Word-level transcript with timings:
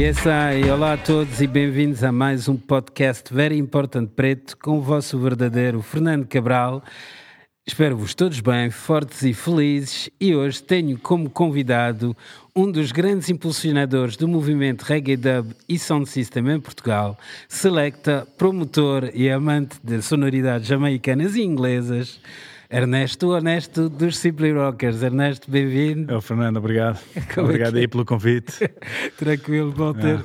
Yes, 0.00 0.24
I. 0.24 0.70
Olá 0.70 0.94
a 0.94 0.96
todos 0.96 1.42
e 1.42 1.46
bem-vindos 1.46 2.02
a 2.02 2.10
mais 2.10 2.48
um 2.48 2.56
podcast 2.56 3.34
Very 3.34 3.58
Important 3.58 4.06
Preto 4.06 4.56
com 4.56 4.78
o 4.78 4.80
vosso 4.80 5.18
verdadeiro 5.18 5.82
Fernando 5.82 6.26
Cabral. 6.26 6.82
Espero-vos 7.66 8.14
todos 8.14 8.40
bem, 8.40 8.70
fortes 8.70 9.22
e 9.22 9.34
felizes 9.34 10.08
e 10.18 10.34
hoje 10.34 10.62
tenho 10.62 10.98
como 10.98 11.28
convidado 11.28 12.16
um 12.56 12.72
dos 12.72 12.92
grandes 12.92 13.28
impulsionadores 13.28 14.16
do 14.16 14.26
movimento 14.26 14.84
Reggae 14.84 15.18
Dub 15.18 15.54
e 15.68 15.78
Sound 15.78 16.08
System 16.08 16.48
em 16.48 16.60
Portugal, 16.60 17.18
selecta, 17.46 18.26
promotor 18.38 19.10
e 19.12 19.28
amante 19.28 19.76
de 19.84 20.00
sonoridades 20.00 20.66
jamaicanas 20.66 21.36
e 21.36 21.42
inglesas, 21.42 22.18
Ernesto 22.72 23.30
Honesto 23.30 23.88
dos 23.88 24.16
Simply 24.16 24.52
Rockers. 24.52 25.02
Ernesto, 25.02 25.50
bem-vindo. 25.50 26.14
Oh, 26.14 26.20
Fernando, 26.20 26.58
obrigado. 26.58 27.00
Como 27.34 27.48
é 27.48 27.50
obrigado 27.50 27.76
é 27.76 27.80
aí 27.80 27.88
pelo 27.88 28.04
convite. 28.04 28.70
Tranquilo, 29.18 29.72
Walter. 29.72 30.20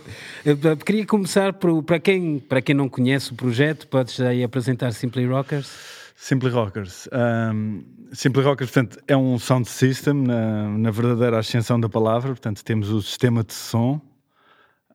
Ah. 0.46 0.76
Queria 0.86 1.08
começar 1.08 1.54
por, 1.54 1.82
para, 1.82 2.00
quem, 2.00 2.38
para 2.38 2.62
quem 2.62 2.76
não 2.76 2.88
conhece 2.88 3.32
o 3.32 3.36
projeto, 3.36 3.88
podes 3.88 4.22
aí 4.22 4.44
apresentar 4.44 4.92
Simply 4.92 5.26
Rockers? 5.26 5.76
Simply 6.16 6.52
Rockers. 6.52 7.10
Um, 7.12 7.84
Simply 8.14 8.44
Rockers, 8.44 8.70
portanto, 8.70 9.00
é 9.08 9.18
um 9.18 9.40
sound 9.40 9.68
system 9.68 10.14
na, 10.14 10.70
na 10.70 10.92
verdadeira 10.92 11.40
ascensão 11.40 11.80
da 11.80 11.90
palavra. 11.90 12.30
Portanto, 12.30 12.64
temos 12.64 12.90
o 12.92 13.02
sistema 13.02 13.44
de 13.44 13.54
som. 13.54 14.00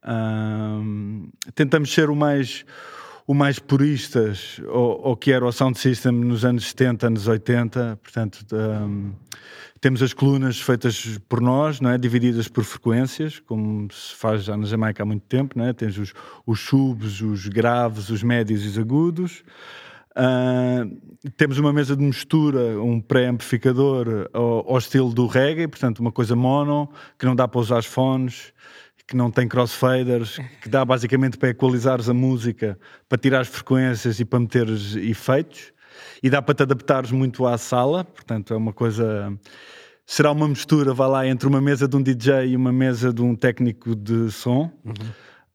Um, 0.07 1.29
tentamos 1.53 1.93
ser 1.93 2.11
o 2.11 2.15
mais 2.15 2.65
o 3.31 3.35
mais 3.35 3.61
puristas 3.61 4.61
ou, 4.67 5.17
que 5.17 5.31
era 5.31 5.47
o 5.47 5.53
sound 5.53 5.79
system 5.79 6.11
nos 6.11 6.45
anos 6.45 6.69
70, 6.71 7.07
anos 7.07 7.29
80. 7.29 8.01
Portanto, 8.03 8.45
um, 8.53 9.13
temos 9.81 10.03
as 10.03 10.13
colunas 10.13 10.61
feitas 10.61 11.17
por 11.29 11.41
nós, 11.41 11.81
não 11.81 11.91
é? 11.91 11.97
divididas 11.97 12.49
por 12.49 12.65
frequências, 12.65 13.39
como 13.39 13.87
se 13.93 14.17
faz 14.17 14.43
já 14.43 14.57
na 14.57 14.67
Jamaica 14.67 15.05
há 15.05 15.07
muito 15.07 15.23
tempo. 15.29 15.57
Não 15.57 15.65
é? 15.65 15.73
Tens 15.73 15.97
os, 15.97 16.13
os 16.45 16.59
subs, 16.59 17.21
os 17.21 17.47
graves, 17.47 18.09
os 18.09 18.25
médios 18.25 18.65
e 18.65 18.67
os 18.67 18.77
agudos. 18.77 19.45
Uh, 20.11 21.31
temos 21.37 21.57
uma 21.57 21.73
mesa 21.73 21.95
de 21.95 22.03
mistura, 22.03 22.83
um 22.83 23.01
pré-amplificador 23.01 24.29
ao, 24.33 24.73
ao, 24.73 24.79
estilo 24.79 25.15
do 25.15 25.29
reggae, 25.29 25.69
portanto, 25.69 26.01
uma 26.01 26.11
coisa 26.11 26.35
mono, 26.35 26.91
que 27.17 27.25
não 27.27 27.37
dá 27.37 27.47
para 27.47 27.61
usar 27.61 27.79
os 27.79 27.87
fones 27.87 28.53
que 29.11 29.17
não 29.17 29.29
tem 29.29 29.49
crossfaders, 29.49 30.39
que 30.63 30.69
dá 30.69 30.85
basicamente 30.85 31.37
para 31.37 31.49
equalizares 31.49 32.09
a 32.09 32.15
música, 32.15 32.79
para 33.09 33.19
tirar 33.19 33.41
as 33.41 33.49
frequências 33.49 34.21
e 34.21 34.25
para 34.25 34.39
meteres 34.39 34.95
efeitos, 34.95 35.73
e 36.23 36.31
dá 36.31 36.41
para 36.41 36.55
te 36.55 36.63
adaptares 36.63 37.11
muito 37.11 37.45
à 37.45 37.59
sala, 37.59 38.05
portanto 38.05 38.55
é 38.55 38.57
uma 38.57 38.73
coisa. 38.73 39.37
Será 40.07 40.31
uma 40.31 40.47
mistura, 40.47 40.95
vá 40.95 41.09
lá, 41.09 41.27
entre 41.27 41.49
uma 41.49 41.61
mesa 41.61 41.89
de 41.89 41.97
um 41.97 42.03
DJ 42.03 42.51
e 42.51 42.57
uma 42.57 42.73
mesa 42.73 43.13
de 43.13 43.21
um 43.21 43.35
técnico 43.35 43.97
de 43.97 44.31
som. 44.31 44.71
Uhum. 44.85 44.93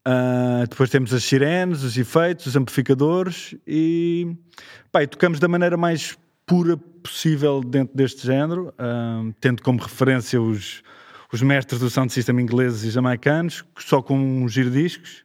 Uh, 0.06 0.68
depois 0.70 0.90
temos 0.90 1.14
as 1.14 1.24
sirenes, 1.24 1.82
os 1.82 1.98
efeitos, 1.98 2.48
os 2.48 2.56
amplificadores 2.58 3.56
e, 3.66 4.36
pá, 4.92 5.02
e 5.02 5.08
tocamos 5.08 5.40
da 5.40 5.48
maneira 5.48 5.78
mais 5.78 6.18
pura 6.46 6.76
possível 6.76 7.62
dentro 7.62 7.96
deste 7.96 8.26
género, 8.26 8.74
uh, 8.78 9.34
tendo 9.40 9.64
como 9.64 9.82
referência 9.82 10.42
os, 10.42 10.84
os 11.32 11.42
mestres 11.42 11.80
do 11.80 11.90
sound 11.90 12.14
system 12.14 12.40
ingleses 12.40 12.84
e 12.84 12.90
jamaicanos, 12.90 13.66
só 13.78 14.02
com 14.02 14.18
um 14.18 14.48
giro 14.48 14.72
discos, 14.72 15.25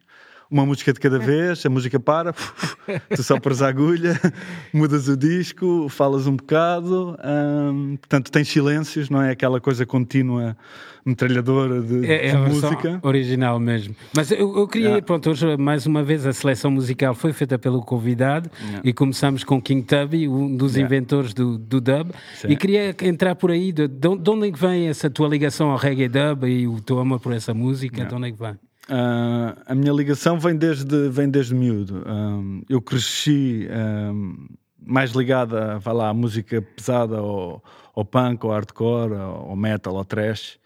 uma 0.50 0.66
música 0.66 0.92
de 0.92 0.98
cada 0.98 1.18
vez, 1.18 1.64
a 1.64 1.70
música 1.70 2.00
para, 2.00 2.32
tu 3.14 3.22
sopras 3.22 3.62
a 3.62 3.68
agulha, 3.68 4.20
mudas 4.74 5.06
o 5.08 5.16
disco, 5.16 5.88
falas 5.88 6.26
um 6.26 6.34
bocado, 6.36 7.16
hum, 7.24 7.96
portanto 7.96 8.32
tens 8.32 8.48
silêncios, 8.48 9.08
não 9.08 9.22
é 9.22 9.30
aquela 9.30 9.60
coisa 9.60 9.86
contínua 9.86 10.56
metralhadora 11.04 11.80
de, 11.80 12.04
é, 12.04 12.28
é 12.28 12.30
de 12.30 12.36
música. 12.36 13.00
original 13.02 13.58
mesmo. 13.58 13.94
Mas 14.14 14.30
eu, 14.30 14.56
eu 14.56 14.68
queria, 14.68 14.88
yeah. 14.88 15.06
pronto, 15.06 15.30
hoje 15.30 15.56
mais 15.56 15.86
uma 15.86 16.02
vez 16.02 16.26
a 16.26 16.32
seleção 16.32 16.70
musical 16.70 17.14
foi 17.14 17.32
feita 17.32 17.58
pelo 17.58 17.80
convidado 17.80 18.50
yeah. 18.60 18.82
e 18.84 18.92
começamos 18.92 19.44
com 19.44 19.60
King 19.62 19.82
Tubby, 19.82 20.28
um 20.28 20.54
dos 20.54 20.74
yeah. 20.74 20.86
inventores 20.86 21.32
do, 21.32 21.56
do 21.56 21.80
dub. 21.80 22.10
Sim. 22.34 22.48
E 22.48 22.56
queria 22.56 22.94
entrar 23.02 23.34
por 23.34 23.50
aí, 23.50 23.72
de, 23.72 23.88
de 23.88 24.08
onde 24.08 24.48
é 24.48 24.52
que 24.52 24.58
vem 24.58 24.88
essa 24.88 25.08
tua 25.08 25.28
ligação 25.28 25.70
ao 25.70 25.78
reggae 25.78 26.08
dub 26.08 26.44
e 26.44 26.66
o 26.66 26.80
teu 26.80 26.98
amor 26.98 27.20
por 27.20 27.32
essa 27.32 27.54
música? 27.54 28.04
De 28.04 28.14
onde 28.14 28.28
é 28.28 28.32
que 28.32 28.38
vem? 28.38 28.69
Uh, 28.90 29.56
a 29.66 29.74
minha 29.74 29.92
ligação 29.92 30.38
vem 30.38 30.56
desde, 30.56 31.08
vem 31.08 31.30
desde 31.30 31.54
miúdo. 31.54 32.02
Um, 32.06 32.62
eu 32.68 32.82
cresci 32.82 33.68
um, 34.12 34.48
mais 34.84 35.12
ligada 35.12 35.78
vá 35.78 35.92
lá, 35.92 36.08
à 36.08 36.14
música 36.14 36.60
pesada, 36.60 37.18
ao, 37.18 37.62
ao 37.94 38.04
punk, 38.04 38.44
ao 38.44 38.50
hardcore, 38.50 39.14
ao 39.14 39.54
metal, 39.54 39.96
ao 39.96 40.04
trash 40.04 40.58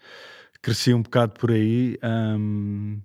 cresci 0.65 0.95
um 0.95 1.03
bocado 1.03 1.33
por 1.39 1.51
aí. 1.51 1.95
Um, 2.03 2.97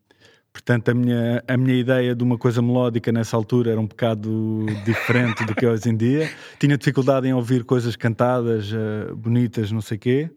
portanto, 0.51 0.89
a 0.89 0.95
minha, 0.95 1.45
a 1.47 1.57
minha 1.59 1.79
ideia 1.79 2.15
de 2.15 2.25
uma 2.25 2.39
coisa 2.39 2.63
melódica 2.63 3.13
nessa 3.13 3.37
altura 3.37 3.73
era 3.73 3.81
um 3.81 3.87
bocado 3.87 4.65
diferente 4.87 5.45
do 5.45 5.55
que 5.55 5.67
é 5.67 5.69
hoje 5.69 5.91
em 5.91 5.95
dia. 5.95 6.31
Tinha 6.59 6.79
dificuldade 6.79 7.29
em 7.29 7.35
ouvir 7.35 7.65
coisas 7.65 7.97
cantadas, 7.97 8.73
uh, 8.73 9.15
bonitas, 9.15 9.71
não 9.71 9.83
sei 9.83 9.99
o 9.99 10.01
quê. 10.01 10.31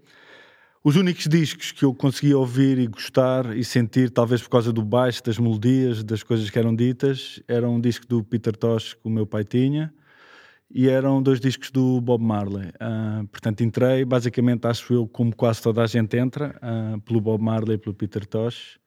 Os 0.85 0.97
únicos 0.97 1.27
discos 1.27 1.71
que 1.71 1.85
eu 1.85 1.95
conseguia 1.95 2.38
ouvir 2.38 2.77
e 2.77 2.88
gostar 2.88 3.56
e 3.56 3.63
sentir, 3.63 4.09
talvez 4.09 4.41
por 4.41 4.50
causa 4.50 4.74
do 4.74 4.83
baixo, 4.83 5.24
das 5.24 5.39
melodias, 5.39 6.03
das 6.03 6.24
coisas 6.24 6.50
que 6.50 6.59
eram 6.59 6.75
ditas, 6.75 7.41
era 7.47 7.69
um 7.69 7.80
disco 7.80 8.06
do 8.06 8.21
Peter 8.21 8.53
Tosh 8.53 8.94
que 8.94 9.07
o 9.07 9.09
meu 9.09 9.25
pai 9.25 9.45
tinha 9.45 9.94
e 10.69 10.89
eram 10.89 11.24
dois 11.24 11.39
discos 11.39 11.71
do 11.71 12.01
Bob 12.01 12.21
Marley. 12.21 12.68
Uh, 12.68 13.25
portanto, 13.27 13.63
entrei, 13.63 14.03
basicamente, 14.03 14.68
acho 14.68 14.94
eu, 14.94 15.07
como 15.07 15.33
quase 15.33 15.62
toda 15.62 15.83
a 15.83 15.88
gente 15.88 16.18
entra, 16.18 16.59
uh, 16.62 17.00
pelo 17.00 17.21
Bob 17.21 17.41
Marley 17.41 17.75
e 17.75 17.77
pelo 17.77 17.95
Peter 17.95 18.25
Tosh. 18.25 18.77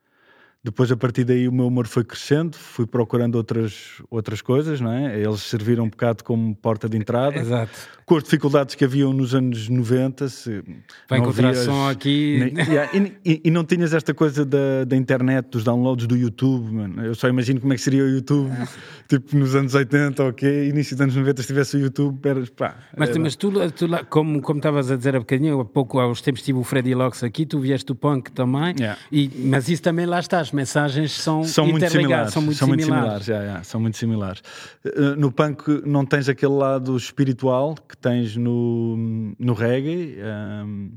Depois, 0.66 0.90
a 0.90 0.96
partir 0.96 1.22
daí, 1.22 1.46
o 1.46 1.52
meu 1.52 1.68
humor 1.68 1.86
foi 1.86 2.02
crescendo, 2.02 2.56
fui 2.56 2.88
procurando 2.88 3.36
outras, 3.36 4.02
outras 4.10 4.42
coisas, 4.42 4.80
não 4.80 4.90
é? 4.90 5.16
Eles 5.16 5.42
serviram 5.42 5.84
um 5.84 5.88
bocado 5.88 6.24
como 6.24 6.56
porta 6.56 6.88
de 6.88 6.96
entrada. 6.96 7.38
Exato. 7.38 7.70
Com 8.04 8.16
as 8.16 8.24
dificuldades 8.24 8.74
que 8.74 8.84
haviam 8.84 9.12
nos 9.12 9.32
anos 9.32 9.68
90. 9.68 10.28
Se 10.28 10.64
Vai 11.08 11.20
encontrar 11.20 11.52
vias, 11.52 11.64
som 11.64 11.88
aqui. 11.88 12.52
Yeah, 12.66 12.90
e, 13.24 13.42
e, 13.44 13.50
não 13.50 13.64
tinhas 13.64 13.94
esta 13.94 14.12
coisa 14.12 14.44
da, 14.44 14.84
da 14.84 14.96
internet, 14.96 15.46
dos 15.50 15.62
downloads 15.62 16.06
do 16.08 16.16
YouTube, 16.16 16.72
mano. 16.72 17.04
Eu 17.04 17.14
só 17.14 17.28
imagino 17.28 17.60
como 17.60 17.72
é 17.72 17.76
que 17.76 17.82
seria 17.82 18.02
o 18.02 18.08
YouTube, 18.08 18.50
tipo 19.08 19.36
nos 19.36 19.54
anos 19.54 19.72
80, 19.72 20.24
ok? 20.24 20.68
Início 20.68 20.96
dos 20.96 21.02
anos 21.02 21.14
90, 21.14 21.42
se 21.42 21.46
tivesse 21.48 21.76
o 21.76 21.80
YouTube, 21.80 22.26
eras 22.28 22.50
pá. 22.50 22.76
Mas, 22.96 23.10
era... 23.10 23.20
mas 23.20 23.36
tu, 23.36 23.52
tu 23.70 23.86
como, 24.08 24.40
como 24.42 24.58
estavas 24.58 24.90
a 24.90 24.96
dizer 24.96 25.14
há 25.14 25.20
bocadinho, 25.20 25.60
há 25.60 25.64
pouco, 25.64 26.00
há 26.00 26.08
uns 26.08 26.20
tempos 26.20 26.42
tive 26.42 26.58
o 26.58 26.64
Freddy 26.64 26.94
Locks 26.94 27.22
aqui, 27.22 27.46
tu 27.46 27.60
vieste 27.60 27.86
do 27.86 27.94
punk 27.94 28.32
também, 28.32 28.74
yeah. 28.78 28.98
e, 29.12 29.30
mas 29.44 29.68
isso 29.68 29.82
também 29.82 30.06
lá 30.06 30.18
estás 30.18 30.50
mensagens 30.56 31.12
são, 31.12 31.44
são 31.44 31.67
muito 31.67 31.88
similares. 31.88 32.32
São 32.32 32.43
muito 32.43 32.58
são 32.58 32.69
similares. 32.69 32.88
Muito 32.88 33.03
similares 33.03 33.29
yeah, 33.29 33.44
yeah, 33.44 33.64
são 33.64 33.81
muito 33.81 33.97
similares. 33.97 34.43
Uh, 34.85 35.14
no 35.17 35.31
punk 35.31 35.82
não 35.85 36.05
tens 36.05 36.29
aquele 36.29 36.55
lado 36.55 36.97
espiritual 36.97 37.75
que 37.75 37.97
tens 37.97 38.37
no, 38.37 38.97
no 39.38 39.53
reggae. 39.53 40.17
Um, 40.20 40.93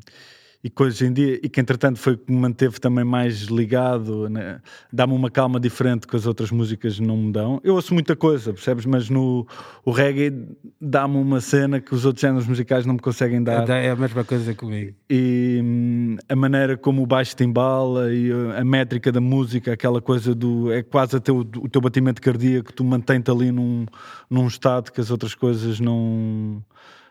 e 0.61 0.69
que 0.69 0.83
hoje 0.83 1.05
em 1.05 1.13
dia, 1.13 1.39
e 1.41 1.47
que 1.47 1.61
entretanto 1.61 1.97
foi 1.99 2.17
que 2.17 2.29
me 2.29 2.37
manteve 2.37 2.79
também 2.79 3.05
mais 3.05 3.43
ligado, 3.43 4.27
né? 4.27 4.59
dá-me 4.91 5.13
uma 5.13 5.31
calma 5.31 5.57
diferente 5.57 6.05
que 6.05 6.15
as 6.15 6.25
outras 6.25 6.51
músicas 6.51 6.99
não 6.99 7.15
me 7.15 7.31
dão. 7.31 7.61
Eu 7.63 7.75
ouço 7.75 7.93
muita 7.93 8.13
coisa, 8.13 8.51
percebes? 8.51 8.85
Mas 8.85 9.09
no 9.09 9.47
o 9.85 9.91
reggae 9.91 10.33
dá-me 10.79 11.15
uma 11.15 11.39
cena 11.39 11.79
que 11.79 11.95
os 11.95 12.03
outros 12.03 12.21
géneros 12.21 12.45
musicais 12.45 12.85
não 12.85 12.95
me 12.95 12.99
conseguem 12.99 13.41
dar. 13.41 13.69
É 13.69 13.91
a 13.91 13.95
mesma 13.95 14.25
coisa 14.25 14.53
comigo. 14.53 14.93
E 15.09 15.61
hum, 15.63 16.17
a 16.27 16.35
maneira 16.35 16.75
como 16.75 17.03
o 17.03 17.05
baixo 17.05 17.35
te 17.37 17.45
embala 17.45 18.13
e 18.13 18.29
uh, 18.29 18.51
a 18.57 18.65
métrica 18.65 19.13
da 19.13 19.21
música, 19.21 19.71
aquela 19.71 20.01
coisa 20.01 20.35
do. 20.35 20.73
é 20.73 20.83
quase 20.83 21.15
até 21.15 21.31
o, 21.31 21.39
o 21.39 21.69
teu 21.69 21.79
batimento 21.79 22.21
cardíaco, 22.21 22.73
tu 22.73 22.83
mantém-te 22.83 23.31
ali 23.31 23.49
num, 23.49 23.85
num 24.29 24.45
estado 24.45 24.91
que 24.91 24.99
as 24.99 25.09
outras 25.09 25.33
coisas 25.33 25.79
não 25.79 26.61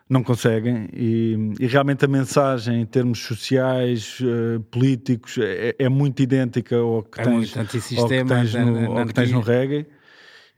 não 0.09 0.23
conseguem 0.23 0.89
e, 0.91 1.53
e, 1.59 1.67
realmente 1.67 2.03
a 2.03 2.07
mensagem 2.07 2.81
em 2.81 2.85
termos 2.85 3.19
sociais, 3.19 4.19
uh, 4.21 4.59
políticos 4.71 5.37
é, 5.37 5.75
é, 5.77 5.87
muito 5.87 6.21
idêntica 6.21 6.75
ao 6.77 7.03
que, 7.03 7.21
é 7.21 7.23
tens, 7.23 7.55
ao 7.55 7.65
que 7.65 7.79
tens, 8.25 8.53
no, 8.55 8.97
ao 8.97 9.05
que 9.05 9.13
tens 9.13 9.31
no 9.31 9.39
reggae 9.39 9.85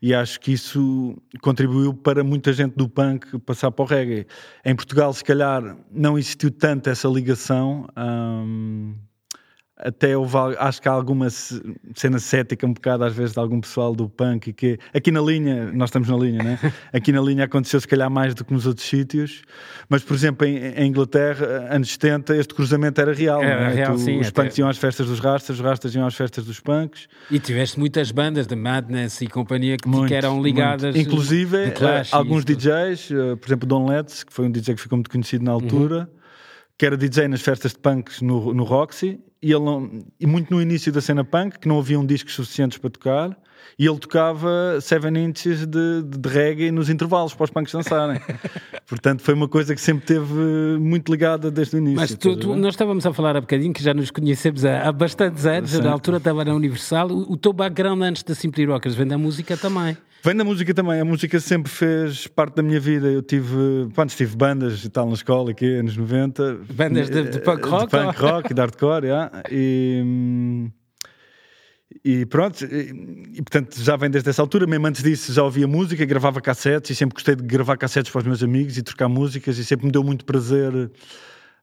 e 0.02 0.12
acho 0.12 0.40
que 0.40 0.52
isso 0.52 1.16
contribuiu 1.40 1.94
para 1.94 2.24
muita 2.24 2.52
gente 2.52 2.74
do 2.74 2.88
punk 2.88 3.38
passar 3.40 3.70
para 3.70 3.84
o 3.84 3.86
reggae. 3.86 4.26
Em 4.64 4.74
Portugal, 4.74 5.12
se 5.12 5.22
calhar, 5.22 5.76
não 5.92 6.18
existiu 6.18 6.50
tanto 6.50 6.90
essa 6.90 7.06
ligação. 7.06 7.86
Até 9.76 10.16
houve, 10.16 10.36
acho 10.58 10.80
que 10.80 10.88
há 10.88 10.92
alguma 10.92 11.28
cena 11.30 12.18
cética 12.18 12.66
um 12.66 12.72
bocado 12.72 13.04
às 13.04 13.14
vezes 13.14 13.32
de 13.32 13.38
algum 13.40 13.60
pessoal 13.60 13.94
do 13.94 14.08
punk 14.08 14.52
que 14.52 14.78
aqui 14.94 15.10
na 15.10 15.20
linha, 15.20 15.72
nós 15.72 15.88
estamos 15.88 16.08
na 16.08 16.16
linha, 16.16 16.42
né? 16.42 16.58
aqui 16.92 17.10
na 17.10 17.20
linha 17.20 17.44
aconteceu 17.44 17.80
se 17.80 17.88
calhar 17.88 18.10
mais 18.10 18.34
do 18.34 18.44
que 18.44 18.52
nos 18.52 18.66
outros 18.66 18.86
sítios, 18.86 19.42
mas 19.88 20.02
por 20.02 20.14
exemplo 20.14 20.46
em, 20.46 20.56
em 20.56 20.86
Inglaterra, 20.86 21.68
anos 21.70 21.90
70, 21.92 22.36
este 22.36 22.54
cruzamento 22.54 23.00
era 23.00 23.12
real, 23.12 23.42
era 23.42 23.70
é? 23.70 23.74
real 23.74 23.94
tu, 23.94 24.00
sim, 24.00 24.20
os 24.20 24.28
até... 24.28 24.42
punks 24.42 24.58
iam 24.58 24.68
às 24.68 24.78
festas 24.78 25.06
dos 25.06 25.18
rastas, 25.18 25.56
os 25.56 25.64
rastas 25.64 25.94
iam 25.94 26.06
às 26.06 26.14
festas 26.14 26.44
dos 26.44 26.60
punks. 26.60 27.08
E 27.30 27.38
tiveste 27.38 27.78
muitas 27.78 28.12
bandas 28.12 28.46
de 28.46 28.54
Madness 28.54 29.20
e 29.22 29.26
companhia 29.26 29.76
que, 29.76 29.88
muito, 29.88 30.08
que 30.08 30.14
eram 30.14 30.40
ligadas. 30.40 30.94
Muito. 30.94 31.08
Inclusive 31.08 31.56
eh, 31.56 31.74
alguns 32.12 32.44
DJs, 32.44 33.10
eh, 33.10 33.36
por 33.36 33.48
exemplo 33.48 33.66
Don 33.66 33.86
Letts, 33.88 34.22
que 34.22 34.32
foi 34.32 34.46
um 34.46 34.50
DJ 34.50 34.74
que 34.74 34.82
ficou 34.82 34.96
muito 34.96 35.10
conhecido 35.10 35.44
na 35.44 35.52
altura. 35.52 36.08
Uhum 36.12 36.22
que 36.78 36.86
era 36.86 36.96
DJ 36.96 37.28
nas 37.28 37.42
festas 37.42 37.72
de 37.74 37.78
punks 37.78 38.20
no, 38.22 38.52
no 38.52 38.64
Roxy, 38.64 39.20
e, 39.42 39.52
ele 39.52 39.64
não, 39.64 39.90
e 40.20 40.26
muito 40.26 40.54
no 40.54 40.62
início 40.62 40.92
da 40.92 41.00
cena 41.00 41.24
punk, 41.24 41.58
que 41.58 41.68
não 41.68 41.78
haviam 41.78 42.06
discos 42.06 42.34
suficientes 42.34 42.78
para 42.78 42.90
tocar, 42.90 43.36
e 43.78 43.86
ele 43.86 43.98
tocava 43.98 44.78
7 44.80 45.08
inches 45.18 45.66
de, 45.66 46.02
de, 46.02 46.28
reggae 46.28 46.70
nos 46.70 46.88
intervalos 46.88 47.34
para 47.34 47.44
os 47.44 47.50
punks 47.50 47.72
dançarem. 47.72 48.20
Portanto, 48.86 49.22
foi 49.22 49.34
uma 49.34 49.48
coisa 49.48 49.74
que 49.74 49.80
sempre 49.80 50.04
teve 50.04 50.78
muito 50.78 51.10
ligada 51.10 51.50
desde 51.50 51.76
o 51.76 51.78
início. 51.78 51.96
Mas 52.00 52.14
tu, 52.14 52.36
tu, 52.36 52.54
nós 52.54 52.74
estávamos 52.74 53.06
a 53.06 53.12
falar 53.12 53.36
há 53.36 53.40
bocadinho 53.40 53.72
que 53.72 53.82
já 53.82 53.94
nos 53.94 54.10
conhecemos 54.10 54.64
há, 54.64 54.82
há 54.82 54.92
bastantes 54.92 55.46
anos, 55.46 55.70
Sim. 55.70 55.82
na 55.82 55.90
altura 55.90 56.18
estava 56.18 56.44
na 56.44 56.54
Universal. 56.54 57.10
O, 57.10 57.32
o 57.32 57.36
teu 57.36 57.52
background 57.52 58.02
antes 58.02 58.22
da 58.22 58.34
Simply 58.34 58.66
Rockers 58.66 58.94
vem 58.94 59.06
da 59.06 59.16
música 59.16 59.56
também. 59.56 59.96
Vem 60.24 60.36
da 60.36 60.44
música 60.44 60.72
também, 60.72 61.00
a 61.00 61.04
música 61.04 61.40
sempre 61.40 61.68
fez 61.68 62.28
parte 62.28 62.54
da 62.54 62.62
minha 62.62 62.78
vida. 62.78 63.08
Eu 63.08 63.22
tive, 63.22 63.88
quando 63.92 64.10
tive 64.10 64.36
bandas 64.36 64.84
e 64.84 64.88
tal 64.88 65.04
na 65.08 65.14
escola, 65.14 65.50
aqui, 65.50 65.66
anos 65.66 65.96
90. 65.96 66.60
Bandas 66.72 67.10
de, 67.10 67.24
de 67.24 67.40
punk 67.40 67.66
rock? 67.66 67.84
De 67.86 67.90
punk 67.90 68.20
rock 68.20 68.52
e 68.52 68.54
de 68.54 68.60
hardcore, 68.60 69.06
yeah. 69.06 69.42
e, 69.50 70.70
e 72.04 72.26
pronto, 72.26 72.64
e, 72.64 73.34
e, 73.34 73.42
portanto 73.42 73.82
já 73.82 73.96
vem 73.96 74.08
desde 74.08 74.30
essa 74.30 74.40
altura. 74.40 74.64
Mesmo 74.64 74.86
antes 74.86 75.02
disso 75.02 75.32
já 75.32 75.42
ouvia 75.42 75.66
música, 75.66 76.04
gravava 76.04 76.40
cassetes 76.40 76.92
e 76.92 76.94
sempre 76.94 77.14
gostei 77.14 77.34
de 77.34 77.42
gravar 77.42 77.76
cassetes 77.76 78.12
para 78.12 78.20
os 78.20 78.24
meus 78.24 78.44
amigos 78.44 78.78
e 78.78 78.82
trocar 78.84 79.08
músicas 79.08 79.58
e 79.58 79.64
sempre 79.64 79.86
me 79.86 79.92
deu 79.92 80.04
muito 80.04 80.24
prazer 80.24 80.88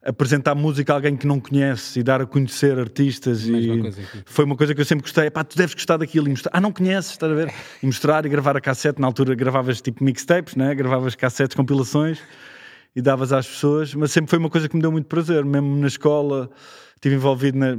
apresentar 0.10 0.56
música 0.56 0.92
a 0.92 0.96
alguém 0.96 1.16
que 1.16 1.28
não 1.28 1.40
conhece 1.40 2.00
e 2.00 2.04
dar 2.04 2.20
a 2.20 2.26
conhecer 2.26 2.80
artistas 2.80 3.46
e 3.46 3.82
foi 4.26 4.44
uma 4.44 4.56
coisa 4.56 4.74
que 4.74 4.82
eu 4.82 4.86
sempre 4.86 5.04
gostei. 5.04 5.30
Pá, 5.30 5.44
tu 5.44 5.56
deves 5.56 5.76
gostar 5.76 5.98
daquilo 5.98 6.28
e 6.28 6.32
mostrar, 6.32 6.52
ah 6.52 6.60
não 6.60 6.72
conheces, 6.72 7.12
estás 7.12 7.32
a 7.32 7.36
ver? 7.36 7.54
E 7.82 7.86
mostrar 7.86 8.26
e 8.26 8.30
gravar 8.30 8.58
a 8.58 8.62
cassete, 8.62 9.00
na 9.00 9.06
altura 9.06 9.36
gravavas 9.36 9.80
tipo 9.82 10.04
mixtapes, 10.04 10.56
né? 10.56 10.74
gravavas 10.74 11.14
cassetes, 11.14 11.56
compilações 11.56 12.20
e 12.96 13.02
davas 13.02 13.32
às 13.32 13.48
pessoas, 13.48 13.94
mas 13.94 14.12
sempre 14.12 14.32
foi 14.32 14.40
uma 14.40 14.50
coisa 14.50 14.68
que 14.68 14.76
me 14.76 14.82
deu 14.82 14.92
muito 14.92 15.06
prazer, 15.06 15.46
mesmo 15.46 15.76
na 15.78 15.88
escola 15.88 16.50
estive 17.00 17.16
envolvido 17.16 17.58
na, 17.58 17.78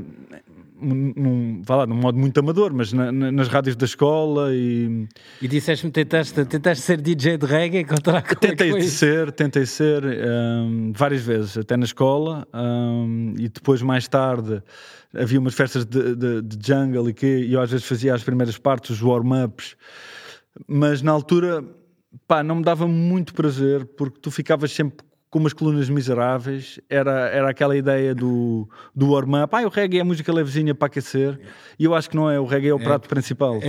num, 0.80 1.62
vá 1.62 1.76
lá, 1.76 1.86
num 1.86 1.96
modo 1.96 2.18
muito 2.18 2.38
amador, 2.40 2.72
mas 2.72 2.92
na, 2.92 3.12
na, 3.12 3.30
nas 3.30 3.48
rádios 3.48 3.76
da 3.76 3.84
escola 3.84 4.54
e... 4.54 5.06
E 5.40 5.46
disseste-me 5.46 5.92
tentaste, 5.92 6.44
tentaste 6.46 6.82
ser 6.82 7.00
DJ 7.00 7.36
de 7.36 7.46
reggae? 7.46 7.84
Contra 7.84 8.18
é 8.18 8.34
tentei 8.34 8.70
é 8.70 8.80
ser, 8.82 9.30
tentei 9.32 9.66
ser 9.66 10.02
um, 10.04 10.92
várias 10.96 11.22
vezes, 11.22 11.58
até 11.58 11.76
na 11.76 11.84
escola 11.84 12.46
um, 12.54 13.34
e 13.38 13.48
depois 13.48 13.82
mais 13.82 14.08
tarde 14.08 14.62
havia 15.14 15.38
umas 15.38 15.54
festas 15.54 15.84
de, 15.84 16.16
de, 16.16 16.42
de 16.42 16.66
jungle 16.66 17.10
e 17.10 17.14
que 17.14 17.26
e 17.26 17.52
eu 17.52 17.60
às 17.60 17.70
vezes 17.70 17.86
fazia 17.86 18.14
as 18.14 18.24
primeiras 18.24 18.56
partes, 18.56 18.90
os 18.90 19.02
warm-ups, 19.02 19.76
mas 20.66 21.02
na 21.02 21.12
altura 21.12 21.62
pá, 22.26 22.42
não 22.42 22.56
me 22.56 22.62
dava 22.62 22.88
muito 22.88 23.34
prazer 23.34 23.84
porque 23.84 24.18
tu 24.20 24.30
ficavas 24.30 24.72
sempre 24.72 25.09
com 25.30 25.38
umas 25.38 25.52
colunas 25.52 25.88
miseráveis, 25.88 26.80
era, 26.88 27.28
era 27.28 27.50
aquela 27.50 27.76
ideia 27.76 28.14
do, 28.14 28.68
do 28.94 29.12
warm-up, 29.12 29.54
ah, 29.54 29.62
o 29.66 29.68
reggae 29.68 29.98
é 29.98 30.00
a 30.00 30.04
música 30.04 30.32
levezinha 30.32 30.74
para 30.74 30.86
aquecer, 30.86 31.38
e 31.78 31.84
eu 31.84 31.94
acho 31.94 32.10
que 32.10 32.16
não 32.16 32.30
é, 32.30 32.40
o 32.40 32.44
reggae 32.44 32.68
é 32.68 32.74
o 32.74 32.80
é. 32.80 32.82
prato 32.82 33.06
é, 33.06 33.08
principal. 33.08 33.60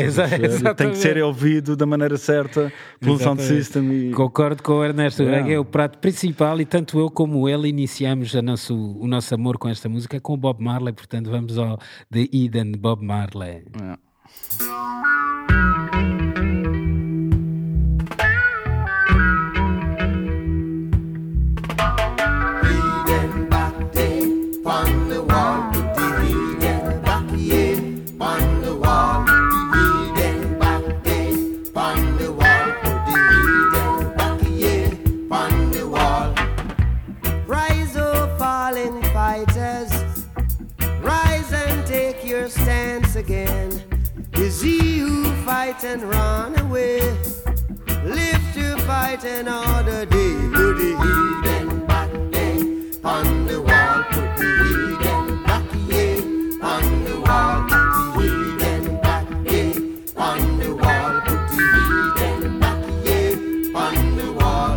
Tem 0.76 0.90
que 0.90 0.98
ser 0.98 1.22
ouvido 1.24 1.76
da 1.76 1.86
maneira 1.86 2.18
certa 2.18 2.72
pelo 3.00 3.20
sound 3.20 3.42
system. 3.42 4.10
E... 4.10 4.12
Concordo 4.12 4.64
com 4.64 4.74
o 4.74 4.84
Ernesto, 4.84 5.24
o 5.24 5.26
reggae 5.28 5.54
é 5.54 5.60
o 5.60 5.66
prato 5.66 6.00
principal 6.00 6.60
e 6.60 6.66
tanto 6.66 7.00
eu 7.00 7.10
como 7.10 7.48
ele 7.48 7.68
iniciamos 7.68 8.36
a 8.36 8.42
nosso, 8.42 8.76
o 8.76 9.08
nosso 9.08 9.34
amor 9.36 9.58
com 9.58 9.70
esta 9.70 9.88
música 9.88 10.20
com 10.20 10.34
o 10.34 10.38
Bob 10.38 10.64
Marley, 10.64 10.94
portanto 10.94 11.30
vamos 11.30 11.58
ao 11.58 11.78
The 12.12 12.28
Eden 12.34 12.74
Bob 12.74 13.06
Marley. 13.06 13.64
fight 14.62 15.81
another 49.42 50.06
day. 50.06 50.36
Put 50.54 50.78
the 50.78 50.90
heathen 51.02 51.86
back 51.88 52.12
there 52.32 52.62
on 53.04 53.46
the 53.48 53.60
wall. 53.68 54.04
Put 54.12 54.30
the 54.38 54.50
heathen 54.62 55.44
back 55.44 55.68
here 55.90 56.22
on 56.62 56.86
the 57.06 57.16
wall. 57.26 57.56
Put 57.72 57.90
the 57.98 58.28
heathen 58.28 59.02
back 59.02 59.28
there 59.46 59.74
on 60.28 60.60
the 60.60 60.70
wall. 60.82 61.14
Put 61.26 61.44
the 61.58 61.66
heathen 61.88 62.60
back 62.60 62.84
here 63.06 63.38
on 63.76 63.96
the 64.20 64.30
wall. 64.40 64.74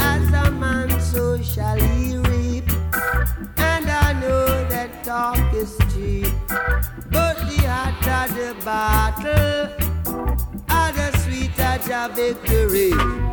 As 0.00 0.26
a 0.32 0.50
man, 0.50 0.88
so 1.00 1.40
shall 1.42 1.78
he 1.78 2.16
reap, 2.16 2.70
and 3.58 3.86
I 4.06 4.14
know 4.22 4.46
that 4.72 5.04
talk 5.04 5.52
is 5.52 5.76
cheap, 5.92 6.32
but 7.10 7.36
the 7.48 7.58
hotter 7.66 8.32
the 8.32 8.54
battle. 8.64 9.88
victory. 12.18 13.27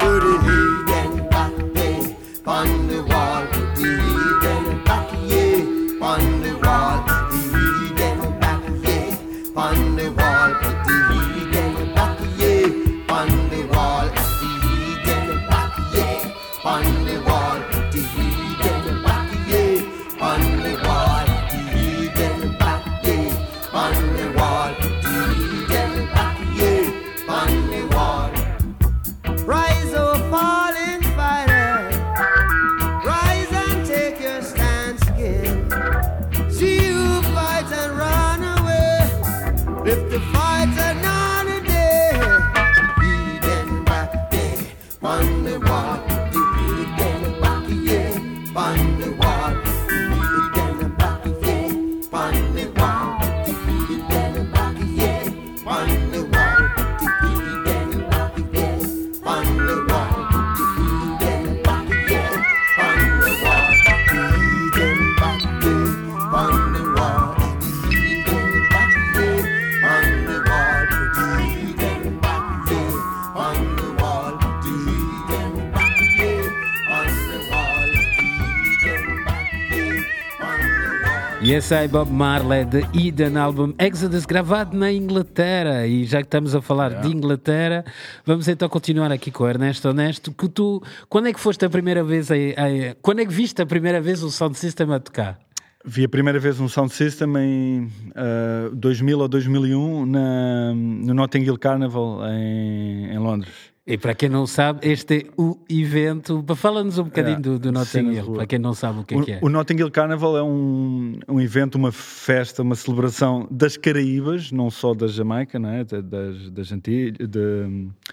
É 81.72 81.88
Bob 81.88 82.12
Marley 82.12 82.64
de 82.66 82.84
Eden 82.94 83.38
álbum 83.38 83.74
Exodus, 83.80 84.26
gravado 84.26 84.78
na 84.78 84.92
Inglaterra. 84.92 85.88
E 85.88 86.06
já 86.06 86.20
que 86.20 86.28
estamos 86.28 86.54
a 86.54 86.62
falar 86.62 87.02
de 87.02 87.08
Inglaterra, 87.08 87.84
vamos 88.26 88.48
então 88.48 88.70
continuar 88.70 89.12
aqui 89.12 89.32
com 89.32 89.44
o 89.44 89.48
Ernesto 89.48 89.90
Honesto. 89.90 90.32
Que 90.32 90.48
tu, 90.48 90.82
quando 91.10 91.28
é 91.28 91.34
que 91.34 91.40
foste 91.40 91.66
a 91.66 91.70
primeira 91.70 92.04
vez 92.04 92.30
a, 92.32 92.36
a- 92.36 92.96
quando 93.02 93.20
é 93.20 93.26
que 93.26 93.34
viste 93.34 93.62
a 93.62 93.66
primeira 93.66 94.00
vez 94.00 94.22
o 94.22 94.30
Sound 94.30 94.58
System 94.58 94.94
a 94.94 95.00
tocar? 95.00 95.40
Vi 95.84 96.04
a 96.04 96.10
primeira 96.10 96.40
vez 96.40 96.60
um 96.60 96.68
sound 96.68 96.92
system 96.92 97.38
em 97.38 97.92
ah, 98.16 98.70
2000 98.74 99.20
ou 99.20 99.28
2001 99.28 100.06
na, 100.08 100.74
no 100.74 101.14
Notting 101.14 101.44
Hill 101.44 101.60
Carnival 101.60 102.22
em, 102.28 103.12
em 103.14 103.20
Londres. 103.20 103.54
E 103.88 104.00
para 104.00 104.16
quem 104.16 104.30
não 104.30 104.48
sabe, 104.48 104.80
este 104.90 105.16
é 105.16 105.24
o 105.38 105.60
evento. 105.70 106.44
Fala-nos 106.56 106.98
um 106.98 107.04
bocadinho 107.04 107.38
É, 107.38 107.40
do, 107.40 107.60
do 107.60 107.72
Notting 107.72 108.10
Hill, 108.14 108.34
para 108.34 108.48
quem 108.48 108.58
não 108.58 108.74
sabe 108.74 109.00
o 109.02 109.04
que 109.04 109.14
é 109.14 109.22
que 109.22 109.32
é. 109.34 109.40
O, 109.40 109.46
o 109.46 109.50
Notting 109.50 109.76
Hill 109.78 109.92
Carnival 109.92 110.36
é 110.38 110.42
um, 110.42 111.20
um 111.28 111.40
evento, 111.40 111.76
uma 111.76 111.92
festa, 111.92 112.64
uma 112.64 112.74
celebração 112.74 113.48
das 113.52 113.78
Caraíbas, 113.78 114.52
não 114.52 114.72
só 114.72 114.96
da 114.96 115.06
Jamaica, 115.06 115.60
não 115.60 115.70
é? 115.70 115.84
Da- 115.84 116.02
das, 116.02 116.50
das 116.50 116.72
Antilhas, 116.72 117.16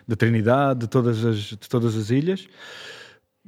da 0.07 0.15
Trinidade, 0.15 0.81
de 0.81 0.89
todas, 0.89 1.25
as, 1.25 1.37
de 1.39 1.57
todas 1.57 1.97
as 1.97 2.11
ilhas, 2.11 2.47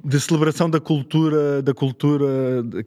de 0.03 0.19
celebração 0.19 0.69
da 0.69 0.79
cultura, 0.79 1.61
da 1.63 1.73
cultura 1.73 2.25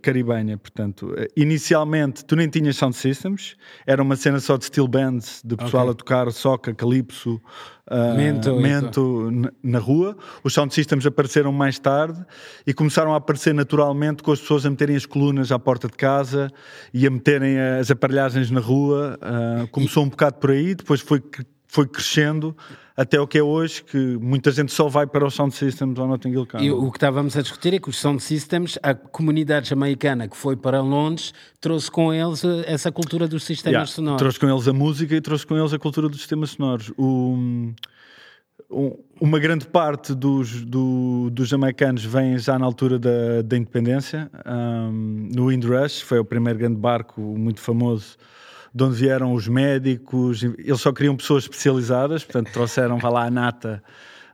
caribenha. 0.02 0.58
Portanto, 0.58 1.14
inicialmente 1.34 2.22
tu 2.24 2.36
nem 2.36 2.48
tinhas 2.48 2.76
sound 2.76 2.94
systems, 2.96 3.56
era 3.86 4.02
uma 4.02 4.14
cena 4.14 4.38
só 4.40 4.56
de 4.58 4.66
steel 4.66 4.86
bands, 4.86 5.40
de 5.44 5.56
pessoal 5.56 5.84
Ok. 5.84 5.92
a 5.92 5.94
tocar 5.96 6.30
soca, 6.32 6.74
calypso, 6.74 7.40
ah, 7.86 8.12
Mento 8.14 8.50
e 8.50 8.62
mento 8.62 9.30
na- 9.30 9.50
na 9.62 9.78
rua. 9.78 10.16
Os 10.44 10.52
sound 10.52 10.72
systems 10.74 11.06
apareceram 11.06 11.50
mais 11.50 11.78
tarde 11.78 12.22
e 12.66 12.74
começaram 12.74 13.14
a 13.14 13.16
aparecer 13.16 13.54
naturalmente 13.54 14.22
com 14.22 14.30
as 14.30 14.40
pessoas 14.40 14.66
a 14.66 14.70
meterem 14.70 14.94
as 14.94 15.06
colunas 15.06 15.50
à 15.50 15.58
porta 15.58 15.88
de 15.88 15.96
casa 15.96 16.50
e 16.92 17.06
a 17.06 17.10
meterem 17.10 17.58
as 17.58 17.90
aparelhagens 17.90 18.50
na 18.50 18.60
rua. 18.60 19.18
Ah, 19.22 19.66
começou 19.72 20.04
um 20.04 20.08
bocado 20.10 20.36
por 20.36 20.50
aí, 20.50 20.74
depois 20.74 21.00
foi, 21.00 21.22
foi 21.66 21.86
crescendo 21.86 22.54
até 23.00 23.20
o 23.20 23.28
que 23.28 23.38
é 23.38 23.42
hoje, 23.42 23.84
que 23.84 23.96
muita 24.20 24.50
gente 24.50 24.72
só 24.72 24.88
vai 24.88 25.06
para 25.06 25.24
os 25.24 25.32
sound 25.32 25.54
systems 25.54 25.96
ao 25.98 26.08
Notting 26.08 26.30
Hill 26.30 26.42
E 26.42 26.46
Carnival. 26.46 26.78
o 26.82 26.90
que 26.90 26.96
estávamos 26.96 27.36
a 27.36 27.42
discutir 27.42 27.72
é 27.74 27.78
que 27.78 27.88
os 27.88 27.96
Sound 27.96 28.20
Systems, 28.20 28.76
a 28.82 28.92
comunidade 28.92 29.68
jamaicana 29.68 30.26
que 30.26 30.36
foi 30.36 30.56
para 30.56 30.80
Londres, 30.82 31.32
trouxe 31.60 31.88
com 31.88 32.12
eles 32.12 32.42
eh, 32.44 32.64
essa 32.66 32.90
cultura 32.90 33.28
dos 33.28 33.44
sistemas 33.44 33.72
Yeah, 33.74 33.86
sonoros. 33.92 34.18
Trouxe 34.18 34.40
com 34.40 34.48
eles 34.50 34.66
a 34.66 34.72
música 34.72 35.14
e 35.14 35.20
trouxe 35.20 35.46
com 35.46 35.56
eles 35.56 35.72
a 35.72 35.78
cultura 35.78 36.08
dos 36.08 36.18
sistemas 36.18 36.50
sonoros. 36.50 36.90
O- 36.98 37.72
um- 38.70 38.98
uma 39.20 39.38
grande 39.38 39.66
parte 39.66 40.14
dos, 40.14 40.64
do- 40.64 41.30
dos 41.30 41.48
jamaicanos 41.48 42.04
vem 42.04 42.36
já 42.38 42.58
na 42.58 42.66
altura 42.66 42.98
da, 42.98 43.42
da 43.44 43.56
independência. 43.56 44.30
Um, 44.44 45.28
no 45.34 45.46
Windrush 45.46 46.02
foi 46.02 46.18
o 46.18 46.24
primeiro 46.24 46.58
grande 46.58 46.76
barco 46.76 47.20
muito 47.20 47.60
famoso 47.60 48.16
de 48.74 48.84
onde 48.84 48.96
vieram 48.96 49.32
os 49.32 49.48
médicos. 49.48 50.42
Eles 50.42 50.80
só 50.80 50.92
queriam 50.92 51.16
pessoas 51.16 51.44
especializadas, 51.44 52.24
portanto 52.24 52.52
trouxeram 52.52 52.98
lá 53.02 53.24
a 53.24 53.30
nata 53.30 53.82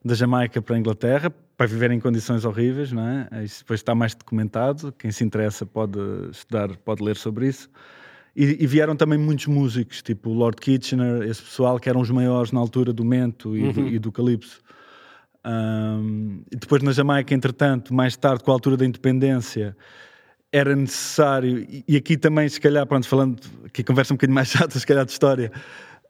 da 0.05 0.15
Jamaica 0.15 0.61
para 0.61 0.77
a 0.77 0.79
Inglaterra 0.79 1.33
para 1.57 1.67
viver 1.67 1.91
em 1.91 2.01
condições 2.01 2.45
horríveis, 2.45 2.93
não 2.93 3.07
é? 3.07 3.45
Isso 3.45 3.61
depois 3.61 3.81
está 3.81 3.95
mais 3.95 4.15
documentado. 4.15 4.93
Quem 4.99 5.11
se 5.11 5.25
interessa 5.25 5.65
pode 5.65 5.99
estudar, 6.31 6.77
pode 6.79 7.03
ler 7.03 7.17
sobre 7.17 7.49
isso. 7.49 7.69
E, 8.35 8.65
e 8.65 8.67
vieram 8.67 8.97
também 8.97 9.17
muitos 9.17 9.47
músicos, 9.47 10.03
tipo 10.03 10.31
o 10.31 10.35
Lord 10.35 10.57
Kitchener, 10.61 11.23
esse 11.23 11.43
pessoal 11.43 11.79
que 11.79 11.89
eram 11.89 12.01
os 12.01 12.11
maiores 12.11 12.51
na 12.51 12.59
altura 12.59 12.93
do 12.93 13.05
Mento 13.05 13.57
e, 13.57 13.73
do, 13.73 13.89
e 13.89 13.99
do 13.99 14.11
Calypso. 14.11 14.61
Um, 15.47 16.43
e 16.51 16.57
depois 16.57 16.83
na 16.83 16.91
Jamaica, 16.91 17.33
entretanto, 17.33 17.95
mais 17.95 18.17
tarde, 18.17 18.43
com 18.43 18.51
a 18.51 18.55
altura 18.55 18.77
da 18.77 18.85
independência, 18.85 19.77
era 20.55 20.77
necessário, 20.77 21.67
e, 21.89 21.97
aqui 21.97 22.17
também, 22.17 22.49
se 22.49 22.61
calhar, 22.61 22.87
pronto, 22.87 23.09
falando, 23.09 23.43
aqui 23.67 23.83
conversa 23.83 24.15
um 24.15 24.17
bocadinho 24.17 24.37
mais 24.37 24.47
chata, 24.55 24.79
se 24.79 24.87
calhar, 24.87 25.05
de 25.05 25.11
história. 25.11 25.51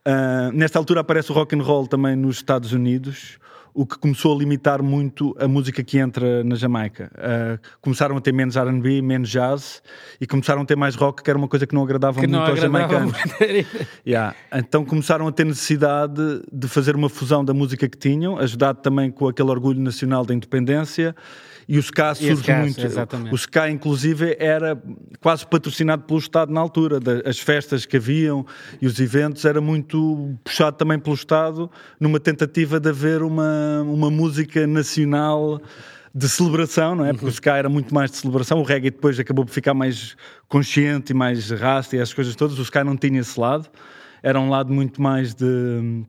Uh, 0.07 0.53
nesta 0.53 0.79
altura 0.79 1.01
aparece 1.01 1.33
o 1.33 1.35
rock 1.35 1.57
and 1.57 1.63
roll 1.63 1.87
também 1.87 2.15
nos 2.15 2.37
Estados 2.37 2.71
Unidos, 2.75 3.39
o 3.73 3.87
que 3.87 3.99
começou 3.99 4.37
a 4.37 4.39
limitar 4.39 4.83
muito 4.83 5.35
a 5.41 5.49
música 5.49 5.83
que 5.83 5.97
entra 5.97 6.45
na 6.45 6.57
Jamaica. 6.57 7.11
Uh, 7.15 7.59
começaram 7.81 8.19
a 8.19 8.21
ter 8.21 8.33
menos 8.33 8.55
R&B, 8.55 9.01
menos 9.01 9.31
jazz, 9.31 9.83
e 10.21 10.27
começaram 10.27 10.61
a 10.61 10.67
ter 10.67 10.77
mais 10.77 10.95
rock, 10.95 11.23
que 11.23 11.31
era 11.31 11.39
uma 11.39 11.49
coisa 11.49 11.67
que 11.67 11.75
não 11.75 11.83
agradava 11.83 12.21
que 12.21 12.27
muito 12.27 12.39
não 12.39 12.47
aos 12.47 12.61
jamaicanos. 12.61 13.17
Yeah. 14.07 14.37
Então 14.53 14.85
começaram 14.85 15.27
a 15.27 15.33
ter 15.33 15.47
necessidade 15.47 16.21
de 16.53 16.69
fazer 16.69 16.95
uma 16.95 17.09
fusão 17.09 17.43
da 17.43 17.55
música 17.55 17.89
que 17.89 17.97
tinham, 17.97 18.37
ajudado 18.37 18.83
também 18.83 19.11
com 19.11 19.27
aquele 19.27 19.49
orgulho 19.49 19.81
nacional 19.81 20.23
da 20.27 20.35
independência. 20.35 21.17
E 21.69 21.79
o 21.79 21.83
ska 21.83 22.13
E 22.13 22.17
surge 22.17 22.43
ska, 22.43 22.57
muito. 22.59 22.81
exatamente. 22.81 23.33
O 23.33 23.37
ska, 23.37 23.71
inclusive, 23.71 24.37
era 24.39 24.81
quase 25.21 25.47
patrocinado 25.47 26.05
pelo 26.05 26.19
Estado 26.19 26.53
na 26.53 26.61
altura. 26.61 26.99
As 27.25 27.39
festas 27.39 27.87
que 27.87 27.97
haviam 27.97 28.45
e 28.81 28.87
os 28.87 28.99
eventos 29.01 29.45
era 29.45 29.61
muito 29.61 30.37
puxado 30.45 30.77
também 30.77 30.99
pelo 30.99 31.15
Estado, 31.15 31.71
numa 31.99 32.21
tentativa 32.21 32.79
de 32.79 32.89
haver 32.89 33.23
uma, 33.23 33.83
uma 33.83 34.11
música 34.11 34.67
nacional 34.67 35.61
de 36.15 36.29
celebração, 36.29 36.95
não 36.95 37.05
é? 37.05 37.13
Porque 37.13 37.27
o 37.27 37.29
ska 37.29 37.57
era 37.57 37.69
muito 37.69 37.93
mais 37.93 38.11
de 38.11 38.19
celebração, 38.19 38.61
o 38.61 38.63
reggae 38.63 38.91
depois 38.91 39.19
acabou 39.19 39.45
por 39.45 39.51
ficar 39.51 39.75
mais 39.75 40.17
consciente 40.49 41.13
e 41.13 41.15
mais 41.15 41.51
rasta 41.51 41.97
e 41.97 41.99
essas 41.99 42.15
coisas 42.15 42.37
todas. 42.37 42.59
O 42.59 42.63
ska 42.63 42.85
não 42.85 42.97
tinha 42.97 43.21
esse 43.21 43.39
lado, 43.39 43.69
era 44.23 44.39
um 44.39 44.49
lado 44.49 44.73
muito 44.73 45.03
mais 45.03 45.35
de. 45.35 46.05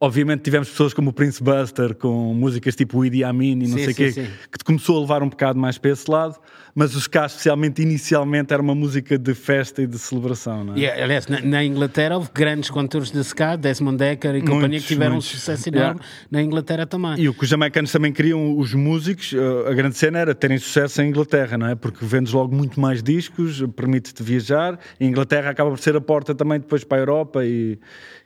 Obviamente 0.00 0.42
tivemos 0.42 0.68
pessoas 0.68 0.94
como 0.94 1.10
o 1.10 1.12
Prince 1.12 1.42
Buster 1.42 1.92
com 1.92 2.32
músicas 2.32 2.76
tipo 2.76 2.98
o 2.98 3.04
Idi 3.04 3.24
Amin 3.24 3.52
e 3.64 3.66
não 3.68 3.78
Sim, 3.78 3.84
sei 3.84 3.92
o 3.92 3.94
quê, 3.96 4.12
sim. 4.12 4.28
que 4.52 4.64
começou 4.64 4.96
a 4.96 5.00
levar 5.00 5.24
um 5.24 5.28
bocado 5.28 5.58
mais 5.58 5.76
para 5.76 5.90
esse 5.90 6.08
lado, 6.08 6.36
mas 6.72 6.94
o 6.94 7.00
ska 7.00 7.26
especialmente 7.26 7.82
inicialmente 7.82 8.54
era 8.54 8.62
uma 8.62 8.76
música 8.76 9.18
de 9.18 9.34
festa 9.34 9.82
e 9.82 9.88
de 9.88 9.98
celebração, 9.98 10.62
não 10.62 10.74
é? 10.74 10.78
E, 10.78 10.86
aliás, 10.88 11.26
na, 11.26 11.40
na 11.40 11.64
Inglaterra 11.64 12.14
houve 12.14 12.30
grandes 12.32 12.70
cantores 12.70 13.10
de 13.10 13.18
ska, 13.24 13.56
Desmond 13.56 13.96
Decker 13.98 14.36
e 14.36 14.40
companhia 14.40 14.68
Muitos, 14.68 14.82
que 14.86 14.94
tiveram 14.94 15.12
muitos. 15.14 15.30
um 15.34 15.36
sucesso 15.36 15.68
enorme 15.68 15.78
Yeah. 15.98 16.00
na 16.30 16.42
Inglaterra 16.42 16.86
também. 16.86 17.18
E 17.20 17.28
o 17.28 17.34
que 17.34 17.42
os 17.42 17.48
jamaicanos 17.50 17.90
também 17.90 18.12
queriam, 18.12 18.56
os 18.56 18.74
músicos, 18.74 19.32
eh, 19.34 19.70
a 19.70 19.74
grande 19.74 19.96
cena 19.96 20.20
era 20.20 20.32
terem 20.32 20.58
sucesso 20.58 21.02
em 21.02 21.08
Inglaterra, 21.08 21.58
não 21.58 21.66
é? 21.66 21.74
Porque 21.74 22.04
vendes 22.04 22.32
logo 22.32 22.54
muito 22.54 22.78
mais 22.80 23.02
discos, 23.02 23.64
permite-te 23.74 24.22
viajar, 24.22 24.78
e 25.00 25.04
a 25.04 25.08
Inglaterra 25.08 25.50
acaba 25.50 25.70
por 25.70 25.78
ser 25.80 25.96
a 25.96 26.00
porta 26.00 26.34
também 26.36 26.60
depois 26.60 26.84
para 26.84 26.98
a 26.98 27.00
Europa 27.00 27.44
e, 27.44 27.78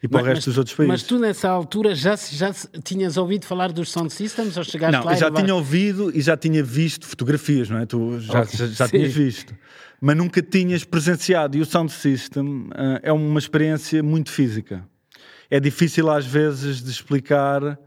e 0.02 0.08
para 0.08 0.22
o 0.22 0.24
resto 0.24 0.50
dos 0.50 0.58
outros 0.58 0.74
países. 0.74 0.88
Mas 0.88 1.02
tu 1.02 1.18
nessa 1.18 1.48
altura 1.48 1.94
já, 1.94 2.16
já 2.16 2.52
tinhas 2.82 3.16
ouvido 3.16 3.46
falar 3.46 3.70
dos 3.70 3.90
sound 3.90 4.12
systems 4.12 4.56
ou 4.56 4.64
chegaste 4.64 4.96
não, 4.98 5.04
lá? 5.04 5.12
eu 5.12 5.18
já 5.18 5.30
tinha 5.30 5.54
ouvido 5.54 6.10
e 6.14 6.20
já 6.20 6.36
tinha 6.36 6.62
visto 6.62 7.06
fotografias, 7.06 7.70
não 7.70 7.78
é? 7.78 7.86
Tu 7.86 8.20
já, 8.20 8.40
Ok, 8.40 8.58
já, 8.58 8.66
já 8.66 8.88
tinhas 8.88 9.12
visto. 9.12 9.54
Mas 10.00 10.16
nunca 10.16 10.42
tinhas 10.42 10.82
presenciado. 10.82 11.56
E 11.56 11.60
o 11.60 11.64
Sound 11.64 11.92
System 11.92 12.68
ah, 12.74 12.98
é 13.02 13.12
uma 13.12 13.38
experiência 13.38 14.02
muito 14.02 14.30
física. 14.30 14.84
É 15.48 15.60
difícil 15.60 16.10
às 16.10 16.26
vezes 16.26 16.82
de 16.82 16.90
explicar. 16.90 17.78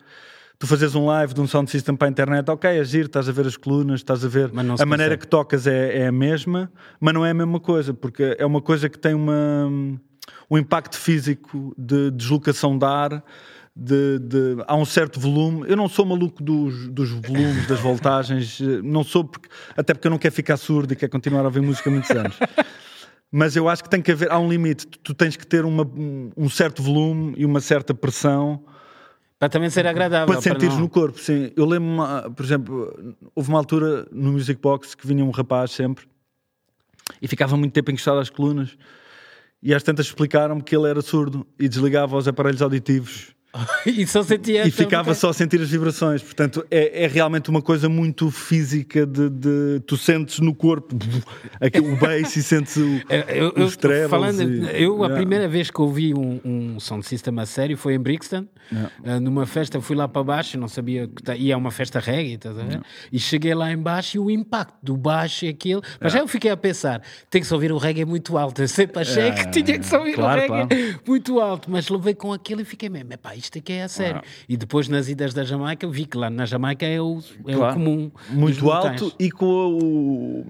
Tu 0.57 0.65
fazes 0.67 0.95
um 0.95 1.07
live 1.07 1.33
de 1.33 1.41
um 1.41 1.47
sound 1.47 1.69
system 1.69 1.97
para 1.97 2.07
a 2.07 2.11
internet, 2.11 2.49
ok, 2.49 2.69
é 2.69 2.81
giro, 2.85 3.07
estás 3.07 3.27
a 3.27 3.31
ver 3.33 3.45
as 3.45 3.57
colunas, 3.57 3.99
estás 3.99 4.23
a 4.23 4.27
ver. 4.29 4.51
Mas 4.53 4.65
não 4.65 4.75
A 4.75 4.77
se 4.77 4.85
maneira 4.85 5.15
consegue. 5.15 5.21
que 5.21 5.27
tocas 5.27 5.67
é, 5.67 5.97
é 6.03 6.07
a 6.07 6.11
mesma, 6.13 6.71
mas 6.97 7.13
não 7.13 7.25
é 7.25 7.31
a 7.31 7.33
mesma 7.33 7.59
coisa, 7.59 7.93
porque 7.93 8.37
é 8.39 8.45
uma 8.45 8.61
coisa 8.61 8.87
que 8.87 8.97
tem 8.97 9.13
uma, 9.13 9.69
um 10.49 10.57
impacto 10.57 10.97
físico 10.97 11.73
de 11.77 12.11
deslocação 12.11 12.77
de 12.77 12.85
ar. 12.85 13.23
De, 13.77 14.19
de- 14.19 14.63
há 14.67 14.75
um 14.77 14.85
certo 14.85 15.19
volume. 15.19 15.65
Eu 15.67 15.75
não 15.75 15.89
sou 15.89 16.05
maluco 16.05 16.41
dos, 16.41 16.87
dos 16.87 17.09
volumes, 17.09 17.67
das 17.67 17.77
voltagens, 17.81 18.61
eh, 18.61 18.79
não 18.81 19.03
sou, 19.03 19.25
porque, 19.25 19.49
até 19.75 19.93
porque 19.93 20.07
eu 20.07 20.11
não 20.11 20.17
quero 20.17 20.33
ficar 20.33 20.55
surdo 20.55 20.93
e 20.93 20.95
quero 20.95 21.11
continuar 21.11 21.41
a 21.41 21.45
ouvir 21.45 21.59
música 21.61 21.89
há 21.89 21.91
muitos 21.91 22.09
anos. 22.11 22.37
Mas 23.29 23.53
eu 23.57 23.67
acho 23.67 23.83
que 23.83 23.89
tem 23.89 24.01
que 24.01 24.13
haver, 24.13 24.31
há 24.31 24.39
um 24.39 24.47
limite. 24.47 24.87
Tu, 24.87 24.97
tu 24.99 25.13
tens 25.13 25.35
que 25.35 25.45
ter 25.45 25.65
uma- 25.65 25.83
um- 26.37 26.47
certo 26.49 26.81
volume 26.81 27.33
e 27.35 27.43
uma 27.43 27.59
certa 27.59 27.93
pressão 27.93 28.63
Para 29.37 29.49
também 29.49 29.69
ser 29.69 29.85
agradável. 29.85 30.27
para 30.33 30.41
sentires 30.41 30.77
no 30.77 30.87
corpo, 30.87 31.19
sim. 31.19 31.51
Eu 31.53 31.65
lembro, 31.65 32.01
por 32.33 32.45
exemplo, 32.45 33.15
houve 33.35 33.49
uma 33.49 33.57
altura 33.59 34.07
no 34.09 34.31
Music 34.31 34.61
Box 34.61 34.95
que 34.95 35.05
vinha 35.05 35.25
um 35.25 35.31
rapaz 35.31 35.71
sempre 35.71 36.05
e 37.21 37.27
ficava 37.27 37.57
muito 37.57 37.73
tempo 37.73 37.91
encostado 37.91 38.19
às 38.19 38.29
colunas 38.29 38.77
e 39.65 39.73
às 39.73 39.81
tantas 39.81 40.05
explicaram-me 40.05 40.61
que 40.61 40.75
ele 40.75 40.87
era 40.87 41.01
surdo 41.01 41.45
e 41.59 41.67
desligava 41.67 42.15
os 42.15 42.27
aparelhos 42.27 42.61
auditivos 42.61 43.34
e 43.85 44.05
só 44.07 44.21
sentia. 44.23 44.67
e 44.67 44.71
ficava 44.71 45.13
só 45.13 45.29
a 45.29 45.33
sentir 45.33 45.61
as 45.61 45.69
vibrações. 45.69 46.21
Portanto, 46.21 46.65
é, 46.69 47.03
é 47.03 47.07
realmente 47.07 47.49
uma 47.49 47.61
coisa 47.61 47.87
muito 47.89 48.29
física 48.31 49.05
de, 49.05 49.29
de- 49.29 49.79
tu 49.87 49.97
sentes 49.97 50.39
no 50.39 50.53
corpo 50.53 50.95
o 51.83 51.95
bass 51.97 52.35
e 52.35 52.43
sentes 52.43 52.75
o, 52.77 53.01
Eu, 53.09 53.51
eu, 53.55 53.65
os 53.65 53.75
trebles. 53.77 54.09
falando, 54.09 54.41
e- 54.41 54.83
eu 54.83 54.95
a 55.03 55.05
Yeah. 55.05 55.15
primeira 55.17 55.47
vez 55.47 55.69
que 55.69 55.79
ouvi 55.81 56.13
um, 56.13 56.39
um 56.43 56.79
sound 56.79 57.05
system 57.05 57.37
a 57.39 57.45
sério 57.45 57.77
foi 57.77 57.93
em 57.95 57.99
Brixton, 57.99 58.45
Ah, 59.05 59.19
numa 59.19 59.45
festa, 59.45 59.79
fui 59.79 59.95
lá 59.95 60.07
para 60.07 60.23
baixo, 60.23 60.57
não 60.57 60.67
sabia 60.67 61.07
que 61.07 61.21
tá- 61.21 61.35
e 61.35 61.51
é 61.51 61.55
uma 61.57 61.69
festa 61.71 61.99
reggae, 61.99 62.33
estás 62.33 62.57
a 62.57 62.63
ver? 62.63 62.81
E 63.11 63.19
cheguei 63.19 63.53
lá 63.53 63.71
em 63.71 63.77
baixo 63.77 64.17
e 64.17 64.19
o 64.19 64.31
impacto 64.31 64.75
do 64.81 64.97
baixo 64.97 65.45
e 65.45 65.49
aquilo, 65.49 65.81
mas 66.01 66.11
já 66.13 66.19
eu 66.19 66.27
fiquei 66.27 66.49
a 66.49 66.57
pensar, 66.57 67.01
tem 67.29 67.41
que 67.41 67.47
se 67.47 67.53
ouvir 67.53 67.71
o 67.71 67.77
reggae 67.77 68.03
muito 68.05 68.37
alto, 68.37 68.61
eu 68.63 68.67
sempre 68.67 69.01
achei 69.01 69.31
que 69.31 69.51
tinha 69.51 69.77
que 69.77 69.85
se 69.85 69.95
ouvir 69.95 70.15
claro, 70.15 70.41
o 70.51 70.57
reggae 70.65 70.97
muito 71.07 71.39
alto, 71.39 71.69
mas 71.69 71.87
levei 71.89 72.15
com 72.15 72.33
aquilo 72.33 72.61
e 72.61 72.65
fiquei 72.65 72.89
mesmo, 72.89 73.13
epá, 73.13 73.35
isto 73.45 73.57
aqui 73.57 73.73
é 73.73 73.83
a 73.83 73.87
sério. 73.87 74.21
E 74.47 74.57
depois 74.57 74.87
nas 74.87 75.07
idas 75.09 75.33
da 75.33 75.43
Jamaica, 75.43 75.87
vi 75.87 76.05
que 76.05 76.17
lá 76.17 76.29
na 76.29 76.45
Jamaica 76.45 76.85
é 76.85 76.99
o, 77.01 77.19
é 77.47 77.55
o 77.55 77.59
Claro. 77.59 77.73
comum. 77.75 78.11
dos 78.29 78.35
muito 78.35 78.71
alto 78.71 79.13
e 79.19 79.31
com 79.31 79.45
o, 79.45 80.45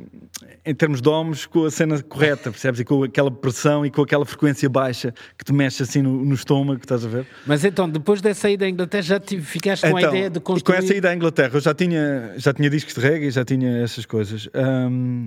em 0.66 0.74
termos 0.74 1.02
de 1.02 1.10
ohms, 1.10 1.46
com 1.46 1.66
a 1.66 1.72
cena 1.72 2.02
correta, 2.02 2.50
percebes? 2.52 2.80
E 2.80 2.86
com 2.86 3.04
aquela 3.04 3.30
pressão 3.32 3.86
e 3.86 3.92
com 3.92 4.02
aquela 4.02 4.25
frequência 4.25 4.70
baixa 4.70 5.14
que 5.38 5.46
te 5.46 5.54
mexe 5.54 5.84
assim 5.84 6.02
no, 6.02 6.25
no 6.25 6.34
estômago, 6.34 6.80
estás 6.82 7.06
a 7.06 7.08
ver? 7.08 7.25
Mas 7.46 7.64
então, 7.64 7.90
depois 7.90 8.22
dessa 8.22 8.50
ida 8.50 8.66
à 8.66 8.70
Inglaterra, 8.70 9.04
já 9.04 9.20
tive, 9.20 9.44
ficaste 9.44 9.90
com 9.90 9.98
a 9.98 10.02
ideia 10.02 10.30
de 10.30 10.38
e 10.38 10.42
construir... 10.42 10.78
com 10.78 10.84
essa 10.84 10.94
ida 10.96 11.10
à 11.10 11.16
Inglaterra, 11.16 11.52
eu 11.54 11.62
já 11.62 11.74
tinha, 11.74 12.34
já 12.38 12.54
tinha 12.54 12.70
discos 12.70 12.94
de 12.96 13.02
reggae, 13.02 13.30
já 13.32 13.46
tinha 13.46 13.84
essas 13.84 14.06
coisas. 14.06 14.50
Ahm, 14.54 15.25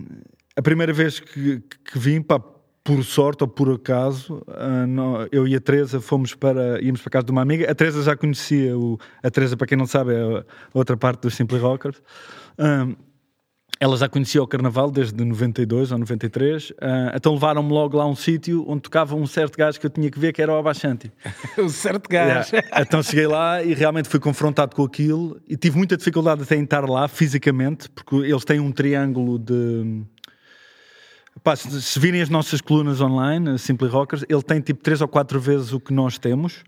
a 0.57 0.63
primeira 0.63 0.93
vez 0.93 1.21
que, 1.21 1.63
que 1.85 1.99
vim, 1.99 2.21
pá, 2.21 2.41
por 2.89 3.05
sorte 3.05 3.45
ou 3.45 3.49
por 3.49 3.71
acaso, 3.71 4.43
ah, 4.49 5.29
eu 5.31 5.47
e 5.47 5.55
a 5.55 5.61
Teresa 5.61 6.01
fomos 6.01 6.35
para, 6.35 6.81
íamos 6.83 7.03
para 7.03 7.11
casa 7.11 7.27
de 7.27 7.33
uma 7.33 7.43
amiga. 7.43 7.71
A 7.71 7.75
Teresa 7.75 8.03
já 8.03 8.17
conhecia, 8.17 8.75
o, 8.79 8.99
a 9.23 9.31
Teresa, 9.31 9.59
para 9.59 9.67
quem 9.67 9.77
não 9.77 9.85
sabe, 9.85 10.15
é 10.15 10.23
a 10.23 10.45
outra 10.73 10.97
parte 10.97 11.21
dos 11.21 11.35
Simply 11.35 11.59
Rockers. 11.59 12.01
Ahm, 12.57 12.95
ela 13.79 13.95
já 13.99 14.09
conhecia 14.09 14.43
o 14.43 14.47
Carnaval 14.47 14.91
desde 14.91 15.23
92 15.23 15.93
ou 15.93 15.99
93, 15.99 16.73
ah, 16.81 17.13
então 17.15 17.35
levaram-me 17.35 17.71
logo 17.71 17.99
lá 17.99 18.05
a 18.05 18.07
um 18.07 18.17
sítio 18.17 18.65
onde 18.67 18.81
tocava 18.81 19.15
um 19.15 19.27
certo 19.27 19.59
gajo 19.59 19.79
que 19.79 19.85
eu 19.85 19.91
tinha 19.91 20.11
que 20.11 20.19
ver, 20.19 20.33
que 20.33 20.41
era 20.41 20.51
o 20.51 20.57
Abachanti. 20.57 21.13
o 21.59 21.69
certo 21.69 22.09
gajo. 22.09 22.57
Yeah. 22.57 22.81
Então 22.81 23.03
cheguei 23.03 23.27
lá 23.27 23.63
e 23.63 23.75
realmente 23.75 24.09
fui 24.09 24.19
confrontado 24.19 24.75
com 24.75 24.83
aquilo 24.83 25.39
e 25.47 25.59
tive 25.59 25.77
muita 25.77 25.95
dificuldade 25.95 26.43
até 26.43 26.57
em 26.57 26.65
estar 26.65 26.89
lá 26.89 27.07
fisicamente, 27.07 27.91
porque 27.91 28.17
eles 28.17 28.47
têm 28.47 28.59
um 28.61 28.73
triângulo 28.73 29.39
de. 29.39 30.07
Pá, 31.43 31.55
se, 31.57 31.99
virem 31.99 32.21
as 32.23 32.29
nossas 32.29 32.61
colunas 32.61 33.01
online, 33.01 33.51
a 33.51 33.59
Simply 33.59 33.89
Rockers, 33.89 34.25
ele 34.29 34.43
tem 34.43 34.61
tipo 34.61 34.83
três 34.83 35.01
ou 35.01 35.09
quatro 35.09 35.39
vezes 35.39 35.73
o 35.73 35.81
que 35.81 35.93
nós 35.93 36.19
temos 36.19 36.65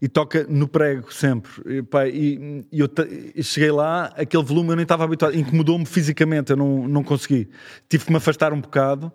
e 0.00 0.08
toca 0.08 0.46
no 0.48 0.68
prego 0.68 1.12
sempre. 1.12 1.50
E, 1.66 1.82
pá, 1.82 2.06
e- 2.06 2.64
e 2.70 2.80
eu 2.80 2.88
e 3.34 3.42
cheguei 3.42 3.70
lá, 3.70 4.12
aquele 4.16 4.42
volume 4.42 4.70
eu 4.70 4.76
nem 4.76 4.82
estava 4.84 5.04
habituado, 5.04 5.36
incomodou-me 5.36 5.84
fisicamente, 5.86 6.50
eu 6.50 6.56
não, 6.56 6.86
não 6.88 7.02
consegui. 7.02 7.48
Tive 7.88 8.04
que 8.04 8.10
me 8.10 8.16
afastar 8.16 8.52
um 8.52 8.60
bocado. 8.60 9.12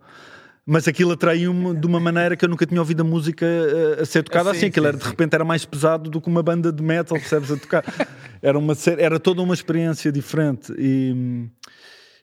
Mas 0.72 0.88
aquilo 0.88 1.14
atraiu-me 1.14 1.74
de 1.74 1.88
uma 1.88 2.00
maneira 2.00 2.36
que 2.36 2.46
eu 2.46 2.50
nunca 2.50 2.64
tinha 2.64 2.80
ouvido 2.80 3.02
a 3.02 3.04
música 3.04 3.44
eh, 3.44 4.02
a, 4.04 4.06
ser 4.06 4.22
tocada 4.22 4.52
Sim, 4.52 4.58
assim. 4.58 4.66
Aquilo 4.68 4.84
sim, 4.86 4.88
era, 4.90 4.98
de 4.98 5.04
sim. 5.04 5.10
repente 5.10 5.34
era 5.34 5.44
mais 5.44 5.66
pesado 5.66 6.12
do 6.12 6.22
que 6.22 6.28
uma 6.28 6.44
banda 6.44 6.72
de 6.72 6.84
metal, 6.84 7.18
percebes, 7.18 7.50
a 7.50 7.58
tocar. 7.58 7.84
Era, 8.40 8.58
uma, 8.60 8.74
era 9.00 9.20
toda 9.20 9.42
uma 9.42 9.56
experiência 9.56 10.12
diferente. 10.12 10.72
E, 10.78 11.50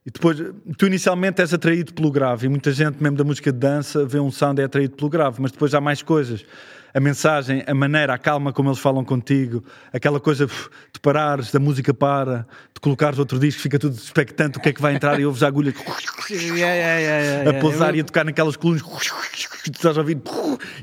e 0.06 0.10
depois, 0.10 0.38
tu 0.78 0.86
inicialmente 0.86 1.42
és 1.42 1.52
atraído 1.52 1.92
pelo 1.92 2.12
grave. 2.12 2.46
E 2.46 2.48
muita 2.48 2.70
gente, 2.70 3.02
mesmo 3.02 3.16
da 3.16 3.24
música 3.24 3.52
de 3.52 3.58
dança, 3.58 4.06
vê 4.06 4.20
um 4.20 4.30
sound 4.30 4.60
e 4.60 4.62
é 4.62 4.66
atraído 4.66 4.94
pelo 4.94 5.10
grave. 5.10 5.42
Mas 5.42 5.50
depois 5.50 5.74
há 5.74 5.80
mais 5.80 6.00
coisas. 6.00 6.46
A 6.94 7.00
mensagem, 7.00 7.64
a 7.66 7.74
maneira, 7.74 8.14
a 8.14 8.18
calma 8.18 8.52
como 8.52 8.68
eles 8.68 8.78
falam 8.78 9.04
contigo, 9.04 9.64
aquela 9.92 10.20
coisa 10.20 10.46
de 10.46 11.00
parares, 11.02 11.50
da 11.50 11.58
música 11.58 11.92
para, 11.92 12.46
de 12.72 12.80
colocares 12.80 13.18
outro 13.18 13.36
disco, 13.38 13.60
fica 13.60 13.80
tudo 13.80 13.96
expectante 13.96 14.58
o 14.58 14.60
que 14.60 14.68
é 14.68 14.72
que 14.72 14.80
vai 14.80 14.94
entrar 14.94 15.18
e 15.18 15.26
ouves 15.26 15.42
a 15.42 15.48
agulha 15.48 15.74
Yeah, 16.30 16.54
yeah, 16.54 16.74
yeah, 16.74 16.98
yeah, 16.98 17.50
a 17.50 17.60
pousar 17.60 17.94
e 17.94 18.00
a 18.00 18.04
tocar 18.04 18.24
naquelas 18.24 18.56
colunas 18.56 18.82
tu 18.82 19.70
estás 19.70 19.96
a 19.96 20.00
ouvir 20.00 20.20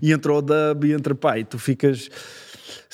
e 0.01 0.13
entra 0.13 0.33
o 0.33 0.41
dub 0.41 0.85
e 0.85 0.93
entra 0.93 1.15
pá 1.15 1.39
e 1.39 1.43
tu 1.43 1.57
ficas 1.57 2.09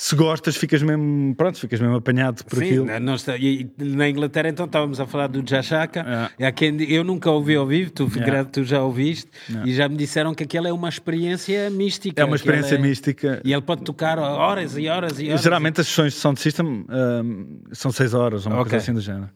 se 0.02 0.16
gostas 0.16 0.56
ficas 0.56 0.82
mesmo 0.82 1.34
pronto 1.36 1.58
ficas 1.58 1.78
mesmo 1.78 1.96
apanhado 1.96 2.42
por 2.46 2.58
Sim, 2.58 2.64
aquilo 2.64 2.84
na, 2.86 2.98
nós- 2.98 3.26
e 3.38 3.68
na 3.76 4.08
Inglaterra 4.08 4.48
então 4.48 4.64
estávamos 4.64 4.98
a 4.98 5.06
falar 5.06 5.26
do 5.26 5.42
Jashaka, 5.46 6.30
É. 6.38 6.46
é. 6.46 6.52
quem, 6.52 6.82
eu 6.90 7.04
nunca 7.04 7.30
ouvi 7.30 7.54
ao 7.54 7.66
vivo, 7.66 7.90
tu, 7.90 8.10
É. 8.18 8.44
tu 8.44 8.64
já 8.64 8.82
ouviste, 8.82 9.30
e 9.62 9.74
já 9.74 9.90
me 9.90 9.96
disseram 9.98 10.34
que 10.34 10.44
aquela 10.44 10.68
é 10.68 10.72
uma 10.72 10.88
experiência 10.88 11.68
mística. 11.68 12.18
é 12.22 12.24
uma 12.24 12.34
experiência 12.36 12.76
é- 12.76 12.78
mística 12.78 13.42
E 13.44 13.52
ele 13.52 13.60
pode 13.60 13.82
tocar 13.82 14.18
horas 14.18 14.74
e 14.78 14.88
horas 14.88 15.20
e 15.20 15.28
horas. 15.28 15.42
geralmente 15.42 15.82
as 15.82 15.86
sessões 15.86 16.14
de 16.14 16.18
sound 16.18 16.40
system 16.40 16.86
hum, 16.88 17.60
são 17.72 17.92
6 17.92 18.14
horas 18.14 18.46
ou 18.46 18.52
uma 18.52 18.60
Ok. 18.62 18.70
coisa 18.70 18.82
assim 18.82 18.94
do 18.94 19.02
género 19.02 19.28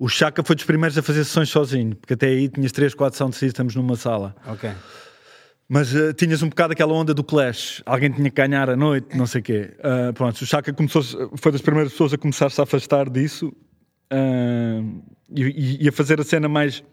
o 0.00 0.08
Chaka 0.08 0.42
foi 0.42 0.56
dos 0.56 0.64
primeiros 0.64 0.98
a 0.98 1.02
fazer 1.02 1.22
sessões 1.24 1.48
sozinho 1.48 1.94
porque 1.94 2.14
até 2.14 2.26
aí 2.26 2.48
tinhas 2.48 2.72
3, 2.72 2.92
4 2.92 3.16
sound 3.16 3.36
systems 3.36 3.76
numa 3.76 3.94
sala 3.94 4.34
Ok. 4.48 4.68
Mas 5.74 5.94
eh, 5.94 6.12
tinhas 6.12 6.42
um 6.42 6.50
bocado 6.50 6.74
aquela 6.74 6.92
onda 6.92 7.14
do 7.14 7.24
Clash. 7.24 7.82
Alguém 7.86 8.12
tinha 8.12 8.28
que 8.28 8.36
ganhar 8.36 8.68
à 8.68 8.76
noite, 8.76 9.16
não 9.16 9.26
sei 9.26 9.40
o 9.40 9.42
quê. 9.42 9.70
Ah, 9.82 10.12
pronto, 10.12 10.38
o 10.42 10.44
Chaka 10.44 10.70
começou, 10.70 11.02
foi 11.38 11.50
das 11.50 11.62
primeiras 11.62 11.92
pessoas 11.92 12.12
a 12.12 12.18
começar-se 12.18 12.60
a 12.60 12.64
afastar 12.64 13.08
disso 13.08 13.50
ah, 14.10 14.82
e, 15.34 15.78
e- 15.82 15.88
a 15.88 15.92
fazer 15.92 16.20
a 16.20 16.24
cena 16.24 16.46
mais 16.46 16.84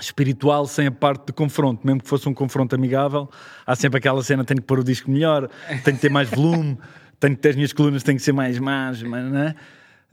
espiritual 0.00 0.66
sem 0.66 0.88
a 0.88 0.90
parte 0.90 1.26
de 1.26 1.32
confronto. 1.32 1.86
Mesmo 1.86 2.02
que 2.02 2.08
fosse 2.08 2.28
um 2.28 2.34
confronto 2.34 2.74
amigável, 2.74 3.30
há 3.64 3.76
sempre 3.76 3.98
aquela 3.98 4.24
cena: 4.24 4.44
tenho 4.44 4.60
que 4.60 4.66
pôr 4.66 4.80
o 4.80 4.84
disco 4.84 5.08
melhor, 5.08 5.48
tenho 5.84 5.96
que 5.96 6.02
ter 6.02 6.10
mais 6.10 6.28
volume, 6.28 6.76
tenho 7.20 7.36
que 7.36 7.42
ter 7.42 7.50
as 7.50 7.54
minhas 7.54 7.72
colunas, 7.72 8.02
têm 8.02 8.16
que 8.16 8.22
ser 8.22 8.32
mais 8.32 8.58
más, 8.58 9.00
não 9.04 9.38
é? 9.38 9.54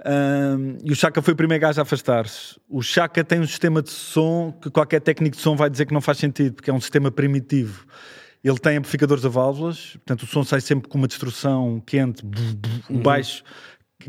Ahm, 0.06 0.78
e 0.84 0.92
o 0.92 0.96
Chaka 0.96 1.22
foi 1.22 1.34
o 1.34 1.36
primeiro 1.36 1.62
gajo 1.62 1.80
a 1.80 1.84
afastar-se. 1.84 2.60
O 2.70 2.82
Chaka 2.82 3.24
tem 3.24 3.40
um 3.40 3.48
sistema 3.48 3.82
de 3.82 3.90
som 3.90 4.52
que 4.62 4.70
qualquer 4.70 5.02
técnico 5.02 5.36
de 5.36 5.42
som 5.42 5.56
vai 5.56 5.70
dizer 5.70 5.86
que 5.86 5.94
não 5.94 6.02
faz 6.02 6.18
sentido, 6.20 6.56
porque 6.56 6.70
é 6.70 6.74
um 6.74 6.82
sistema 6.82 7.10
primitivo. 7.10 7.86
Ele 8.44 8.60
tem 8.60 8.78
amplificadores 8.78 9.26
a 9.26 9.30
válvulas, 9.30 9.94
portanto 9.94 10.24
o 10.24 10.28
som 10.28 10.44
sai 10.44 10.62
sempre 10.62 10.88
com 10.88 10.98
uma 10.98 11.08
destrução 11.08 11.82
quente, 11.86 12.24
o 12.90 13.00
baixo, 13.00 13.44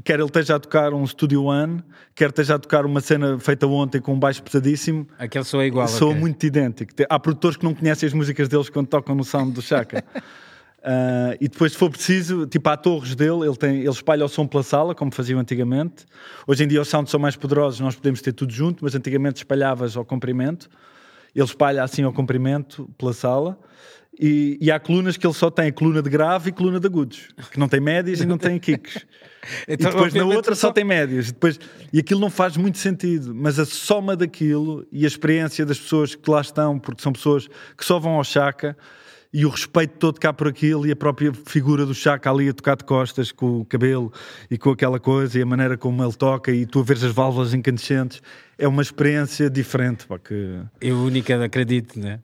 quer 0.05 0.19
ele 0.21 0.25
esteja 0.27 0.57
a 0.57 0.61
tocar 0.61 0.93
um 0.93 1.05
Studio 1.07 1.45
One, 1.45 1.83
quer 2.15 2.29
esteja 2.29 2.55
a 2.57 2.59
tocar 2.59 2.85
uma 2.85 3.01
cena 3.01 3.39
feita 3.41 3.67
ontem 3.67 4.01
com 4.01 4.13
um 4.13 4.19
baixo 4.19 4.43
pesadíssimo, 4.43 5.09
Aquele 5.19 5.45
soa 5.45 5.65
igual. 5.67 5.89
soa 5.89 6.11
ok. 6.11 6.21
muito 6.21 6.45
idêntico. 6.45 6.93
Há 7.09 7.19
produtores 7.19 7.57
que 7.57 7.65
não 7.65 7.75
conhecem 7.75 8.07
as 8.07 8.13
músicas 8.13 8.49
deles 8.49 8.69
quando 8.69 8.87
tocam 8.87 9.15
no 9.15 9.25
sound 9.25 9.53
do 9.53 9.63
Chaka. 9.63 10.05
Ah, 10.83 11.37
e 11.41 11.49
depois, 11.49 11.73
se 11.73 11.79
for 11.79 11.91
preciso, 11.91 12.47
tipo, 12.47 12.69
há 12.69 12.77
torres 12.77 13.15
dele, 13.15 13.45
ele, 13.45 13.57
tem, 13.57 13.81
ele 13.81 13.89
espalha 13.89 14.25
o 14.25 14.29
som 14.29 14.47
pela 14.47 14.63
sala, 14.63 14.95
como 14.95 15.13
faziam 15.13 15.41
antigamente. 15.41 16.07
Hoje 16.47 16.65
em 16.65 16.69
dia 16.69 16.81
os 16.81 16.89
sounds 16.89 17.11
são 17.11 17.19
mais 17.21 17.37
poderosos, 17.37 17.81
nós 17.81 17.95
podemos 17.95 18.23
ter 18.23 18.33
tudo 18.33 18.53
junto, 18.53 18.85
mas 18.85 18.95
antigamente 18.95 19.39
espalhavas 19.39 19.97
ao 19.97 20.05
comprimento. 20.05 20.69
Ele 21.35 21.45
espalha 21.45 21.83
assim 21.83 22.03
ao 22.03 22.13
comprimento 22.13 22.89
pela 22.97 23.13
sala. 23.13 23.59
E, 24.21 24.59
e 24.61 24.71
há 24.73 24.81
colunas 24.81 25.17
que 25.17 25.25
ele 25.25 25.35
só 25.35 25.49
tem 25.49 25.71
coluna 25.71 26.03
de 26.03 26.11
grave 26.11 26.49
e 26.49 26.53
coluna 26.53 26.81
de 26.81 26.87
agudos, 26.87 27.29
que 27.53 27.59
não 27.59 27.69
tem 27.69 27.79
médias 27.79 28.21
e 28.21 28.27
não 28.27 28.39
tem 28.39 28.59
kicks. 28.59 28.99
Então, 29.67 29.91
e 29.91 29.95
depois 29.95 30.13
na 30.13 30.25
outra 30.25 30.55
só 30.55 30.67
só- 30.67 30.73
tem 30.73 30.85
médias. 30.85 31.33
Depois, 31.33 31.59
e 31.91 32.01
aquilo 32.01 32.21
não 32.21 32.29
faz 32.29 32.57
muito 32.57 32.77
sentido, 32.77 33.35
mas 33.35 33.59
a 33.59 33.65
soma 33.65 34.15
daquilo 34.15 34.87
e 34.93 35.05
a 35.05 35.07
experiência 35.07 35.65
das 35.65 35.79
pessoas 35.79 36.15
que 36.15 36.31
lá 36.31 36.41
estão, 36.41 36.79
porque 36.79 37.01
são 37.01 37.13
pessoas 37.13 37.49
que 37.75 37.83
só 37.85 37.99
vão 37.99 38.17
ao 38.17 38.25
Chaka 38.25 38.77
e 39.33 39.45
o 39.45 39.49
respeito 39.51 39.99
todo 39.99 40.19
cá 40.19 40.33
por 40.33 40.49
aquilo 40.49 40.87
e 40.87 40.93
a 40.93 40.97
própria 40.97 41.33
figura 41.33 41.85
do 41.85 41.95
Chaka 41.95 42.31
ali 42.31 42.49
a 42.49 42.55
tocar 42.55 42.77
de 42.77 42.85
costas 42.85 43.31
com 43.31 43.61
o 43.61 43.65
cabelo 43.65 44.13
e 44.51 44.57
com 44.57 44.71
aquela 44.71 44.99
coisa 44.99 45.39
e 45.39 45.43
a 45.43 45.47
maneira 45.47 45.77
como 45.77 46.03
ele 46.03 46.15
toca 46.15 46.51
e 46.51 46.65
tu 46.65 46.81
a 46.81 46.83
veres 46.83 47.05
as 47.05 47.13
válvulas 47.13 47.53
incandescentes 47.53 48.23
é 48.57 48.67
uma 48.67 48.83
experiência 48.83 49.51
diferente 49.51 50.07
pá, 50.07 50.19
que... 50.19 50.61
é 50.81 50.93
única 50.93 51.45
acredito 51.45 51.99
né 51.99 52.21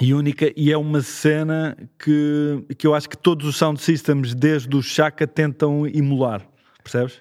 e 0.00 0.14
única 0.14 0.50
e 0.56 0.72
é 0.72 0.78
uma 0.78 1.02
cena 1.02 1.76
que, 1.98 2.64
que 2.78 2.86
eu 2.86 2.94
acho 2.94 3.08
que 3.08 3.16
todos 3.16 3.46
os 3.46 3.56
sound 3.56 3.80
systems 3.80 4.34
desde 4.34 4.74
o 4.74 4.82
Chaka 4.82 5.26
tentam 5.26 5.86
emular 5.86 6.46
percebes? 6.82 7.20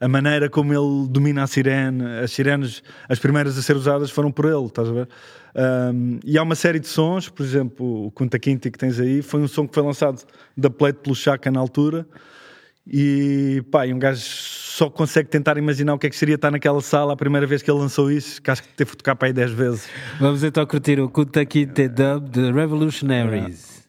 A 0.00 0.08
maneira 0.08 0.48
como 0.48 0.72
ele 0.72 1.06
domina 1.08 1.42
a 1.42 1.46
sirene, 1.46 2.02
as 2.24 2.32
sirenes, 2.32 2.82
as 3.08 3.18
primeiras 3.18 3.58
a 3.58 3.62
ser 3.62 3.76
usadas 3.76 4.10
foram 4.10 4.32
por 4.32 4.46
ele, 4.46 4.64
estás 4.64 4.88
a 4.88 4.92
ver? 4.92 5.08
Um, 5.54 6.18
e 6.24 6.38
há 6.38 6.42
uma 6.42 6.54
série 6.54 6.80
de 6.80 6.88
sons, 6.88 7.28
por 7.28 7.44
exemplo, 7.44 8.06
o 8.06 8.10
Kunta 8.10 8.38
Quinti 8.38 8.70
que 8.70 8.78
tens 8.78 8.98
aí, 8.98 9.20
foi 9.20 9.40
um 9.40 9.48
som 9.48 9.68
que 9.68 9.74
foi 9.74 9.82
lançado 9.82 10.22
da 10.56 10.70
plate 10.70 11.00
pelo 11.00 11.14
Chaka 11.14 11.50
na 11.50 11.60
altura. 11.60 12.06
E 12.86 13.62
pá, 13.70 13.86
e 13.86 13.92
um 13.92 13.98
gajo 13.98 14.20
só 14.20 14.88
consegue 14.88 15.28
tentar 15.28 15.58
imaginar 15.58 15.92
o 15.94 15.98
que 15.98 16.06
é 16.06 16.10
que 16.10 16.16
seria 16.16 16.36
estar 16.36 16.50
naquela 16.50 16.80
sala 16.80 17.12
a 17.12 17.16
primeira 17.16 17.46
vez 17.46 17.60
que 17.60 17.70
ele 17.70 17.78
lançou 17.78 18.10
isso, 18.10 18.40
que 18.40 18.50
acho 18.50 18.62
que 18.62 18.68
teve 18.70 18.92
que 18.92 18.96
tocar 18.96 19.14
para 19.14 19.28
aí 19.28 19.32
10 19.34 19.50
vezes. 19.52 19.88
Vamos 20.18 20.42
então 20.42 20.64
curtir 20.64 20.98
o 20.98 21.08
Kunta 21.10 21.44
Quinte 21.44 21.88
Dub 21.88 22.30
de 22.30 22.50
Revolutionaries. 22.50 23.80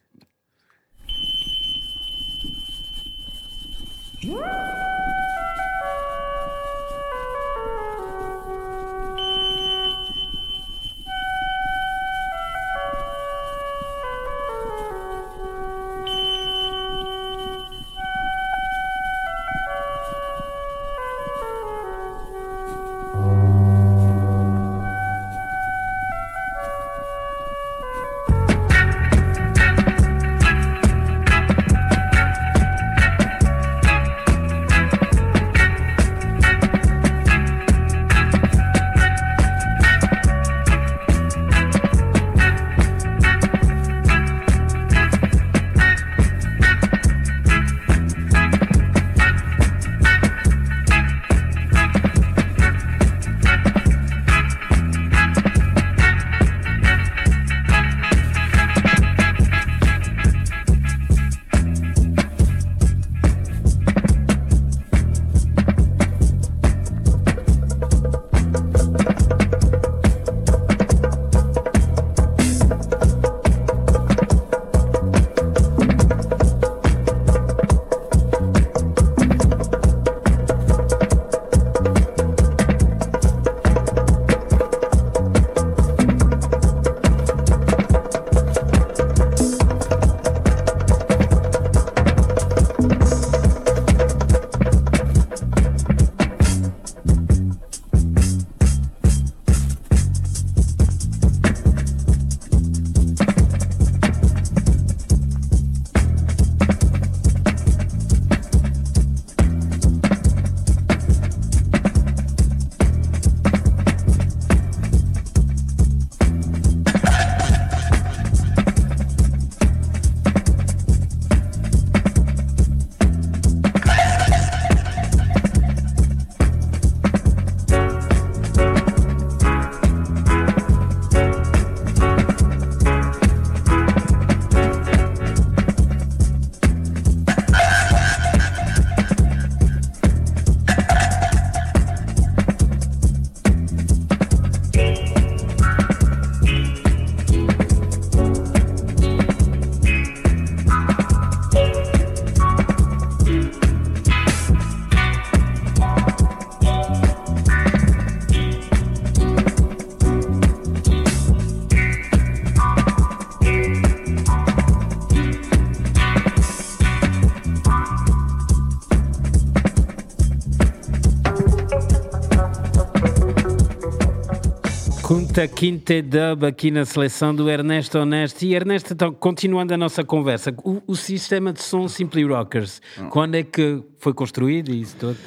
Quinta, 175.47 175.47
quinta 175.47 176.01
dub 176.03 176.45
aqui 176.45 176.69
na 176.69 176.85
seleção 176.85 177.33
do 177.33 177.49
Ernesto 177.49 177.97
Honesto. 177.97 178.43
E 178.43 178.53
Ernesto, 178.53 178.93
então, 178.93 179.11
continuando 179.11 179.73
a 179.73 179.77
nossa 179.77 180.03
conversa, 180.03 180.53
o, 180.63 180.81
o 180.85 180.95
sistema 180.95 181.51
de 181.51 181.63
som 181.63 181.87
Simply 181.87 182.23
Rockers, 182.23 182.81
quando 183.09 183.35
é 183.35 183.43
que 183.43 183.81
foi 183.97 184.13
construído 184.13 184.69
e 184.69 184.81
isso 184.81 184.95
todo? 184.97 185.17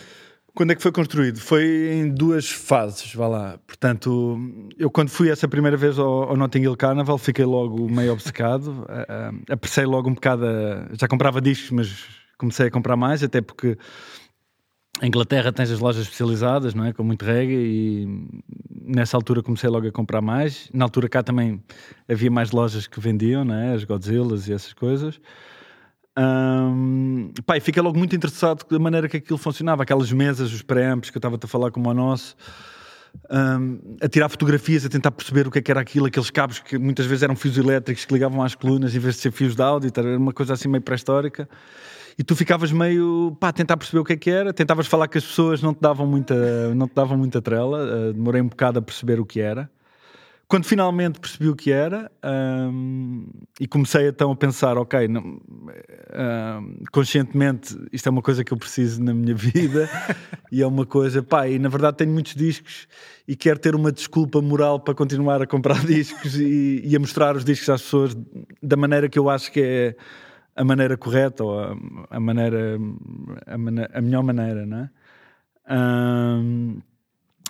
Quando 0.55 0.71
é 0.71 0.77
que 0.77 0.83
foi 0.83 0.93
construído? 0.93 1.41
Foi 1.41 1.65
em 1.65 2.09
duas 2.09 2.49
fases, 2.49 3.13
vá 3.13 3.27
lá. 3.27 3.59
Portanto, 3.67 4.39
eu 4.79 4.89
quando 4.89 5.09
fui 5.09 5.31
essa 5.31 5.49
primeira 5.49 5.77
vez 5.77 5.99
ao, 5.99 6.31
ao 6.31 6.37
Notting 6.37 6.63
Hill 6.63 6.77
Carnival, 6.77 7.19
fiquei 7.19 7.45
logo 7.45 7.91
meio 7.91 8.13
obcecado. 8.13 8.85
Uh, 8.95 9.35
uh, 9.35 9.43
apreciei 9.51 9.85
logo 9.87 10.09
um 10.09 10.15
bocado. 10.15 10.45
A... 10.47 10.95
Já 10.95 11.09
comprava 11.09 11.41
discos, 11.41 11.71
mas 11.71 12.05
comecei 12.39 12.67
a 12.67 12.71
comprar 12.71 12.97
mais, 12.97 13.23
até 13.23 13.41
porque 13.41 13.77
em 15.03 15.09
Inglaterra 15.09 15.53
tens 15.53 15.71
as 15.71 15.81
lojas 15.81 16.03
especializadas, 16.03 16.75
não 16.75 16.85
é? 16.85 16.93
Com 16.93 17.03
muito 17.03 17.25
reggae 17.25 17.55
e 17.55 18.31
nessa 18.71 19.17
altura 19.17 19.43
comecei 19.43 19.69
logo 19.69 19.87
a 19.87 19.93
comprar 19.93 20.21
mais. 20.21 20.69
Na 20.73 20.85
altura 20.85 21.09
cá 21.09 21.23
também 21.23 21.63
havia 22.09 22.31
mais 22.31 22.53
lojas 22.53 22.87
que 22.87 23.01
vendiam, 23.01 23.45
não 23.45 23.55
é? 23.55 23.75
As 23.75 23.85
Godzillas 23.85 24.47
e 24.49 24.53
essas 24.53 24.73
coisas. 24.73 25.21
Um, 26.17 27.33
e 27.57 27.61
fiquei 27.61 27.83
logo 27.83 27.99
muito 27.99 28.15
interessado 28.15 28.65
da 28.71 28.79
maneira 28.79 29.09
que 29.09 29.17
aquilo 29.17 29.39
funcionava. 29.39 29.83
Aquelas 29.83 30.13
mesas, 30.13 30.53
os 30.53 30.63
preamps 30.63 31.11
que 31.11 31.17
eu 31.17 31.19
estava 31.19 31.39
a 31.43 31.47
falar 31.49 31.73
como 31.73 31.91
o 31.91 31.95
nosso. 31.95 32.37
Um, 33.31 33.97
a 34.01 34.09
tirar 34.09 34.29
fotografias, 34.29 34.85
a 34.85 34.89
tentar 34.89 35.11
perceber 35.11 35.47
o 35.47 35.51
que, 35.51 35.59
é 35.59 35.63
que 35.63 35.71
era 35.71 35.81
aquilo, 35.81 36.07
aqueles 36.07 36.31
cabos 36.31 36.61
que 36.61 36.79
muitas 36.79 37.07
vezes 37.07 37.23
eram 37.23 37.37
fios 37.37 37.57
elétricos 37.57 38.05
que 38.05 38.13
ligavam 38.13 38.43
às 38.43 38.57
colunas 38.57 38.95
em 38.95 38.99
vez 38.99 39.15
de 39.15 39.21
ser 39.21 39.31
fios 39.31 39.55
de 39.55 39.63
áudio, 39.63 39.93
era 39.97 40.19
uma 40.19 40.33
coisa 40.33 40.55
assim 40.55 40.69
meio 40.69 40.83
pré-histórica 40.83 41.49
e 42.19 42.25
tu 42.25 42.37
ficavas 42.37 42.71
meio 42.73 43.37
pá, 43.41 43.49
a 43.49 43.53
tentar 43.53 43.77
perceber 43.77 44.01
o 44.01 44.05
que 44.05 44.13
é 44.13 44.17
que 44.17 44.31
era, 44.31 44.53
tentavas 44.53 44.87
falar 44.87 45.09
que 45.09 45.19
as 45.19 45.25
pessoas 45.25 45.63
não 45.63 45.75
te 45.75 45.81
davam 45.81 46.07
muita, 46.07 46.75
não 46.75 46.87
te 46.87 46.95
davam 46.95 47.17
muita 47.17 47.41
trela, 47.43 47.85
uh, 47.85 48.13
demorei 48.13 48.41
um 48.41 48.49
bocado 48.49 48.79
a 48.79 48.83
perceber 48.83 49.21
o 49.21 49.27
que 49.27 49.41
era. 49.41 49.71
Quando 50.47 50.67
finalmente 50.67 51.19
percebi 51.19 51.49
o 51.49 51.57
que 51.57 51.73
era 51.73 52.11
um, 52.23 53.27
e 53.59 53.67
comecei 53.67 54.09
então 54.09 54.31
a 54.31 54.37
pensar, 54.37 54.77
ok, 54.77 55.09
não, 55.09 55.41
ah, 56.11 56.61
conscientemente 56.93 57.77
isto 57.91 58.07
é 58.07 58.11
uma 58.11 58.21
coisa 58.21 58.45
que 58.45 58.53
eu 58.53 58.57
preciso 58.59 59.03
na 59.03 59.15
minha 59.15 59.35
vida. 59.35 59.89
E 60.53 60.63
é 60.63 60.67
uma 60.67 60.85
coisa, 60.85 61.23
pá, 61.23 61.49
e 61.49 61.59
na 61.59 61.69
verdade 61.69 61.97
tenho 61.97 62.13
muitos 62.13 62.35
discos 62.35 62.87
e 63.27 63.35
quero 63.35 63.59
ter 63.59 63.75
uma 63.75 63.91
desculpa 63.91 64.41
moral 64.43 64.79
para 64.79 64.95
continuar 64.95 65.41
a 65.41 65.47
comprar 65.47 65.81
discos 65.87 66.39
e, 66.39 66.83
e 66.85 66.95
a 66.95 67.01
mostrar 67.01 67.35
os 67.35 67.45
discos 67.45 67.71
às 67.71 67.83
pessoas 67.83 68.17
da 68.63 68.77
maneira 68.77 69.09
que 69.09 69.19
eu 69.19 69.31
acho 69.31 69.51
que 69.51 69.61
é 69.61 69.97
a 70.57 70.65
maneira 70.65 70.97
correta 70.97 71.45
ou 71.45 71.59
a, 71.59 71.77
a 72.11 72.21
maneira, 72.21 72.79
a, 73.47 73.59
maneira, 73.59 73.91
a 73.93 74.01
melhor 74.01 74.23
maneira, 74.23 74.67
não 74.67 74.79
é? 74.79 74.91
Um, 75.71 76.81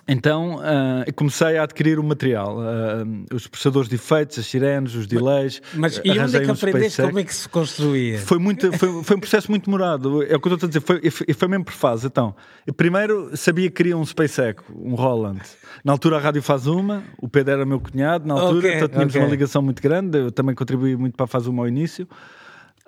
então 0.07 0.57
uh, 0.57 1.13
comecei 1.15 1.57
a 1.57 1.63
adquirir 1.63 1.97
o 1.97 2.03
material, 2.03 2.59
uh, 2.59 3.25
os 3.35 3.47
processadores 3.47 3.89
de 3.89 3.95
efeitos, 3.95 4.37
as 4.37 4.45
sirenes, 4.45 4.93
os 4.93 5.07
delays. 5.07 5.61
Mas 5.73 5.99
e 6.03 6.11
onde 6.19 6.37
é 6.37 6.41
que 6.41 6.51
aprendeste 6.51 7.01
como 7.01 7.19
é 7.19 7.23
que 7.23 7.33
se 7.33 7.49
construía? 7.49 8.19
Foi, 8.19 8.37
muito, 8.37 8.71
foi, 8.77 9.03
foi 9.03 9.15
um 9.17 9.19
processo 9.19 9.49
muito 9.49 9.65
demorado. 9.65 10.21
É 10.21 10.35
o 10.35 10.39
que 10.39 10.47
eu 10.47 10.53
estou 10.53 10.67
a 10.67 10.69
dizer, 10.69 10.81
foi, 10.81 11.33
foi 11.33 11.47
mesmo 11.47 11.65
por 11.65 11.73
fase. 11.73 12.05
Então, 12.05 12.35
primeiro 12.77 13.35
sabia 13.35 13.67
que 13.67 13.77
queria 13.77 13.97
um 13.97 14.05
SpaceX, 14.05 14.63
um 14.75 14.93
Roland. 14.93 15.41
Na 15.83 15.93
altura 15.93 16.17
a 16.17 16.19
rádio 16.19 16.43
faz 16.43 16.67
uma, 16.67 17.03
o 17.17 17.27
Pedro 17.27 17.53
era 17.53 17.65
meu 17.65 17.79
cunhado, 17.79 18.27
na 18.27 18.35
altura, 18.35 18.59
okay, 18.59 18.75
então 18.75 18.87
tínhamos 18.87 19.15
okay. 19.15 19.21
uma 19.25 19.29
ligação 19.29 19.61
muito 19.63 19.81
grande, 19.81 20.19
eu 20.19 20.31
também 20.31 20.53
contribuí 20.53 20.95
muito 20.95 21.15
para 21.15 21.23
a 21.23 21.27
fase 21.27 21.49
uma 21.49 21.63
ao 21.63 21.67
início. 21.67 22.07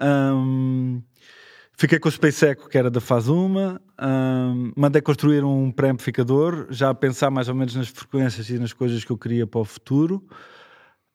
Um, 0.02 1.02
Fiquei 1.80 2.00
com 2.00 2.10
o 2.10 2.12
SpaceX, 2.12 2.68
que 2.68 2.76
era 2.76 2.90
da 2.90 3.00
fase 3.00 3.30
1, 3.30 3.36
um, 3.36 4.72
mandei 4.76 5.00
construir 5.00 5.44
um 5.44 5.72
pré-amplificador, 5.72 6.66
já 6.72 6.90
a 6.90 6.96
pensar 6.96 7.30
mais 7.30 7.50
ou 7.50 7.54
menos 7.54 7.76
nas 7.76 7.88
frequências 7.88 8.50
e 8.50 8.58
nas 8.58 8.74
coisas 8.74 9.06
que 9.06 9.12
eu 9.12 9.18
queria 9.18 9.46
para 9.46 9.60
o 9.60 9.64
futuro. 9.64 10.28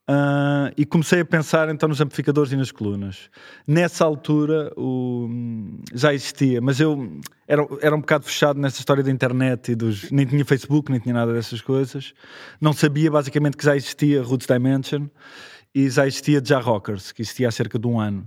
Uh, 0.08 0.70
e 0.76 0.86
comecei 0.86 1.20
a 1.20 1.24
pensar 1.24 1.68
então 1.68 1.88
nos 1.88 2.00
amplificadores 2.00 2.52
e 2.52 2.56
nas 2.56 2.70
colunas. 2.70 3.28
Nessa 3.66 4.04
altura 4.04 4.72
o, 4.76 5.28
já 5.92 6.14
existia, 6.14 6.60
mas 6.60 6.78
eu 6.78 7.20
era, 7.48 7.66
era 7.80 7.96
um 7.96 8.00
bocado 8.00 8.24
fechado 8.24 8.60
nessa 8.60 8.78
história 8.78 9.02
da 9.02 9.10
internet 9.10 9.72
e 9.72 9.74
dos. 9.74 10.12
Nem 10.12 10.26
tinha 10.26 10.44
Facebook, 10.44 10.92
nem 10.92 11.00
tinha 11.00 11.14
nada 11.14 11.32
dessas 11.32 11.60
coisas. 11.60 12.14
Não 12.60 12.72
sabia 12.72 13.10
basicamente 13.10 13.56
que 13.56 13.64
já 13.64 13.74
existia 13.74 14.22
Roots 14.22 14.46
Dimension 14.46 15.08
e 15.74 15.90
já 15.90 16.06
existia 16.06 16.40
Já 16.44 16.60
Rockers, 16.60 17.10
que 17.10 17.22
existia 17.22 17.48
há 17.48 17.50
cerca 17.50 17.80
de 17.80 17.86
um 17.88 17.98
ano. 17.98 18.24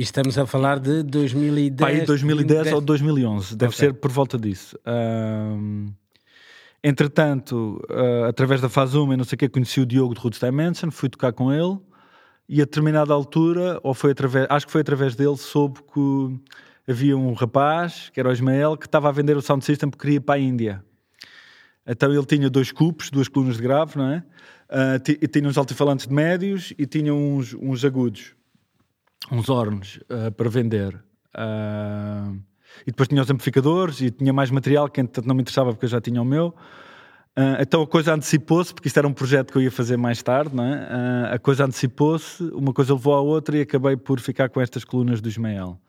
E 0.00 0.02
estamos 0.02 0.38
a 0.38 0.46
falar 0.46 0.78
de 0.78 1.02
2010. 1.02 1.90
Aí 1.90 2.06
2010 2.06 2.72
ou 2.72 2.80
2011, 2.80 3.54
deve 3.54 3.74
okay. 3.74 3.88
ser 3.88 3.92
por 3.92 4.10
volta 4.10 4.38
disso. 4.38 4.74
Um, 4.86 5.92
entretanto, 6.82 7.78
uh, 7.90 8.24
através 8.24 8.62
da 8.62 8.70
fase 8.70 8.96
1, 8.96 9.12
eu 9.12 9.18
não 9.18 9.24
sei 9.24 9.36
o 9.36 9.38
que, 9.40 9.48
conheci 9.50 9.78
o 9.78 9.84
Diogo 9.84 10.14
de 10.14 10.20
Roots 10.22 10.40
Dimension, 10.40 10.90
fui 10.90 11.10
tocar 11.10 11.34
com 11.34 11.52
ele 11.52 11.78
e 12.48 12.62
a 12.62 12.64
determinada 12.64 13.12
altura, 13.12 13.78
ou 13.82 13.92
foi 13.92 14.12
através, 14.12 14.46
acho 14.48 14.64
que 14.64 14.72
foi 14.72 14.80
através 14.80 15.14
dele, 15.14 15.36
soube 15.36 15.80
que 15.82 16.90
havia 16.90 17.14
um 17.14 17.34
rapaz, 17.34 18.08
que 18.08 18.20
era 18.20 18.30
o 18.30 18.32
Ismael, 18.32 18.78
que 18.78 18.86
estava 18.86 19.10
a 19.10 19.12
vender 19.12 19.36
o 19.36 19.42
sound 19.42 19.62
system 19.62 19.90
porque 19.90 20.06
queria 20.06 20.20
para 20.22 20.36
a 20.36 20.38
Índia. 20.38 20.82
Então 21.86 22.10
ele 22.10 22.24
tinha 22.24 22.48
dois 22.48 22.72
cubos, 22.72 23.10
duas 23.10 23.28
colunas 23.28 23.58
de 23.58 23.62
grave, 23.62 23.98
não 23.98 24.10
é? 24.10 24.24
Uh, 24.70 25.28
tinha 25.28 25.46
uns 25.46 25.58
altifalantes 25.58 26.06
de 26.06 26.14
médios 26.14 26.72
e 26.78 26.86
tinha 26.86 27.12
uns, 27.12 27.52
uns 27.52 27.84
agudos 27.84 28.39
uns 29.30 29.48
hornos 29.48 30.00
uh, 30.10 30.30
para 30.32 30.48
vender. 30.48 30.94
Uh, 31.34 32.40
e 32.82 32.86
depois 32.86 33.08
tinha 33.08 33.20
os 33.20 33.30
amplificadores 33.30 34.00
e 34.00 34.10
tinha 34.10 34.32
mais 34.32 34.50
material 34.50 34.88
que 34.88 35.00
entretanto 35.00 35.26
não 35.26 35.34
me 35.34 35.42
interessava 35.42 35.72
porque 35.72 35.86
eu 35.86 35.90
já 35.90 36.00
tinha 36.00 36.20
o 36.20 36.24
meu. 36.24 36.54
Uh, 37.36 37.60
então 37.60 37.82
a 37.82 37.86
coisa 37.86 38.14
antecipou-se, 38.14 38.74
porque 38.74 38.88
isto 38.88 38.98
era 38.98 39.06
um 39.06 39.12
projeto 39.12 39.52
que 39.52 39.58
eu 39.58 39.62
ia 39.62 39.70
fazer 39.70 39.96
mais 39.96 40.22
tarde, 40.22 40.54
não 40.54 40.64
é? 40.64 41.32
a 41.32 41.38
coisa 41.38 41.64
antecipou-se, 41.64 42.42
uma 42.52 42.72
coisa 42.72 42.92
levou 42.92 43.14
à 43.14 43.20
outra 43.20 43.56
e 43.56 43.62
acabei 43.62 43.96
por 43.96 44.20
ficar 44.20 44.48
com 44.48 44.60
estas 44.60 44.84
colunas 44.84 45.20
do 45.20 45.28
Ismael. 45.28 45.80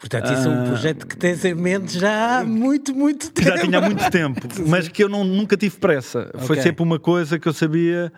Portanto, 0.00 0.32
isso 0.32 0.46
é 0.46 0.50
um 0.50 0.64
projeto 0.64 1.06
que 1.06 1.16
tens 1.16 1.44
em 1.44 1.54
mente 1.54 1.98
já 1.98 2.38
há 2.38 2.44
muito, 2.46 2.94
muito 2.94 3.32
tempo. 3.32 3.48
Já 3.48 3.58
tinha 3.58 3.78
há 3.78 3.80
muito 3.80 4.10
tempo, 4.10 4.40
mas 4.68 4.88
que 4.88 5.02
eu 5.02 5.08
não, 5.08 5.24
nunca 5.24 5.56
tive 5.56 5.76
pressa. 5.78 6.30
Okay. 6.34 6.46
Foi 6.46 6.60
sempre 6.60 6.82
uma 6.82 7.00
coisa 7.00 7.38
que 7.38 7.48
eu 7.48 7.52
sabia 7.52 8.12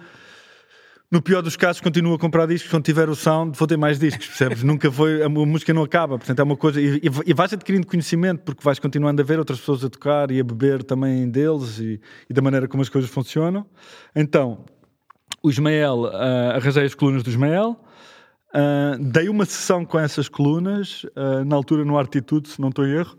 no 1.11 1.21
pior 1.21 1.43
dos 1.43 1.57
casos, 1.57 1.81
continuo 1.81 2.15
a 2.15 2.19
comprar 2.19 2.47
discos. 2.47 2.71
Quando 2.71 2.85
tiver 2.85 3.09
o 3.09 3.17
sound, 3.17 3.59
vou 3.59 3.67
ter 3.67 3.77
mais 3.77 3.99
discos, 3.99 4.29
percebes? 4.29 4.63
Nunca 4.65 4.93
foi. 4.93 5.23
A 5.23 5.29
música 5.29 5.75
não 5.75 5.83
acaba, 5.83 6.17
portanto 6.17 6.39
é 6.39 6.43
uma 6.43 6.57
coisa. 6.57 6.81
E, 6.81 7.01
e, 7.27 7.35
vais 7.35 7.53
adquirindo 7.53 7.87
conhecimento, 7.87 8.43
porque 8.45 8.63
vais 8.63 8.79
continuando 8.79 9.21
a 9.21 9.25
ver 9.25 9.39
outras 9.39 9.59
pessoas 9.59 9.85
a 9.85 9.91
tocar 9.91 10.31
e 10.31 10.39
a 10.39 10.45
beber 10.45 10.85
também 10.85 11.29
deles 11.29 11.81
e, 11.81 12.01
e 12.29 12.33
da 12.33 12.41
maneira 12.41 12.69
como 12.69 12.81
as 12.81 12.89
coisas 12.89 13.11
funcionam. 13.11 13.67
Então, 14.15 14.65
o 15.43 15.51
Ismael, 15.51 16.03
uh, 16.03 16.57
arranjei 16.57 16.85
as 16.85 16.95
colunas 16.95 17.23
do 17.25 17.31
Ismael. 17.31 17.81
Uh, 18.55 19.03
dei 19.03 19.29
uma 19.29 19.45
sessão 19.45 19.85
com 19.85 19.99
essas 19.99 20.29
colunas, 20.29 21.05
uh, 21.17 21.45
na 21.45 21.57
altura 21.57 21.85
no 21.85 21.99
Artitude, 21.99 22.49
se 22.49 22.61
não 22.61 22.69
estou 22.69 22.87
em 22.87 22.93
erro. 22.93 23.19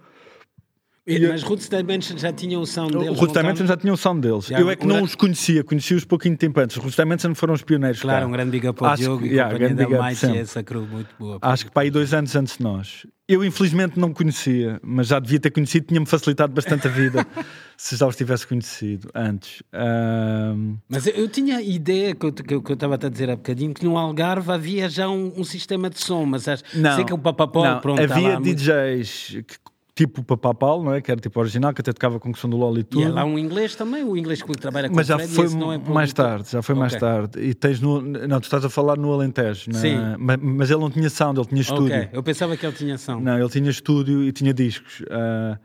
Mas 1.08 1.42
Roots 1.42 1.68
Dimension 1.68 2.16
já 2.16 2.32
tinha 2.32 2.60
o 2.60 2.66
sound 2.66 2.96
deles. 2.96 3.18
Roots 3.18 3.34
Dimension 3.34 3.66
já 3.66 3.76
tinha 3.76 3.92
o 3.92 3.98
sound 3.98 4.22
deles. 4.22 4.46
Já, 4.46 4.60
eu 4.60 4.70
é 4.70 4.76
que 4.76 4.86
não 4.86 5.02
os 5.02 5.16
conhecia, 5.16 5.64
conheci-os 5.64 6.06
pouquinho 6.06 6.38
tempo 6.38 6.60
antes. 6.60 6.78
Roots 6.78 6.96
Dimension 6.96 7.34
foram 7.34 7.56
os 7.56 7.64
pioneiros. 7.64 8.02
Claro, 8.02 8.28
um 8.28 8.32
grande 8.32 8.52
big 8.52 8.68
up 8.68 8.84
ao 8.84 8.96
Diogo 8.96 9.26
e 9.26 9.30
yeah, 9.30 9.52
companhia 9.52 9.88
da 9.88 10.04
Mighty, 10.04 10.38
essa 10.38 10.62
crew 10.62 10.86
muito 10.86 11.10
boa. 11.18 11.40
Acho 11.42 11.66
que 11.66 11.72
para 11.72 11.84
aí 11.84 11.90
dois 11.90 12.14
anos 12.14 12.36
antes 12.36 12.58
de 12.58 12.64
nós. 12.64 13.08
Eu 13.28 13.46
infelizmente 13.46 13.98
não 13.98 14.14
conhecia, 14.14 14.80
mas 14.84 15.08
já 15.08 15.18
devia 15.18 15.40
ter 15.40 15.52
conhecido, 15.52 15.88
tinha-me 15.88 16.06
facilitado 16.06 16.54
bastante 16.54 16.88
a 16.88 16.92
vida 16.92 17.26
se 17.78 17.96
já 17.96 18.06
os 18.06 18.16
tivesse 18.16 18.46
conhecido 18.46 19.10
antes. 19.16 19.64
Um... 19.74 20.78
Mas 20.90 21.08
eu, 21.08 21.14
eu, 21.14 21.30
tinha 21.30 21.58
a 21.58 21.62
ideia 21.62 22.14
que 22.14 22.26
eu, 22.26 22.34
que, 22.34 22.54
eu, 22.54 22.62
que 22.62 22.72
eu 22.72 22.74
estava 22.74 22.96
a 22.96 23.10
dizer 23.10 23.30
há 23.30 23.36
bocadinho 23.38 23.74
que 23.74 23.86
no 23.86 23.98
Algarve 23.98 24.52
havia 24.52 24.90
já 24.90 25.08
um, 25.08 25.32
um 25.38 25.44
sistema 25.46 25.90
de 25.90 26.00
som, 26.00 26.26
mas 26.26 26.46
acho, 26.48 26.64
não, 26.76 26.94
sei 26.96 27.06
que 27.06 27.14
o 27.14 27.18
Papapó, 27.18 27.64
não, 27.64 27.80
pronto, 27.80 28.02
havia 28.02 28.38
DJs 28.38 29.44
que 29.48 29.71
tipo 30.02 30.24
Papá 30.24 30.54
Paulo, 30.54 30.84
não 30.86 30.94
é? 30.94 31.02
Que 31.02 31.12
era 31.12 31.20
tipo 31.20 31.40
original, 31.40 31.74
que 31.74 31.82
até 31.82 31.94
tocava 31.94 32.20
com 32.20 32.32
o 32.32 32.36
som 32.36 32.50
do 32.50 32.58
LOL 32.58 32.78
e 32.78 32.84
tudo. 32.84 33.02
E 33.02 33.06
é 33.06 33.10
lá 33.10 33.24
um 33.24 33.38
inglês 33.38 33.76
também, 33.76 34.04
o 34.04 34.18
inglês 34.18 34.42
que 34.42 34.52
trabalha 34.54 34.90
com 34.90 34.96
Mas 34.96 35.08
já 35.08 35.18
Fred, 35.18 35.34
foi 35.34 35.50
não 35.50 35.72
é 35.72 35.78
mais 35.78 36.12
tarde, 36.12 36.52
já 36.52 36.62
foi 36.62 36.74
okay. 36.74 36.80
mais 36.80 36.96
tarde. 36.96 37.40
E 37.40 37.54
tens 37.54 37.80
no. 37.80 38.02
Não, 38.02 38.40
tu 38.40 38.46
estás 38.46 38.66
a 38.66 38.70
falar 38.70 38.98
no 38.98 39.12
Alentejo, 39.14 39.72
Sim. 39.74 39.98
Mas, 40.18 40.38
mas, 40.42 40.72
ele 40.72 40.80
não 40.80 40.90
tinha 40.90 41.10
sound, 41.10 41.40
ele 41.40 41.48
tinha 41.48 41.62
estúdio. 41.62 42.10
Eu 42.12 42.24
pensava 42.24 42.58
que 42.58 42.66
ele 42.66 42.76
tinha 42.76 42.98
sound. 42.98 43.24
Não, 43.24 43.38
ele 43.38 43.50
tinha 43.50 43.70
estúdio 43.70 44.24
e 44.24 44.32
tinha 44.32 44.54
discos. 44.54 45.02
Uh, 45.02 45.58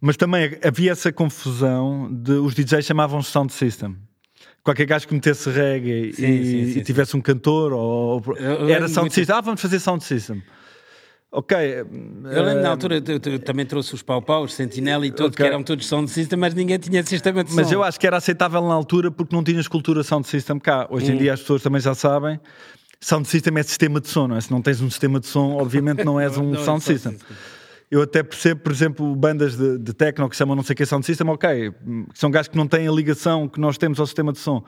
mas 0.00 0.16
também 0.16 0.58
havia 0.64 0.92
essa 0.92 1.12
confusão 1.12 2.08
de 2.10 2.32
os 2.32 2.54
DJs 2.54 2.84
chamavam-se 2.84 3.30
sound 3.30 3.52
system 3.52 3.96
qualquer 4.62 4.86
gajo 4.86 5.08
que 5.08 5.14
metesse 5.14 5.50
reggae 5.50 6.12
sim, 6.12 6.24
e, 6.24 6.44
sim, 6.44 6.72
sim, 6.72 6.78
e, 6.78 6.82
tivesse 6.84 7.16
um 7.16 7.20
cantor 7.20 7.72
ou, 7.72 8.22
era 8.70 8.86
sound 8.86 9.00
muito... 9.00 9.14
system. 9.14 9.36
Ah, 9.36 9.40
vamos 9.40 9.60
fazer 9.60 9.80
sound 9.80 10.04
system. 10.04 10.40
Ok. 11.34 11.56
Eu 11.56 11.86
lembro 12.42 12.62
na 12.62 12.68
eh, 12.68 12.70
altura 12.70 12.96
eu, 12.96 13.32
eu, 13.32 13.38
também 13.38 13.64
trouxe 13.64 13.94
os 13.94 14.02
pau-pau, 14.02 14.44
os 14.44 14.52
Sentinela 14.52 15.06
e 15.06 15.10
tudo, 15.10 15.28
okay. 15.28 15.46
que 15.46 15.50
eram 15.50 15.62
todos 15.62 15.86
sound 15.86 16.10
system, 16.10 16.38
mas 16.38 16.52
ninguém 16.52 16.78
tinha 16.78 17.02
sistema 17.02 17.42
de 17.42 17.48
som. 17.48 17.56
Mas 17.56 17.72
eu 17.72 17.82
acho 17.82 17.98
que 17.98 18.06
era 18.06 18.18
aceitável 18.18 18.60
na 18.60 18.74
altura 18.74 19.10
porque 19.10 19.34
não 19.34 19.42
tinhas 19.42 19.66
cultura 19.66 20.02
sound 20.02 20.26
system 20.26 20.58
cá. 20.58 20.86
Hoje 20.90 21.10
em 21.10 21.14
hum. 21.14 21.18
dia 21.18 21.32
as 21.32 21.40
pessoas 21.40 21.62
também 21.62 21.80
já 21.80 21.94
sabem. 21.94 22.38
Sound 23.00 23.26
system 23.26 23.56
é 23.56 23.62
sistema 23.62 23.98
de 23.98 24.08
som, 24.08 24.28
não 24.28 24.36
é? 24.36 24.40
Se 24.42 24.50
não 24.50 24.60
tens 24.60 24.82
um 24.82 24.90
sistema 24.90 25.18
de 25.18 25.26
som, 25.26 25.56
obviamente 25.56 26.04
não 26.04 26.20
és 26.20 26.36
um 26.36 26.50
não, 26.50 26.62
sound 26.62 26.82
é 26.82 26.86
system. 26.92 27.12
system. 27.12 27.36
Eu 27.90 28.02
até 28.02 28.22
percebo, 28.22 28.60
por 28.60 28.72
exemplo, 28.72 29.16
bandas 29.16 29.56
de, 29.56 29.78
de 29.78 29.92
techno 29.94 30.28
que 30.28 30.36
chamam 30.36 30.54
não 30.54 30.62
sei 30.62 30.74
o 30.74 30.76
que 30.76 30.84
sound 30.84 31.04
system, 31.06 31.28
ok, 31.30 31.72
são 32.14 32.30
gajos 32.30 32.48
que 32.48 32.56
não 32.58 32.68
têm 32.68 32.86
a 32.86 32.92
ligação 32.92 33.48
que 33.48 33.58
nós 33.58 33.78
temos 33.78 33.98
ao 33.98 34.06
sistema 34.06 34.32
de 34.32 34.38
som 34.38 34.62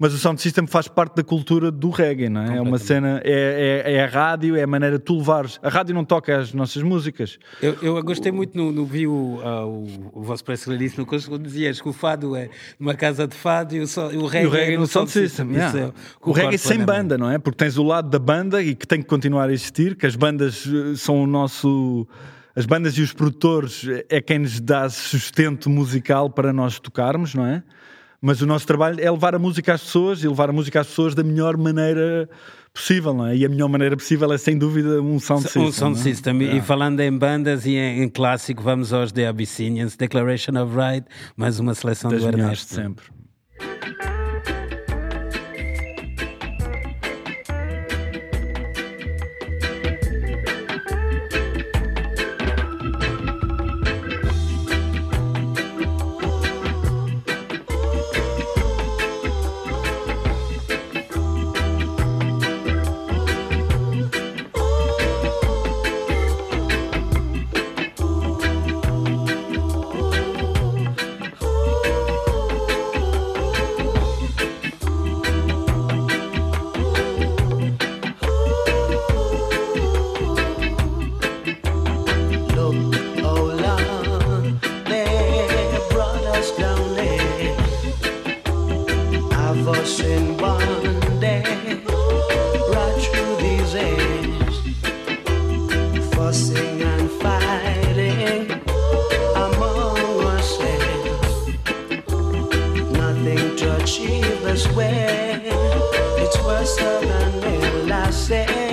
mas 0.00 0.14
o 0.14 0.18
sound 0.18 0.40
system 0.40 0.66
faz 0.66 0.88
parte 0.88 1.16
da 1.16 1.22
cultura 1.22 1.70
do 1.70 1.90
reggae, 1.90 2.30
não 2.30 2.40
é? 2.40 2.56
É 2.56 2.60
uma 2.62 2.78
cena, 2.78 3.20
é, 3.22 3.84
é, 3.84 3.92
é, 3.96 4.04
a 4.04 4.06
rádio, 4.06 4.56
é 4.56 4.62
a 4.62 4.66
maneira 4.66 4.98
de 4.98 5.04
tu 5.04 5.18
levares. 5.18 5.60
A 5.62 5.68
rádio 5.68 5.94
não 5.94 6.06
toca 6.06 6.38
as 6.38 6.54
nossas 6.54 6.82
músicas. 6.82 7.38
Eu, 7.60 7.76
eu 7.82 8.02
gostei 8.02 8.32
muito 8.32 8.56
no, 8.56 8.72
no 8.72 8.86
vi 8.86 9.06
o, 9.06 9.12
uh, 9.12 9.66
o, 9.66 10.20
o 10.20 10.22
vosso 10.22 10.42
press 10.42 10.64
release 10.64 10.96
no 10.96 11.04
quando 11.04 11.42
dizias 11.42 11.82
que 11.82 11.88
o 11.88 11.92
fado 11.92 12.34
é 12.34 12.48
uma 12.78 12.94
casa 12.94 13.28
de 13.28 13.36
fado 13.36 13.76
e 13.76 13.80
o, 13.80 13.86
so, 13.86 14.00
o 14.00 14.26
reggae, 14.26 14.46
o 14.46 14.50
reggae 14.50 14.72
é 14.72 14.74
no, 14.76 14.80
no 14.80 14.86
sound 14.86 15.10
system. 15.10 15.48
system. 15.48 15.54
Yeah. 15.54 15.78
É, 15.88 15.92
o 16.24 16.32
reggae 16.32 16.56
sem 16.56 16.82
banda, 16.82 17.18
não 17.18 17.30
é? 17.30 17.38
Porque 17.38 17.58
tens 17.58 17.76
o 17.76 17.82
lado 17.82 18.08
da 18.08 18.18
banda 18.18 18.62
e 18.62 18.74
que 18.74 18.86
tem 18.86 19.02
que 19.02 19.06
continuar 19.06 19.50
a 19.50 19.52
existir, 19.52 19.96
que 19.96 20.06
as 20.06 20.16
bandas 20.16 20.66
eh, 20.66 20.96
são 20.96 21.22
o 21.22 21.26
nosso 21.26 22.08
as 22.56 22.64
bandas 22.64 22.94
e 22.94 23.02
os 23.02 23.12
produtores 23.12 23.86
é 24.08 24.20
quem 24.20 24.38
nos 24.38 24.60
dá 24.60 24.88
sustento 24.88 25.68
musical 25.68 26.30
para 26.30 26.52
nós 26.52 26.80
tocarmos, 26.80 27.34
não 27.34 27.46
é? 27.46 27.62
Mas 28.20 28.42
o 28.42 28.46
nosso 28.46 28.66
trabalho 28.66 29.00
é 29.00 29.10
levar 29.10 29.34
a 29.34 29.38
música 29.38 29.74
às 29.74 29.82
pessoas 29.82 30.22
e 30.22 30.28
levar 30.28 30.50
a 30.50 30.52
música 30.52 30.80
às 30.80 30.86
pessoas 30.88 31.14
da 31.14 31.22
melhor 31.22 31.56
maneira 31.56 32.28
possível, 32.72 33.14
não 33.14 33.26
é? 33.26 33.36
E 33.36 33.44
a 33.44 33.48
melhor 33.48 33.68
maneira 33.68 33.96
possível 33.96 34.32
é 34.32 34.38
sem 34.38 34.56
dúvida 34.58 35.00
um 35.00 35.18
sound 35.18 35.42
system. 35.42 35.62
Um 35.62 35.72
sound 35.72 35.98
é? 35.98 36.02
system. 36.02 36.42
E 36.56 36.60
falando 36.60 37.00
em 37.00 37.16
bandas 37.16 37.64
e 37.66 37.72
em, 37.72 38.02
em, 38.02 38.08
clássico, 38.08 38.62
vamos 38.62 38.92
aos 38.92 39.10
The 39.10 39.26
Abyssinians, 39.26 39.96
Declaration 39.96 40.52
of 40.62 40.74
Right, 40.76 41.06
mais 41.36 41.58
uma 41.58 41.74
seleção 41.74 42.10
das 42.10 42.20
do 42.20 42.28
Ernesto. 42.28 42.74
sempre. 42.74 43.04
Twist 106.32 106.80
of 106.80 107.00
the 107.02 107.14
I 107.14 107.86
knew. 107.86 107.92
I 107.92 108.10
said. 108.10 108.69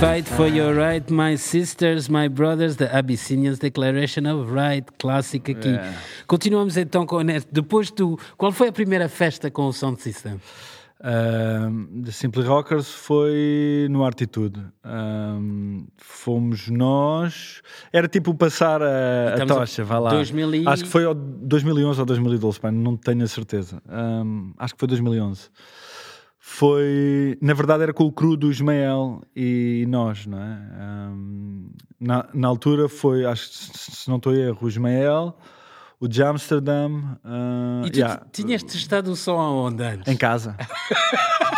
Fight 0.00 0.26
for 0.28 0.46
your 0.46 0.74
right, 0.74 1.08
my 1.12 1.36
sisters, 1.36 2.08
my 2.08 2.28
brothers, 2.28 2.76
the 2.76 2.88
Abyssinians 2.96 3.58
Declaration 3.58 4.26
of 4.26 4.50
Right, 4.52 4.86
clássico 4.98 5.50
aqui. 5.50 5.68
É. 5.70 5.94
Continuamos 6.26 6.76
então 6.76 7.04
com 7.06 7.16
o 7.16 7.22
Neto. 7.22 7.48
Depois 7.50 7.90
do. 7.90 8.18
Qual 8.36 8.52
foi 8.52 8.68
a 8.68 8.72
primeira 8.72 9.08
festa 9.08 9.50
com 9.50 9.66
o 9.66 9.72
Sound 9.72 10.00
System? 10.00 10.40
Um, 11.00 12.02
The 12.02 12.10
Simply 12.10 12.44
Rockers 12.44 12.88
foi 12.90 13.86
no 13.90 14.04
Artitude. 14.04 14.60
Um, 14.84 15.86
fomos 15.96 16.68
nós. 16.68 17.60
Era 17.92 18.08
tipo 18.08 18.34
passar 18.34 18.82
a, 18.82 19.34
a 19.38 19.42
a- 19.42 19.46
tocha, 19.46 19.84
vá 19.84 19.98
lá. 19.98 20.10
2000 20.10 20.54
e- 20.56 20.66
Acho 20.68 20.84
que 20.84 20.88
foi 20.90 21.04
ao 21.04 21.14
2011 21.14 22.00
ou 22.00 22.06
2012, 22.06 22.58
pá, 22.60 22.70
não 22.72 22.96
tenho 22.96 23.22
a 23.22 23.28
certeza. 23.28 23.80
Um, 23.88 24.52
acho 24.58 24.74
que 24.74 24.78
foi 24.80 24.88
2011. 24.88 25.50
Foi, 26.50 27.38
na 27.42 27.52
verdade, 27.52 27.82
era 27.84 27.92
com 27.92 28.04
o 28.04 28.10
cru 28.10 28.34
do 28.34 28.50
Ismael 28.50 29.20
e 29.36 29.84
nós, 29.86 30.26
não 30.26 30.38
é? 30.38 30.58
Um, 31.12 31.68
na, 32.00 32.26
na 32.32 32.48
altura 32.48 32.88
foi, 32.88 33.24
acho 33.26 33.50
que 33.50 33.78
se 33.78 34.08
não 34.08 34.16
estou 34.16 34.32
a 34.32 34.36
erro, 34.36 34.58
o 34.62 34.68
Ismael, 34.68 35.36
o 36.00 36.06
de 36.08 36.22
Amsterdam. 36.22 37.18
uh, 37.24 37.86
E 37.86 37.90
tu 37.90 37.98
yeah, 37.98 38.22
ti- 38.32 38.42
tinhas 38.44 38.62
testado 38.62 39.10
o 39.10 39.16
som 39.16 39.38
aonde 39.38 39.82
antes? 39.82 40.12
em 40.12 40.16
casa. 40.16 40.56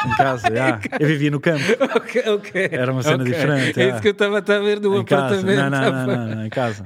em 0.07 0.11
casa, 0.17 0.49
yeah. 0.53 0.81
Eu 0.99 1.07
vivia 1.07 1.31
no 1.31 1.39
campo. 1.41 1.63
Ok, 1.97 2.23
ok. 2.29 2.69
Era 2.73 2.91
uma 2.93 3.03
cena 3.03 3.23
Ok. 3.23 3.33
diferente, 3.33 3.79
É 3.81 3.85
é. 3.85 3.91
isso 3.91 4.01
que 4.01 4.09
eu 4.09 4.13
estava 4.13 4.39
a 4.39 4.41
ver 4.41 4.81
do 4.81 4.97
Em 4.99 5.05
casa. 5.05 5.27
apartamento. 5.37 5.57
Não, 5.61 5.71
não, 5.71 5.93
não, 5.93 6.07
não, 6.29 6.35
não, 6.37 6.47
em 6.47 6.51
casa. 6.51 6.85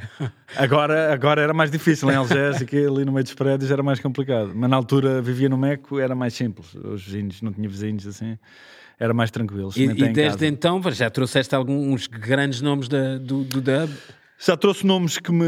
Agora, 0.57 1.13
agora 1.13 1.41
era 1.43 1.55
mais 1.55 1.71
difícil 1.71 2.11
em 2.11 2.15
Algés, 2.17 2.61
aqui 2.61 2.77
ali 2.87 3.05
no 3.05 3.13
meio 3.13 3.25
dos 3.25 3.35
prédios 3.35 3.71
era 3.71 3.83
mais 3.83 4.01
complicado. 4.01 4.53
Mas 4.55 4.69
na 4.69 4.77
altura 4.77 5.23
vivia 5.23 5.49
no 5.49 5.57
Meco, 5.57 5.99
era 6.01 6.15
mais 6.15 6.35
simples. 6.35 6.75
Os 6.75 7.05
vizinhos, 7.05 7.41
não 7.41 7.53
tinha 7.53 7.69
vizinhos 7.69 8.07
assim, 8.07 8.37
era 8.99 9.15
mais 9.15 9.31
tranquilo. 9.31 9.71
E, 9.77 9.83
e 9.85 9.95
desde 10.09 10.39
casa. 10.39 10.47
então 10.47 10.81
já 10.91 11.09
trouxeste 11.11 11.55
alguns 11.55 12.07
grandes 12.09 12.61
nomes 12.61 12.89
da- 12.89 13.17
do, 13.19 13.45
do 13.45 13.61
dub? 13.61 13.91
Já 14.39 14.57
trouxe 14.57 14.85
nomes 14.85 15.19
que 15.19 15.31
me. 15.33 15.45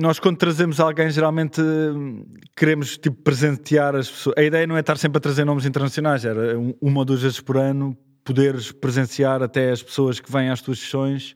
Nós, 0.00 0.18
quando 0.18 0.36
trazemos 0.36 0.80
alguém, 0.80 1.10
geralmente 1.10 1.60
hum, 1.60 2.24
queremos 2.56 2.98
tipo, 2.98 3.16
presentear 3.22 3.94
as 3.94 4.10
pessoas. 4.10 4.34
A 4.36 4.42
ideia 4.42 4.66
não 4.66 4.76
é 4.76 4.80
estar 4.80 4.98
sempre 4.98 5.18
a 5.18 5.20
trazer 5.20 5.44
nomes 5.44 5.64
internacionais, 5.64 6.24
era 6.24 6.58
um- 6.58 6.74
uma 6.80 6.98
ou 7.00 7.04
duas 7.04 7.22
vezes 7.22 7.40
por 7.40 7.56
ano 7.56 7.96
poderes 8.24 8.72
presenciar 8.72 9.42
até 9.42 9.70
as 9.70 9.82
pessoas 9.82 10.20
que 10.20 10.30
vêm 10.30 10.50
às 10.50 10.60
tuas 10.60 10.78
sessões 10.80 11.34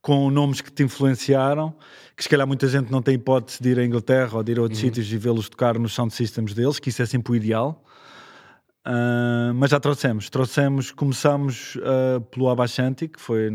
com 0.00 0.30
nomes 0.30 0.62
que 0.62 0.72
te 0.72 0.82
influenciaram, 0.82 1.74
que 2.16 2.22
se 2.22 2.28
calhar 2.28 2.46
muita 2.46 2.66
gente 2.66 2.90
não 2.90 3.02
tem 3.02 3.16
hipótese 3.16 3.62
de 3.62 3.68
ir 3.70 3.78
à 3.78 3.84
Inglaterra 3.84 4.38
ou 4.38 4.42
de 4.42 4.52
ir 4.52 4.58
a 4.58 4.62
outros 4.62 4.80
sítios 4.80 5.12
e 5.12 5.18
vê-los 5.18 5.50
tocar 5.50 5.78
nos 5.78 5.92
sound 5.92 6.14
systems 6.14 6.54
deles, 6.54 6.78
que 6.78 6.88
isso 6.88 7.02
é 7.02 7.06
sempre 7.06 7.32
o 7.32 7.36
ideal. 7.36 7.84
Ah, 8.84 9.52
mas 9.54 9.70
já 9.70 9.78
trouxemos, 9.78 10.30
trouxemos, 10.30 10.90
começamos 10.90 11.78
ah, 11.82 12.20
pelo 12.30 12.48
Abashanti, 12.48 13.08
que 13.08 13.20
foi 13.20 13.50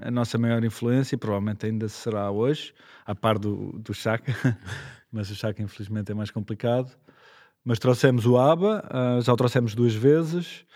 a 0.00 0.10
nossa 0.10 0.36
maior 0.38 0.64
influência 0.64 1.14
e 1.14 1.18
provavelmente 1.18 1.66
ainda 1.66 1.88
será 1.88 2.30
hoje, 2.30 2.74
a 3.06 3.14
par 3.14 3.38
do, 3.38 3.72
do 3.78 3.94
Chaka, 3.94 4.32
mas 5.12 5.30
o 5.30 5.34
Chaka 5.34 5.62
infelizmente 5.62 6.10
é 6.10 6.14
mais 6.14 6.30
complicado. 6.30 6.90
Mas 7.64 7.78
trouxemos 7.78 8.26
o 8.26 8.36
ABBA, 8.36 8.84
ah, 8.90 9.20
já 9.22 9.32
o 9.32 9.36
trouxemos 9.36 9.74
duas 9.74 9.94
vezes. 9.94 10.66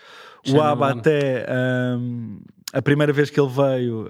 O 0.47 0.55
One. 0.55 0.99
até 0.99 1.45
ahm, 1.47 2.39
a 2.73 2.81
primeira 2.81 3.11
vez 3.11 3.29
que 3.29 3.39
ele 3.39 3.49
veio, 3.49 4.09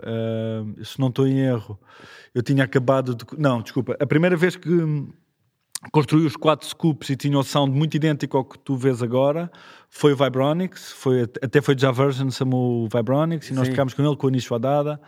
se 0.84 1.00
não 1.00 1.08
estou 1.08 1.28
em 1.28 1.40
erro, 1.40 1.80
eu 2.36 2.44
tinha 2.44 2.64
acabado 2.64 3.16
de. 3.16 3.26
Não, 3.38 3.62
desculpa, 3.62 3.98
a 4.00 4.06
primeira 4.06 4.38
vez 4.38 4.56
que 4.56 4.70
construiu 5.92 6.28
os 6.28 6.36
quatro 6.36 6.68
scoops 6.68 7.10
e 7.10 7.16
tinha 7.16 7.38
o 7.38 7.44
sound 7.44 7.72
muito 7.76 7.96
idêntico 7.96 8.36
ao 8.38 8.44
que 8.46 8.60
tu 8.60 8.76
vês 8.76 9.02
agora 9.02 9.50
foi 9.90 10.14
o 10.14 10.16
Vibronics, 10.16 10.92
foi, 10.92 11.24
até 11.42 11.62
foi 11.62 11.76
Já 11.78 11.90
Version, 11.92 12.30
chamou 12.30 12.84
o 12.86 12.90
Vibronics 12.96 13.50
e 13.50 13.54
nós 13.54 13.66
Sim. 13.66 13.72
tocámos 13.72 13.94
com 13.94 14.06
ele, 14.06 14.16
com 14.16 14.28
o 14.28 14.30
Nisho 14.30 14.54
Adada 14.54 15.00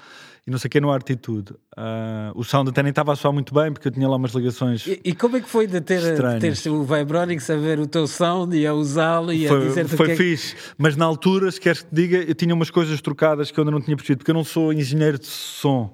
e 0.48 0.50
não 0.50 0.58
sei 0.58 0.70
o 0.70 0.72
que 0.72 0.82
no 0.82 0.92
Artitude. 0.92 1.54
Ah, 1.78 2.32
o 2.34 2.44
sound 2.44 2.72
até 2.72 2.82
nem 2.82 2.90
estava 2.90 3.12
a 3.14 3.16
soar 3.16 3.32
muito 3.32 3.54
bem 3.54 3.72
porque 3.72 3.90
eu 3.90 3.92
tinha 3.92 4.08
lá 4.10 4.16
umas 4.16 4.32
ligações. 4.32 4.88
E, 4.88 5.00
e 5.06 5.14
como 5.14 5.38
é 5.38 5.42
que 5.42 5.48
foi 5.48 5.68
de 5.68 5.80
ter, 5.82 6.00
de 6.02 6.40
ter 6.40 6.70
o 6.72 6.84
Vibronics 6.84 7.48
a 7.52 7.58
ver 7.58 7.80
o 7.80 7.86
teu 7.86 8.08
sound 8.08 8.58
e 8.58 8.66
a 8.66 8.74
usá-lo 8.74 9.32
e 9.32 9.46
a 9.46 9.50
Foi, 9.50 9.68
dizer-te 9.68 9.94
o 9.94 9.98
foi 9.98 10.08
é 10.08 10.10
que- 10.12 10.16
fixe, 10.16 10.56
mas 10.80 10.96
na 10.96 11.06
altura, 11.06 11.52
se 11.52 11.60
queres 11.62 11.82
que 11.84 11.90
te 11.90 11.96
diga, 11.96 12.18
eu 12.18 12.34
tinha 12.34 12.56
umas 12.56 12.72
coisas 12.72 13.00
trocadas 13.02 13.52
que 13.52 13.60
eu 13.60 13.64
ainda 13.64 13.72
não 13.72 13.82
tinha 13.82 13.96
percebido, 13.96 14.20
porque 14.20 14.32
eu 14.32 14.36
não 14.36 14.44
sou 14.44 14.74
engenheiro 14.74 15.20
de 15.20 15.28
som. 15.28 15.94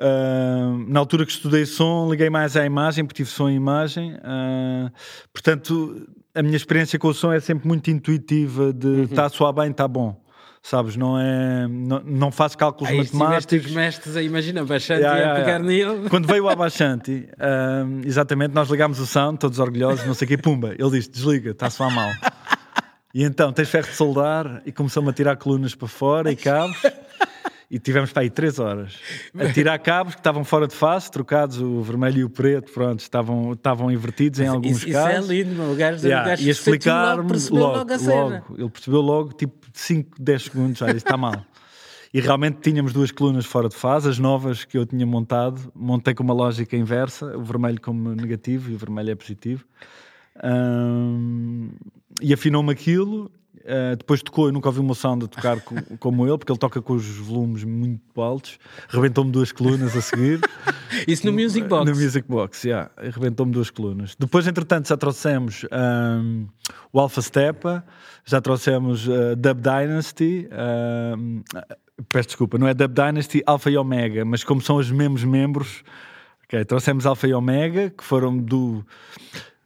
Ah, 0.00 0.74
na 0.88 0.98
altura 1.00 1.24
que 1.24 1.32
estudei 1.32 1.64
som, 1.66 2.08
liguei 2.10 2.28
mais 2.30 2.56
à 2.56 2.64
imagem, 2.64 3.04
porque 3.04 3.22
tive 3.22 3.30
som 3.30 3.48
e 3.48 3.54
imagem. 3.54 4.16
Ah, 4.22 4.90
portanto, 5.32 6.06
a 6.34 6.42
minha 6.42 6.56
experiência 6.56 6.98
com 6.98 7.08
o 7.08 7.14
som 7.14 7.32
é 7.32 7.40
sempre 7.40 7.66
muito 7.68 7.90
intuitiva: 7.90 8.72
de 8.72 8.86
Uhum. 8.86 9.02
está 9.04 9.26
a 9.26 9.28
soar 9.28 9.52
bem, 9.52 9.70
está 9.70 9.86
bom. 9.86 10.22
Sabes? 10.66 10.96
Não, 10.96 11.20
é, 11.20 11.68
não, 11.68 12.00
não 12.06 12.32
faço 12.32 12.56
cálculos 12.56 12.90
Aí 12.90 12.96
matemáticos. 12.96 13.66
os 13.66 13.72
mestres 13.72 14.16
aí, 14.16 14.24
imagina, 14.24 14.64
bastante 14.64 15.00
Yeah, 15.02 15.14
a 15.14 15.18
yeah, 15.20 15.40
pegar 15.44 15.60
yeah. 15.62 15.92
nele. 15.94 16.08
Quando 16.08 16.26
veio 16.26 16.44
o 16.44 16.48
Abashanti, 16.48 17.28
ahm, 17.38 18.00
exatamente, 18.02 18.54
nós 18.54 18.70
ligámos 18.70 18.98
o 18.98 19.06
sound, 19.06 19.38
todos 19.38 19.58
orgulhosos, 19.58 20.06
não 20.06 20.14
sei 20.14 20.24
o 20.24 20.28
quê, 20.30 20.38
pumba. 20.38 20.74
Ele 20.78 20.90
disse: 20.92 21.10
desliga, 21.10 21.50
está 21.50 21.66
a 21.66 21.70
soar 21.70 21.90
mal. 21.94 22.10
E 23.12 23.22
então 23.24 23.52
tens 23.52 23.68
ferro 23.68 23.86
de 23.88 23.94
soldar 23.94 24.62
e 24.64 24.72
começou-me 24.72 25.10
a 25.10 25.12
tirar 25.12 25.36
colunas 25.36 25.74
para 25.74 25.86
fora 25.86 26.32
e 26.32 26.36
cabos. 26.36 26.78
E 27.70 27.78
tivemos 27.78 28.12
para 28.12 28.22
aí 28.22 28.30
três 28.30 28.58
horas 28.58 28.96
a 29.38 29.52
tirar 29.52 29.78
cabos 29.78 30.14
que 30.14 30.20
estavam 30.20 30.44
fora 30.44 30.66
de 30.68 30.74
face, 30.74 31.10
trocados, 31.10 31.60
o 31.60 31.80
vermelho 31.82 32.18
e 32.18 32.24
o 32.24 32.30
preto, 32.30 32.70
pronto, 32.72 33.00
estavam, 33.00 33.52
estavam 33.52 33.90
invertidos 33.90 34.38
em 34.40 34.46
alguns 34.46 34.76
Isso, 34.78 34.88
isso 34.88 34.98
é 34.98 35.14
casos. 35.14 35.30
lindo, 35.30 35.54
meu. 35.54 35.72
o 35.72 35.74
gajo, 35.76 36.04
Yeah, 36.06 36.24
o 36.26 36.30
gajo 36.30 36.46
e 36.46 36.50
explicar-me 36.50 37.32
logo, 37.50 37.78
logo, 37.78 38.04
logo. 38.04 38.54
Ele 38.58 38.68
percebeu 38.70 39.00
logo, 39.00 39.32
tipo 39.32 39.54
5, 39.72 40.22
10 40.22 40.42
segundos, 40.42 40.80
isto 40.80 40.96
está 40.96 41.16
mal. 41.16 41.44
E 42.12 42.20
realmente 42.20 42.58
tínhamos 42.60 42.92
duas 42.92 43.10
colunas 43.10 43.44
fora 43.44 43.68
de 43.68 43.74
fase, 43.74 44.08
as 44.08 44.20
novas 44.20 44.64
que 44.64 44.78
eu 44.78 44.86
tinha 44.86 45.04
montado, 45.04 45.72
montei 45.74 46.14
com 46.14 46.22
uma 46.22 46.34
lógica 46.34 46.76
inversa, 46.76 47.36
o 47.36 47.42
vermelho 47.42 47.80
como 47.80 48.14
negativo 48.14 48.70
e 48.70 48.74
o 48.74 48.78
vermelho 48.78 49.10
é 49.10 49.14
positivo. 49.16 49.64
Ahm, 50.40 51.70
e 52.20 52.32
afinou-me 52.32 52.70
aquilo. 52.70 53.30
Ah, 53.66 53.94
depois 53.96 54.22
tocou, 54.22 54.46
eu 54.46 54.52
nunca 54.52 54.68
ouvi 54.68 54.82
meu 54.82 54.94
sound 54.94 55.24
a 55.24 55.28
tocar 55.28 55.60
co- 55.60 55.74
como 55.98 56.26
ele, 56.26 56.36
porque 56.36 56.52
ele 56.52 56.58
toca 56.58 56.82
com 56.82 56.92
os 56.94 57.06
volumes 57.18 57.64
muito 57.64 58.20
altos. 58.20 58.58
Rebentou-me 58.88 59.30
duas 59.30 59.52
colunas 59.52 59.96
a 59.96 60.00
seguir. 60.00 60.40
Isso 61.08 61.26
no 61.26 61.32
Music 61.32 61.66
Box. 61.66 61.90
No 61.90 61.96
Music 61.96 62.28
Box, 62.28 62.64
yeah. 62.66 62.90
Rebentou-me 62.98 63.52
duas 63.52 63.70
colunas. 63.70 64.14
Depois, 64.18 64.46
entretanto, 64.46 64.88
já 64.88 64.96
trouxemos 64.96 65.64
um, 65.72 66.46
o 66.92 67.00
Alpha 67.00 67.22
Stepa, 67.22 67.84
já 68.24 68.40
trouxemos 68.40 69.06
uh, 69.08 69.34
Dub 69.36 69.60
Dynasty. 69.60 70.48
um, 71.18 71.42
peço 72.10 72.28
desculpa, 72.28 72.58
não 72.58 72.68
é 72.68 72.74
Dub 72.74 72.92
Dynasty, 72.92 73.42
Alpha 73.46 73.70
e 73.70 73.76
Omega, 73.76 74.24
mas 74.24 74.44
como 74.44 74.60
são 74.60 74.76
os 74.76 74.90
mesmos 74.90 75.24
membros, 75.24 75.82
ok, 76.44 76.64
trouxemos 76.64 77.06
Alpha 77.06 77.26
e 77.26 77.34
Omega, 77.34 77.90
que 77.90 78.04
foram 78.04 78.36
do. 78.36 78.84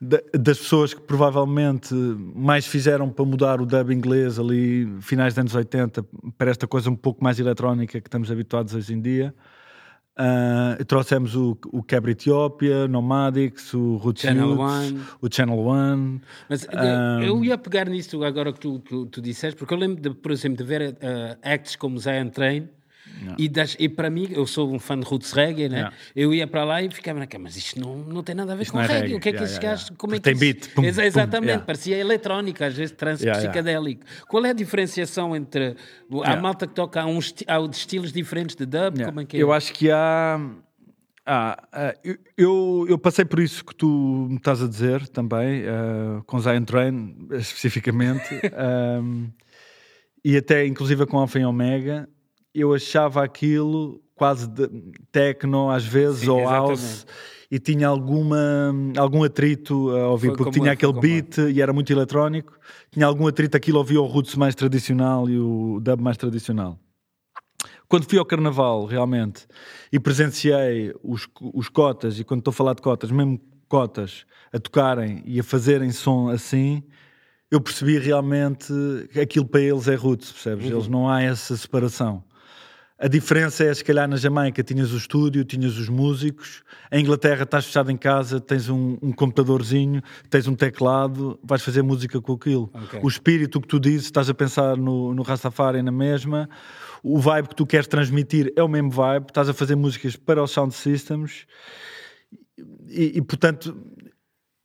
Da- 0.01 0.23
Das 0.33 0.59
pessoas 0.59 0.95
que 0.95 1.01
provavelmente 1.01 1.95
mais 2.35 2.67
fizeram 2.67 3.09
para 3.11 3.25
mudar 3.25 3.61
o 3.61 3.67
dub 3.67 3.91
inglês 3.93 4.39
ali, 4.39 4.87
finais 5.01 5.35
dos 5.35 5.39
anos 5.41 5.55
80, 5.55 6.05
para 6.37 6.51
esta 6.51 6.67
coisa 6.67 6.89
um 6.91 6.97
pouco 6.97 7.23
mais 7.23 7.39
eletrónica 7.41 8.01
que 8.01 8.07
estamos 8.09 8.31
habituados 8.31 8.75
hoje 8.75 8.93
em 8.95 9.01
dia. 9.01 9.35
Ah, 10.21 10.77
trouxemos 10.89 11.37
o, 11.37 11.57
o 11.73 11.81
Cabra 11.81 12.11
Etiópia, 12.11 12.89
Nomadics, 12.89 13.73
o 13.73 13.97
Roots 13.99 14.23
Channel 14.23 14.49
Youth, 14.51 14.59
One. 14.59 15.01
o 15.23 15.29
Channel 15.33 15.59
One. 15.59 16.21
Mas 16.49 16.65
eh, 16.65 16.77
Um, 16.77 17.23
eu 17.23 17.45
ia 17.45 17.57
pegar 17.57 17.89
nisto 17.89 18.25
agora 18.25 18.53
que 18.53 18.59
tu, 18.59 18.81
tu, 18.81 19.07
tu 19.07 19.21
disseste, 19.23 19.57
porque 19.57 19.73
eu 19.73 19.79
lembro, 19.79 20.03
de, 20.03 20.11
por 20.11 20.33
exemplo, 20.33 20.59
de 20.59 20.65
ver 20.65 20.97
eh, 21.01 21.39
acts 21.43 21.77
como 21.77 21.97
Zion 22.01 22.31
Train. 22.31 22.69
E, 23.37 23.49
das, 23.49 23.77
e 23.79 23.89
para 23.89 24.09
mim, 24.11 24.29
eu 24.31 24.47
sou 24.47 24.73
um 24.73 24.79
fã 24.79 24.99
de 24.99 25.05
roots 25.07 25.33
reggae, 25.33 25.69
né? 25.69 25.91
Eu 26.15 26.33
ia 26.33 26.47
para 26.47 26.65
lá 26.65 26.83
e 26.83 26.91
ficava 26.91 27.19
naquela, 27.19 27.45
mas 27.45 27.57
isto 27.57 27.81
não, 27.81 27.97
não 27.97 28.23
tem 28.23 28.35
nada 28.35 28.53
a 28.53 28.57
ver 28.57 28.71
com 28.71 28.77
não 28.79 28.85
é 28.85 28.87
reggae. 28.87 29.01
reggae. 29.03 29.15
O 29.17 29.21
que 29.21 29.29
é 29.29 29.33
que 29.33 29.39
Yeah, 29.39 29.45
esses 29.53 29.57
yeah, 29.63 29.77
gajos. 29.77 29.97
Como 29.97 30.15
é 30.15 30.19
que 30.19 30.23
Tem 30.23 30.33
isso- 30.33 30.41
beat, 30.41 30.69
pum, 30.75 30.83
pum, 30.83 30.89
exatamente, 30.89 31.47
yeah. 31.49 31.65
parecia 31.65 31.97
eletrónica, 31.97 32.67
às 32.67 32.75
vezes 32.75 32.93
trance 32.97 33.25
psicadélico. 33.29 34.05
Qual 34.29 34.45
é 34.45 34.51
a 34.51 34.53
diferenciação 34.53 35.35
entre. 35.37 35.75
Há 36.11 36.17
Yeah. 36.17 36.41
malta 36.43 36.67
que 36.67 36.75
toca 36.75 37.01
há, 37.03 37.07
uns, 37.07 37.35
há 37.47 37.59
estilos 37.71 38.13
diferentes 38.13 38.55
de 38.57 38.67
dub? 38.67 39.03
Como 39.05 39.21
é 39.21 39.25
que 39.25 39.37
é? 39.37 39.43
Eu 39.43 39.53
acho 39.53 39.73
que 39.73 39.91
há, 39.91 40.41
Ah, 41.31 41.63
ah, 41.73 41.95
eu, 42.37 42.87
eu 42.89 42.97
passei 42.99 43.23
por 43.25 43.39
isso 43.41 43.63
que 43.63 43.75
tu 43.75 44.27
me 44.31 44.37
estás 44.37 44.63
a 44.63 44.67
dizer 44.67 45.07
também, 45.09 45.63
uh, 45.65 46.23
com 46.25 46.39
Zion 46.41 46.65
Train 46.65 47.29
especificamente, 47.33 48.41
um, 49.03 49.29
e 50.25 50.37
até 50.39 50.67
inclusive 50.67 51.05
com 51.05 51.19
Alpha 51.19 51.39
e 51.39 51.45
Omega. 51.45 52.09
Eu 52.59 52.75
achava 52.75 53.23
aquilo 53.23 54.01
quase 54.15 54.49
de 54.49 54.69
techno 55.13 55.71
às 55.71 55.85
vezes, 55.85 56.21
Sim, 56.21 56.31
ou 56.31 56.41
exatamente. 56.41 56.69
house, 56.69 57.07
e 57.51 57.59
tinha 57.59 57.89
alguma, 57.89 58.75
algum 58.97 59.23
atrito 59.23 59.91
a 59.91 60.09
ouvir, 60.09 60.29
foi 60.29 60.37
porque 60.37 60.61
tinha 60.61 60.73
aquele 60.73 60.93
beat 60.93 61.39
e 61.39 61.63
era 61.63 61.73
muito 61.73 61.91
eletrónico, 61.91 62.59
tinha 62.91 63.07
algum 63.07 63.27
atrito 63.27 63.57
aquilo 63.57 63.79
ouvia 63.79 64.01
o 64.01 64.07
roots 64.07 64.35
mais 64.35 64.55
tradicional 64.55 65.31
e 65.31 65.39
o 65.39 65.81
dub 65.81 66.03
mais 66.03 66.17
tradicional. 66.17 66.79
Quando 67.89 68.07
fui 68.07 68.19
ao 68.19 68.25
Carnaval, 68.25 68.85
realmente, 68.85 69.47
e 69.91 69.99
presenciei 69.99 70.93
os, 71.03 71.27
os 71.41 71.71
cotas, 71.71 72.21
e 72.21 72.25
quando 72.25 72.41
estou 72.41 72.51
a 72.51 72.55
falar 72.55 72.75
de 72.75 72.83
cotas, 72.83 73.11
mesmo 73.11 73.41
cotas, 73.67 74.27
a 74.53 74.59
tocarem 74.59 75.23
e 75.25 75.41
a 75.41 75.43
fazerem 75.43 75.91
som 75.91 76.29
assim, 76.29 76.83
eu 77.51 77.61
percebi 77.63 77.99
realmente 77.99 78.73
que 79.11 79.21
aquilo 79.21 79.47
para 79.47 79.63
eles 79.63 79.89
é 79.89 79.95
roots, 79.95 80.33
percebes? 80.33 80.67
Uhum. 80.67 80.73
Eles 80.73 80.89
não 80.89 81.09
há 81.09 81.23
essa 81.23 81.57
separação. 81.57 82.23
A 83.01 83.07
diferença 83.07 83.63
é, 83.63 83.73
se 83.73 83.85
calhar, 83.85 84.09
na 84.09 84.17
Jamaica 84.17 84.61
tinhas 84.61 84.93
o 84.93 84.97
estúdio, 84.97 85.45
tinhas 85.45 85.79
os 85.79 85.89
músicos. 85.89 86.65
Em 86.91 87.01
Inglaterra 87.01 87.45
estás 87.45 87.67
fechado 87.67 87.93
em 87.93 87.97
casa, 87.97 88.41
tens 88.41 88.69
um, 88.69 88.99
um 89.01 89.13
computadorzinho, 89.13 90.03
tens 90.29 90.49
um 90.49 90.55
teclado, 90.57 91.39
vais 91.41 91.63
fazer 91.63 91.83
música 91.83 92.21
com 92.21 92.33
aquilo. 92.33 92.69
Okay. 92.75 93.01
O 93.01 93.07
espírito 93.07 93.61
que 93.61 93.69
tu 93.69 93.79
dizes, 93.79 94.07
estás 94.07 94.29
a 94.29 94.35
pensar 94.35 94.77
no, 94.77 95.15
no 95.15 95.23
Rastafari 95.23 95.81
na 95.81 95.93
mesma. 95.93 96.51
O 97.01 97.21
vibe 97.21 97.51
que 97.51 97.55
tu 97.55 97.65
queres 97.65 97.87
transmitir 97.87 98.53
é 98.57 98.63
o 98.65 98.69
mesmo 98.69 98.91
vibe. 98.91 99.27
Estás 99.29 99.49
a 99.49 99.55
fazer 99.55 99.77
músicas 99.77 100.17
para 100.17 100.43
os 100.43 100.51
sound 100.51 100.75
systems. 100.75 101.47
E, 102.89 103.13
e 103.19 103.23
portanto, 103.23 103.77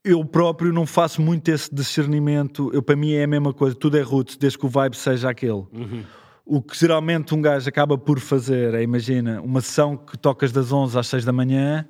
eu 0.03 0.25
próprio 0.25 0.73
não 0.73 0.87
faço 0.87 1.21
muito 1.21 1.49
esse 1.49 1.73
discernimento. 1.73 2.71
Eu, 2.73 2.81
para 2.81 2.95
mim 2.95 3.13
é 3.13 3.25
a 3.25 3.27
mesma 3.27 3.53
coisa. 3.53 3.75
Tudo 3.75 3.95
é 3.95 4.01
roots, 4.01 4.37
desde 4.37 4.57
que 4.57 4.65
o 4.65 4.69
vibe 4.69 4.97
seja 4.97 5.29
aquele. 5.29 5.67
Uhum. 5.71 6.03
O 6.45 6.61
que 6.61 6.77
geralmente 6.77 7.33
um 7.33 7.41
gajo 7.41 7.69
acaba 7.69 7.97
por 7.97 8.19
fazer 8.19 8.73
é, 8.73 8.83
imagina, 8.83 9.41
uma 9.41 9.61
sessão 9.61 9.95
que 9.95 10.17
tocas 10.17 10.51
das 10.51 10.73
11 10.73 10.99
às 10.99 11.07
6 11.07 11.23
da 11.23 11.31
manhã, 11.31 11.87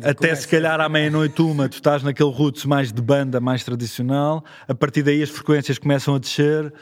até 0.00 0.32
se 0.34 0.46
calhar 0.46 0.80
à 0.80 0.88
meia-noite 0.88 1.42
uma, 1.42 1.68
tu 1.68 1.74
estás 1.74 2.04
naquele 2.04 2.30
roots 2.30 2.64
mais 2.64 2.92
de 2.92 3.02
banda, 3.02 3.40
mais 3.40 3.64
tradicional, 3.64 4.44
a 4.68 4.74
partir 4.74 5.02
daí 5.02 5.22
as 5.22 5.30
frequências 5.30 5.76
começam 5.76 6.14
a 6.14 6.18
descer 6.20 6.72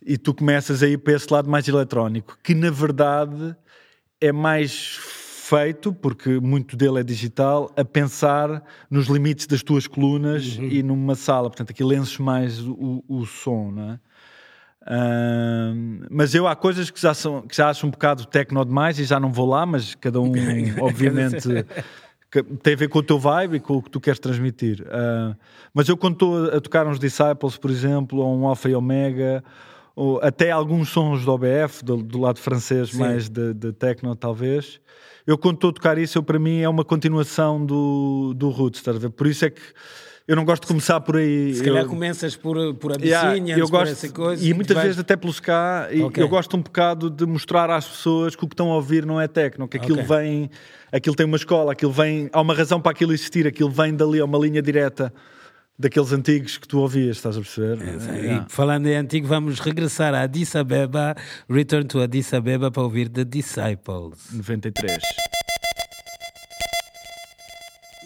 e 0.00 0.16
tu 0.16 0.32
começas 0.32 0.82
a 0.82 0.88
ir 0.88 0.96
para 0.96 1.12
esse 1.12 1.30
lado 1.30 1.48
mais 1.48 1.68
eletrónico, 1.68 2.38
que 2.42 2.54
na 2.54 2.70
verdade 2.70 3.54
é 4.18 4.32
mais 4.32 4.98
feito, 5.52 5.92
porque 5.92 6.40
muito 6.40 6.74
dele 6.74 7.00
é 7.00 7.02
digital, 7.02 7.70
a 7.76 7.84
pensar 7.84 8.64
nos 8.90 9.08
limites 9.08 9.46
das 9.46 9.62
tuas 9.62 9.86
colunas 9.86 10.56
uhum. 10.56 10.68
e 10.68 10.82
numa 10.82 11.14
sala, 11.14 11.50
portanto 11.50 11.70
aqui 11.70 11.84
lenços 11.84 12.18
mais 12.18 12.58
o, 12.60 13.04
o 13.06 13.26
som, 13.26 13.70
não 13.70 13.90
é? 13.90 14.00
Uh, 14.82 16.06
mas 16.10 16.34
eu 16.34 16.46
há 16.46 16.56
coisas 16.56 16.90
que 16.90 17.00
já, 17.00 17.14
são, 17.14 17.42
que 17.42 17.56
já 17.56 17.68
acho 17.68 17.86
um 17.86 17.90
bocado 17.90 18.26
tecno 18.26 18.64
demais 18.64 18.98
e 18.98 19.04
já 19.04 19.20
não 19.20 19.32
vou 19.32 19.48
lá, 19.48 19.64
mas 19.64 19.94
cada 19.94 20.20
um, 20.20 20.32
obviamente, 20.80 21.48
tem 22.62 22.74
a 22.74 22.76
ver 22.76 22.88
com 22.88 22.98
o 22.98 23.02
teu 23.02 23.18
vibe 23.18 23.56
e 23.56 23.60
com 23.60 23.76
o 23.76 23.82
que 23.82 23.90
tu 23.90 24.00
queres 24.00 24.18
transmitir. 24.18 24.82
Uh, 24.82 25.36
mas 25.72 25.88
eu, 25.88 25.96
quando 25.96 26.14
estou 26.14 26.46
a 26.46 26.60
tocar 26.60 26.86
uns 26.86 26.98
Disciples, 26.98 27.56
por 27.56 27.70
exemplo, 27.70 28.18
ou 28.20 28.36
um 28.36 28.46
Alpha 28.46 28.68
e 28.68 28.74
Omega, 28.74 29.44
ou 29.94 30.20
até 30.22 30.50
alguns 30.50 30.88
sons 30.88 31.24
do 31.24 31.32
OBF, 31.32 31.84
do, 31.84 31.98
do 31.98 32.18
lado 32.18 32.38
francês, 32.38 32.90
Sim. 32.90 32.98
mais 32.98 33.28
de, 33.28 33.54
de 33.54 33.72
techno, 33.72 34.16
talvez. 34.16 34.80
Eu, 35.26 35.38
quando 35.38 35.56
estou 35.56 35.70
a 35.70 35.72
tocar 35.72 35.98
isso, 35.98 36.18
eu, 36.18 36.22
para 36.22 36.38
mim 36.38 36.60
é 36.60 36.68
uma 36.68 36.84
continuação 36.84 37.64
do, 37.64 38.34
do 38.34 38.48
Roots, 38.48 38.80
estás 38.80 38.96
a 38.96 39.00
ver? 39.00 39.10
Por 39.10 39.26
isso 39.26 39.44
é 39.44 39.50
que 39.50 39.62
eu 40.26 40.36
não 40.36 40.44
gosto 40.44 40.62
de 40.62 40.68
começar 40.68 41.00
por 41.00 41.16
aí. 41.16 41.54
Se 41.54 41.64
calhar 41.64 41.82
eu... 41.82 41.88
começas 41.88 42.36
por, 42.36 42.74
por 42.74 42.92
Abissínia, 42.92 43.54
yeah, 43.54 43.70
gosto, 43.70 43.92
essa 43.92 44.08
coisa. 44.08 44.44
E 44.44 44.54
muitas 44.54 44.80
vezes 44.80 44.98
até 44.98 45.16
pelos 45.16 45.40
cá, 45.40 45.88
okay. 46.06 46.22
eu 46.22 46.28
gosto 46.28 46.56
um 46.56 46.62
bocado 46.62 47.10
de 47.10 47.26
mostrar 47.26 47.70
às 47.70 47.86
pessoas 47.86 48.36
que 48.36 48.44
o 48.44 48.48
que 48.48 48.54
estão 48.54 48.70
a 48.70 48.76
ouvir 48.76 49.04
não 49.04 49.20
é 49.20 49.26
técnico, 49.26 49.68
que 49.68 49.76
aquilo 49.76 50.00
okay. 50.00 50.16
vem, 50.16 50.50
aquilo 50.92 51.16
tem 51.16 51.26
uma 51.26 51.36
escola, 51.36 51.72
aquilo 51.72 51.92
vem, 51.92 52.30
há 52.32 52.40
uma 52.40 52.54
razão 52.54 52.80
para 52.80 52.92
aquilo 52.92 53.12
existir, 53.12 53.46
aquilo 53.46 53.70
vem 53.70 53.94
dali, 53.94 54.20
é 54.20 54.24
uma 54.24 54.38
linha 54.38 54.62
direta 54.62 55.12
daqueles 55.78 56.12
antigos 56.12 56.58
que 56.58 56.68
tu 56.68 56.78
ouvias, 56.78 57.16
estás 57.16 57.36
a 57.36 57.40
perceber? 57.40 57.78
É, 57.82 58.26
é. 58.36 58.44
falando 58.48 58.86
em 58.86 58.94
antigo, 58.94 59.26
vamos 59.26 59.58
regressar 59.58 60.14
a 60.14 60.22
Addis 60.22 60.54
Abeba, 60.54 61.14
Return 61.50 61.86
to 61.86 62.00
Addis 62.00 62.32
Abeba 62.32 62.70
para 62.70 62.82
ouvir 62.82 63.08
The 63.08 63.24
Disciples. 63.24 64.32
93. 64.32 65.21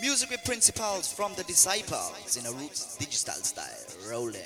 Music 0.07 0.31
with 0.31 0.45
principles 0.45 1.13
from 1.13 1.35
the 1.35 1.43
disciples 1.43 2.37
in 2.37 2.47
a 2.47 2.53
roots 2.53 2.97
digital 2.97 3.35
style. 3.43 3.67
Rolling. 4.09 4.41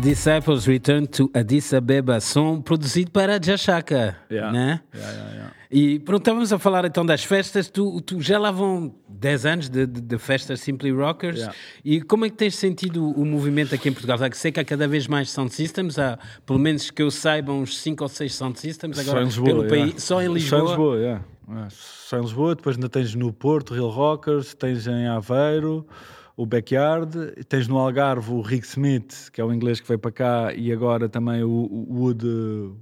The 0.00 0.10
Disciples 0.10 0.64
Return 0.68 1.06
to 1.08 1.28
Addis 1.34 1.74
Abeba, 1.74 2.20
som 2.20 2.60
produzido 2.62 3.10
para 3.10 3.36
Jashaka, 3.40 4.16
Yeah. 4.30 4.52
né? 4.52 4.80
Yeah, 4.94 5.30
yeah. 5.32 5.52
E 5.68 5.98
pronto, 5.98 6.20
estávamos 6.22 6.52
a 6.52 6.58
falar 6.58 6.84
então 6.84 7.04
das 7.04 7.24
festas. 7.24 7.68
Tu, 7.68 8.00
tu 8.02 8.20
já 8.20 8.38
lá 8.38 8.52
vão 8.52 8.94
10 9.08 9.46
anos 9.46 9.68
de, 9.68 9.86
de, 9.88 10.00
de 10.00 10.18
festas 10.18 10.60
Simply 10.60 10.92
Rockers. 10.92 11.48
E 11.84 12.00
como 12.00 12.24
é 12.24 12.30
que 12.30 12.36
tens 12.36 12.54
sentido 12.54 13.10
o 13.10 13.24
movimento 13.26 13.74
aqui 13.74 13.88
em 13.88 13.92
Portugal? 13.92 14.16
Já 14.18 14.30
que 14.30 14.38
sei 14.38 14.52
que 14.52 14.60
há 14.60 14.64
cada 14.64 14.86
vez 14.86 15.08
mais 15.08 15.30
sound 15.30 15.52
systems, 15.52 15.98
há 15.98 16.16
pelo 16.46 16.60
menos 16.60 16.92
que 16.92 17.02
eu 17.02 17.10
saiba 17.10 17.52
uns 17.52 17.76
5 17.78 18.04
ou 18.04 18.08
6 18.08 18.34
sound 18.36 18.60
systems 18.60 19.00
agora 19.00 19.16
só 19.16 19.20
em 19.20 19.24
Lisboa. 19.24 19.46
pelo 19.48 19.68
país, 19.68 20.02
só 20.02 20.22
em 20.22 20.26
Só 20.26 20.32
Lisboa. 20.32 20.60
em 20.60 20.64
Lisboa, 20.68 20.96
yeah. 20.98 21.24
Yeah. 21.48 21.68
Só 21.72 22.18
em 22.18 22.20
Lisboa, 22.22 22.54
depois 22.54 22.76
ainda 22.76 22.88
tens 22.88 23.14
no 23.16 23.32
Porto, 23.32 23.74
Real 23.74 23.88
Rockers, 23.90 24.54
tens 24.54 24.86
em 24.86 25.08
Aveiro, 25.08 25.84
o 26.38 26.46
Backyard, 26.46 27.32
tens 27.48 27.66
no 27.66 27.76
Algarve 27.78 28.30
o 28.32 28.40
Rick 28.40 28.64
Smith, 28.64 29.28
que 29.32 29.40
é 29.40 29.44
o 29.44 29.52
inglês 29.52 29.80
que 29.80 29.88
veio 29.88 29.98
para 29.98 30.12
cá, 30.12 30.54
e 30.54 30.70
agora 30.72 31.08
também 31.08 31.42
o, 31.42 31.48
o 31.50 31.98
Wood, 32.00 32.24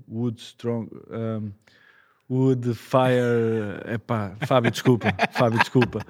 Wood 0.07 0.38
Strong. 0.40 0.90
um, 1.11 1.50
Wood 2.28 2.74
Fire. 2.74 3.94
Epá, 3.94 4.36
Fábio, 4.46 4.70
desculpa. 4.70 5.09
Fábio, 5.32 5.59
desculpa. 5.59 6.00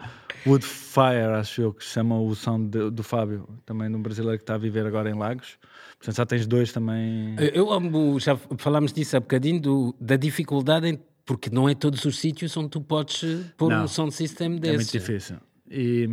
Wood 0.47 0.65
Fire, 0.65 1.35
acho 1.39 1.61
eu 1.63 1.73
que 1.73 1.85
chama 1.85 2.19
o 2.21 2.35
som 2.35 2.67
de- 2.67 2.91
do 2.91 3.03
Fábio, 3.05 3.49
também 3.65 3.89
de 3.91 3.97
um 3.97 4.03
brasileiro 4.03 4.39
que 4.39 4.43
está 4.43 4.55
a 4.55 4.59
viver 4.59 4.85
agora 4.87 5.09
em 5.09 5.15
Lagos. 5.15 5.57
Portanto, 5.99 6.17
já 6.17 6.27
tens 6.27 6.47
dois 6.49 6.73
também. 6.73 7.37
Eu 7.55 7.71
amo, 7.73 8.19
já 8.19 8.37
falámos 8.59 8.93
disso 8.93 9.17
há 9.17 9.21
bocadinho, 9.21 9.61
do- 9.61 9.95
da 10.01 10.17
dificuldade, 10.17 10.89
em- 10.89 10.99
porque 11.25 11.49
não 11.51 11.69
é 11.69 11.75
todos 11.75 12.05
os 12.05 12.19
sítios 12.19 12.57
onde 12.57 12.71
tu 12.71 12.81
podes 12.81 13.23
pôr 13.57 13.71
Não. 13.71 13.85
um 13.85 13.89
sound 13.89 14.13
system 14.15 14.57
É 14.57 14.59
desse. 14.59 14.77
muito 14.77 14.91
difícil. 14.93 15.37
E, 15.71 16.09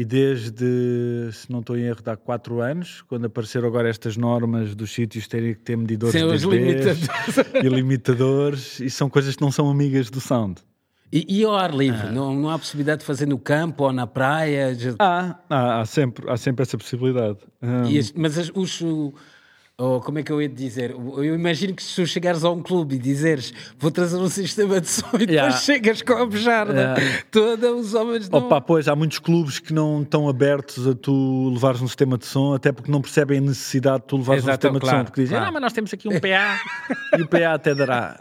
e 0.00 0.04
desde, 0.04 0.64
se 1.32 1.50
não 1.50 1.58
estou 1.58 1.76
em 1.76 1.82
erro, 1.82 1.98
há 2.06 2.16
quatro 2.16 2.60
anos, 2.60 3.02
quando 3.08 3.24
apareceram 3.24 3.66
agora 3.66 3.88
estas 3.88 4.16
normas 4.16 4.74
dos 4.76 4.92
sítios 4.92 5.26
terem 5.26 5.54
que 5.54 5.60
ter 5.60 5.76
medidores 5.76 6.12
Sim, 6.20 6.28
de 6.36 6.46
limitadores. 6.46 7.08
e 7.64 7.68
limitadores, 7.68 8.80
e 8.80 8.88
são 8.90 9.10
coisas 9.10 9.34
que 9.34 9.42
não 9.42 9.50
são 9.50 9.68
amigas 9.68 10.08
do 10.08 10.20
sound. 10.20 10.60
E, 11.12 11.40
e 11.40 11.42
ao 11.42 11.56
ar 11.56 11.74
livre? 11.74 12.12
Não, 12.12 12.32
não 12.32 12.48
há 12.48 12.56
possibilidade 12.58 13.00
de 13.00 13.06
fazer 13.06 13.26
no 13.26 13.38
campo 13.38 13.84
ou 13.84 13.92
na 13.92 14.06
praia? 14.06 14.76
Ah, 15.00 15.36
há, 15.50 15.80
há 15.80 15.84
sempre, 15.86 16.30
há 16.30 16.36
sempre 16.36 16.62
essa 16.62 16.78
possibilidade. 16.78 17.38
Hum, 17.60 17.98
as- 17.98 18.12
mas 18.12 18.38
as- 18.38 18.52
os. 18.54 18.80
O- 19.80 19.96
oh, 19.96 20.00
como 20.00 20.18
é 20.18 20.22
que 20.22 20.32
eu 20.32 20.42
ia 20.42 20.48
te 20.48 20.54
dizer? 20.56 20.90
Eu 20.90 21.34
imagino 21.34 21.72
que 21.74 21.82
se 21.82 21.94
tu 21.94 22.06
chegares 22.06 22.42
a 22.44 22.50
um 22.50 22.60
clube 22.62 22.96
e 22.96 22.98
dizeres 22.98 23.52
vou 23.78 23.90
trazer 23.90 24.16
um 24.16 24.28
sistema 24.28 24.80
de 24.80 24.88
som 24.88 25.06
e 25.14 25.18
depois 25.18 25.30
Yeah. 25.30 25.56
chegas 25.56 26.02
com 26.02 26.14
a 26.14 26.26
bujarda 26.26 26.72
Yeah. 26.72 27.22
toda, 27.30 27.72
os 27.74 27.94
homens 27.94 28.28
não. 28.28 28.40
Opa, 28.40 28.60
pois, 28.60 28.88
há 28.88 28.96
muitos 28.96 29.18
clubes 29.18 29.58
que 29.58 29.72
não 29.72 30.02
estão 30.02 30.28
abertos 30.28 30.86
a 30.86 30.94
tu 30.94 31.50
levares 31.52 31.80
um 31.80 31.86
sistema 31.86 32.18
de 32.18 32.26
som, 32.26 32.54
até 32.54 32.72
porque 32.72 32.90
não 32.90 33.00
percebem 33.00 33.38
a 33.38 33.40
necessidade 33.40 34.00
de 34.02 34.06
tu 34.08 34.16
levares 34.16 34.42
um 34.44 34.48
Exato, 34.48 34.62
sistema 34.66 34.80
claro, 34.80 34.96
de 34.96 35.00
som, 35.00 35.04
porque 35.04 35.20
dizem, 35.22 35.36
claro. 35.36 35.48
ah, 35.48 35.52
mas 35.52 35.62
nós 35.62 35.72
temos 35.72 35.94
aqui 35.94 36.08
um 36.08 36.12
PA, 36.20 36.60
e 37.18 37.22
o 37.22 37.28
PA 37.28 37.54
até 37.54 37.74
dará. 37.74 38.18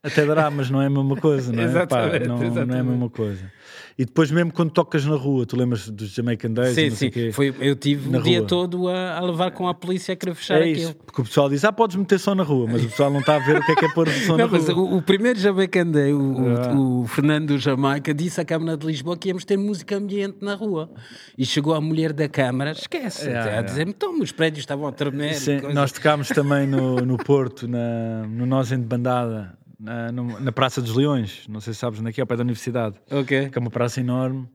Até 0.00 0.24
dará, 0.24 0.48
mas 0.48 0.70
não 0.70 0.80
é 0.80 0.86
a 0.86 0.90
mesma 0.90 1.16
coisa, 1.16 1.52
não 1.52 1.60
é? 1.62 1.66
Pá, 1.66 1.70
Exatamente, 2.04 2.28
não, 2.28 2.36
não 2.36 2.42
é 2.42 2.46
a 2.46 2.50
exatamente. 2.50 2.84
mesma 2.88 3.10
coisa. 3.10 3.52
E 4.00 4.04
depois 4.04 4.30
mesmo 4.30 4.52
quando 4.52 4.70
tocas 4.70 5.04
na 5.04 5.16
rua, 5.16 5.44
tu 5.44 5.56
lembras 5.56 5.88
dos 5.90 6.10
Jamaican 6.14 6.52
Days 6.52 6.72
Sim, 6.76 6.88
sim. 6.90 7.08
o 7.08 7.10
quê. 7.10 7.32
Foi, 7.32 7.52
eu 7.58 7.74
tive 7.74 8.08
na 8.08 8.18
o 8.18 8.22
dia 8.22 8.38
rua. 8.38 8.46
todo 8.46 8.86
a, 8.86 9.16
a 9.18 9.20
levar 9.20 9.50
com 9.50 9.66
a 9.66 9.74
polícia 9.74 10.12
a 10.12 10.16
querer 10.16 10.36
fechar 10.36 10.54
É 10.62 10.70
aquilo. 10.70 10.76
isso, 10.78 10.94
porque 11.04 11.20
o 11.20 11.24
pessoal 11.24 11.48
diz, 11.48 11.64
ah, 11.64 11.72
podes 11.72 11.96
meter 11.96 12.16
som 12.20 12.36
na 12.36 12.44
rua, 12.44 12.68
mas 12.70 12.84
o 12.84 12.88
pessoal 12.88 13.10
não 13.10 13.18
está 13.18 13.34
a 13.34 13.38
ver 13.40 13.56
o 13.58 13.64
que 13.66 13.72
é 13.72 13.74
que 13.74 13.84
é 13.86 13.92
pôr 13.92 14.08
som 14.08 14.36
na 14.36 14.44
Não, 14.44 14.52
mas 14.52 14.68
rua. 14.68 14.84
o, 14.84 14.98
o 14.98 15.02
primeiro 15.02 15.36
Jamaican 15.40 15.86
Day, 15.88 16.12
o, 16.12 16.20
o- 16.20 16.56
Ah. 16.56 16.78
o 16.78 17.06
Fernando 17.08 17.48
do 17.48 17.58
Jamaica, 17.58 18.14
disse 18.14 18.40
à 18.40 18.44
Câmara 18.44 18.76
de 18.76 18.86
Lisboa 18.86 19.16
que 19.16 19.26
íamos 19.30 19.44
ter 19.44 19.56
música 19.56 19.96
ambiente 19.96 20.36
na 20.42 20.54
rua. 20.54 20.88
E 21.36 21.44
chegou 21.44 21.74
a 21.74 21.80
mulher 21.80 22.12
da 22.12 22.28
Câmara, 22.28 22.70
esquece, 22.70 23.28
É, 23.28 23.36
a 23.36 23.44
é. 23.56 23.62
dizer-me, 23.64 23.90
então, 23.90 24.16
os 24.20 24.30
prédios 24.30 24.60
estavam 24.60 24.86
a 24.86 24.92
tremer. 24.92 25.34
Sim, 25.34 25.58
coisa." 25.58 25.74
nós 25.74 25.90
tocámos 25.90 26.28
também 26.28 26.68
no, 26.68 26.96
no 27.00 27.16
Porto, 27.16 27.66
na, 27.66 28.24
no 28.28 28.46
Nós 28.46 28.70
em 28.70 28.78
de 28.78 28.86
Bandada, 28.86 29.57
na, 29.78 30.10
na 30.12 30.52
Praça 30.52 30.82
dos 30.82 30.94
Leões, 30.94 31.46
não 31.48 31.60
sei 31.60 31.72
se 31.72 31.80
sabes 31.80 32.00
onde 32.00 32.10
é 32.10 32.12
que 32.12 32.20
é, 32.20 32.22
ao 32.22 32.26
pé 32.26 32.36
da 32.36 32.42
Universidade. 32.42 32.96
Ok. 33.10 33.50
que 33.50 33.58
é 33.58 33.60
uma 33.60 33.70
praça 33.70 34.00
enorme. 34.00 34.48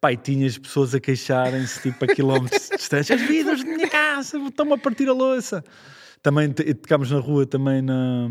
Pai, 0.00 0.16
tinhas 0.16 0.58
pessoas 0.58 0.94
a 0.94 1.00
queixarem-se 1.00 1.80
tipo 1.80 2.04
a 2.04 2.08
quilómetros 2.08 2.68
de 2.68 2.76
distância. 2.76 3.14
As 3.14 3.22
vidas 3.22 3.58
de 3.60 3.64
minha 3.64 3.88
casa 3.88 4.38
estão-me 4.38 4.72
a 4.72 4.78
partir 4.78 5.08
a 5.08 5.12
louça. 5.12 5.62
Também 6.22 6.52
tocámos 6.52 7.10
na 7.10 7.18
rua, 7.18 7.46
também 7.46 7.82
na, 7.82 8.28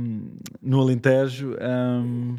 no 0.62 0.82
Alentejo. 0.82 1.56
hum, 1.62 2.36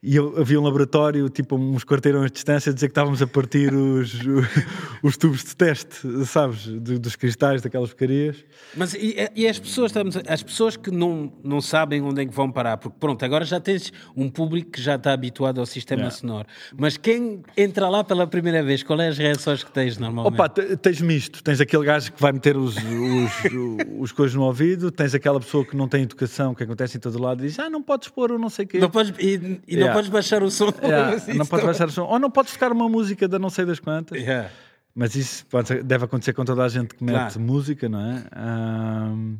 e 0.00 0.14
eu, 0.14 0.38
havia 0.38 0.60
um 0.60 0.62
laboratório, 0.62 1.28
tipo 1.28 1.56
uns 1.56 1.82
quarteirões 1.84 2.26
de 2.26 2.34
distância, 2.34 2.70
a 2.70 2.74
dizer 2.74 2.86
que 2.86 2.92
estávamos 2.92 3.20
a 3.20 3.26
partir 3.26 3.74
os, 3.74 4.14
os 5.02 5.16
tubos 5.16 5.42
de 5.42 5.56
teste, 5.56 6.24
sabes? 6.26 6.66
Do- 6.66 6.98
dos 7.00 7.16
cristais, 7.16 7.62
daquelas 7.62 7.88
porcarias. 7.90 8.36
Mas 8.76 8.94
e, 8.94 9.16
e 9.34 9.46
as 9.48 9.58
pessoas, 9.58 9.90
estamos, 9.90 10.16
as 10.28 10.42
pessoas 10.42 10.76
que 10.76 10.90
não, 10.90 11.32
não 11.42 11.60
sabem 11.60 12.00
onde 12.00 12.22
é 12.22 12.26
que 12.26 12.32
vão 12.32 12.50
parar, 12.52 12.76
porque 12.76 12.96
pronto, 13.00 13.24
agora 13.24 13.44
já 13.44 13.58
tens 13.58 13.92
um 14.16 14.28
público 14.28 14.70
que 14.70 14.80
já 14.80 14.94
está 14.94 15.12
habituado 15.12 15.58
ao 15.58 15.66
sistema 15.66 15.98
Yeah. 15.98 16.16
sonoro. 16.16 16.46
Mas 16.76 16.96
quem 16.96 17.42
entra 17.56 17.88
lá 17.88 18.04
pela 18.04 18.24
primeira 18.24 18.62
vez, 18.62 18.84
qual 18.84 19.00
é 19.00 19.08
as 19.08 19.18
reações 19.18 19.64
que 19.64 19.72
tens 19.72 19.98
normalmente? 19.98 20.34
Opa, 20.34 20.48
te- 20.48 20.76
tens 20.76 21.00
misto. 21.00 21.42
Tens 21.42 21.60
aquele 21.60 21.84
gajo 21.84 22.12
que 22.12 22.20
vai 22.22 22.30
meter 22.30 22.56
os, 22.56 22.76
os, 22.76 23.32
os 23.98 24.12
coisas 24.12 24.34
no 24.36 24.42
ouvido, 24.44 24.92
tens 24.92 25.12
aquela 25.12 25.40
pessoa 25.40 25.64
que 25.64 25.76
não 25.76 25.88
tem 25.88 26.02
educação, 26.04 26.54
que 26.54 26.62
acontece 26.62 26.96
em 26.96 27.00
todo 27.00 27.20
lado, 27.20 27.42
e 27.44 27.48
diz: 27.48 27.58
Ah, 27.58 27.68
não 27.68 27.82
podes 27.82 28.08
pôr 28.10 28.30
o 28.30 28.38
não 28.38 28.48
sei 28.48 28.64
o 28.64 28.68
quê. 28.68 28.78
não 28.78 28.90
podes, 28.90 29.12
e 29.18 29.58
e 29.66 29.76
não 29.76 29.87
Yeah. 29.88 29.94
podes 29.94 30.10
baixar 30.10 30.42
o 30.42 30.50
som. 30.50 30.72
Yeah, 30.82 31.16
não 31.34 31.46
podes 31.46 31.66
baixar 31.66 31.88
o 31.88 31.90
som. 31.90 32.04
Ou 32.04 32.18
não 32.18 32.30
podes 32.30 32.52
tocar 32.52 32.72
uma 32.72 32.88
música 32.88 33.26
da 33.28 33.38
não 33.38 33.50
sei 33.50 33.64
das 33.64 33.78
quantas. 33.80 34.18
Yeah. 34.20 34.50
Mas 34.94 35.14
isso 35.14 35.46
pode 35.46 35.82
deve 35.82 36.04
acontecer 36.06 36.32
com 36.32 36.44
toda 36.44 36.64
a 36.64 36.68
gente 36.68 36.94
que 36.94 37.04
mete 37.04 37.14
Claro. 37.14 37.40
música, 37.40 37.88
não 37.88 38.00
é? 38.00 38.24
Ahm, 38.34 39.36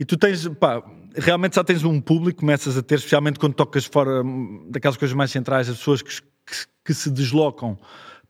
e 0.00 0.04
tu 0.04 0.16
tens, 0.16 0.48
pá, 0.48 0.82
realmente 1.14 1.56
já 1.56 1.64
tens 1.64 1.84
um 1.84 2.00
público, 2.00 2.40
começas 2.40 2.78
a 2.78 2.82
ter, 2.82 2.94
especialmente 2.96 3.38
quando 3.38 3.54
tocas 3.54 3.84
fora 3.84 4.22
hum, 4.22 4.68
daquelas 4.70 4.96
coisas 4.96 5.14
mais 5.14 5.30
centrais, 5.30 5.68
as 5.68 5.76
pessoas 5.78 6.00
que, 6.02 6.10
que- 6.10 6.66
que 6.84 6.94
se 6.94 7.10
deslocam 7.10 7.76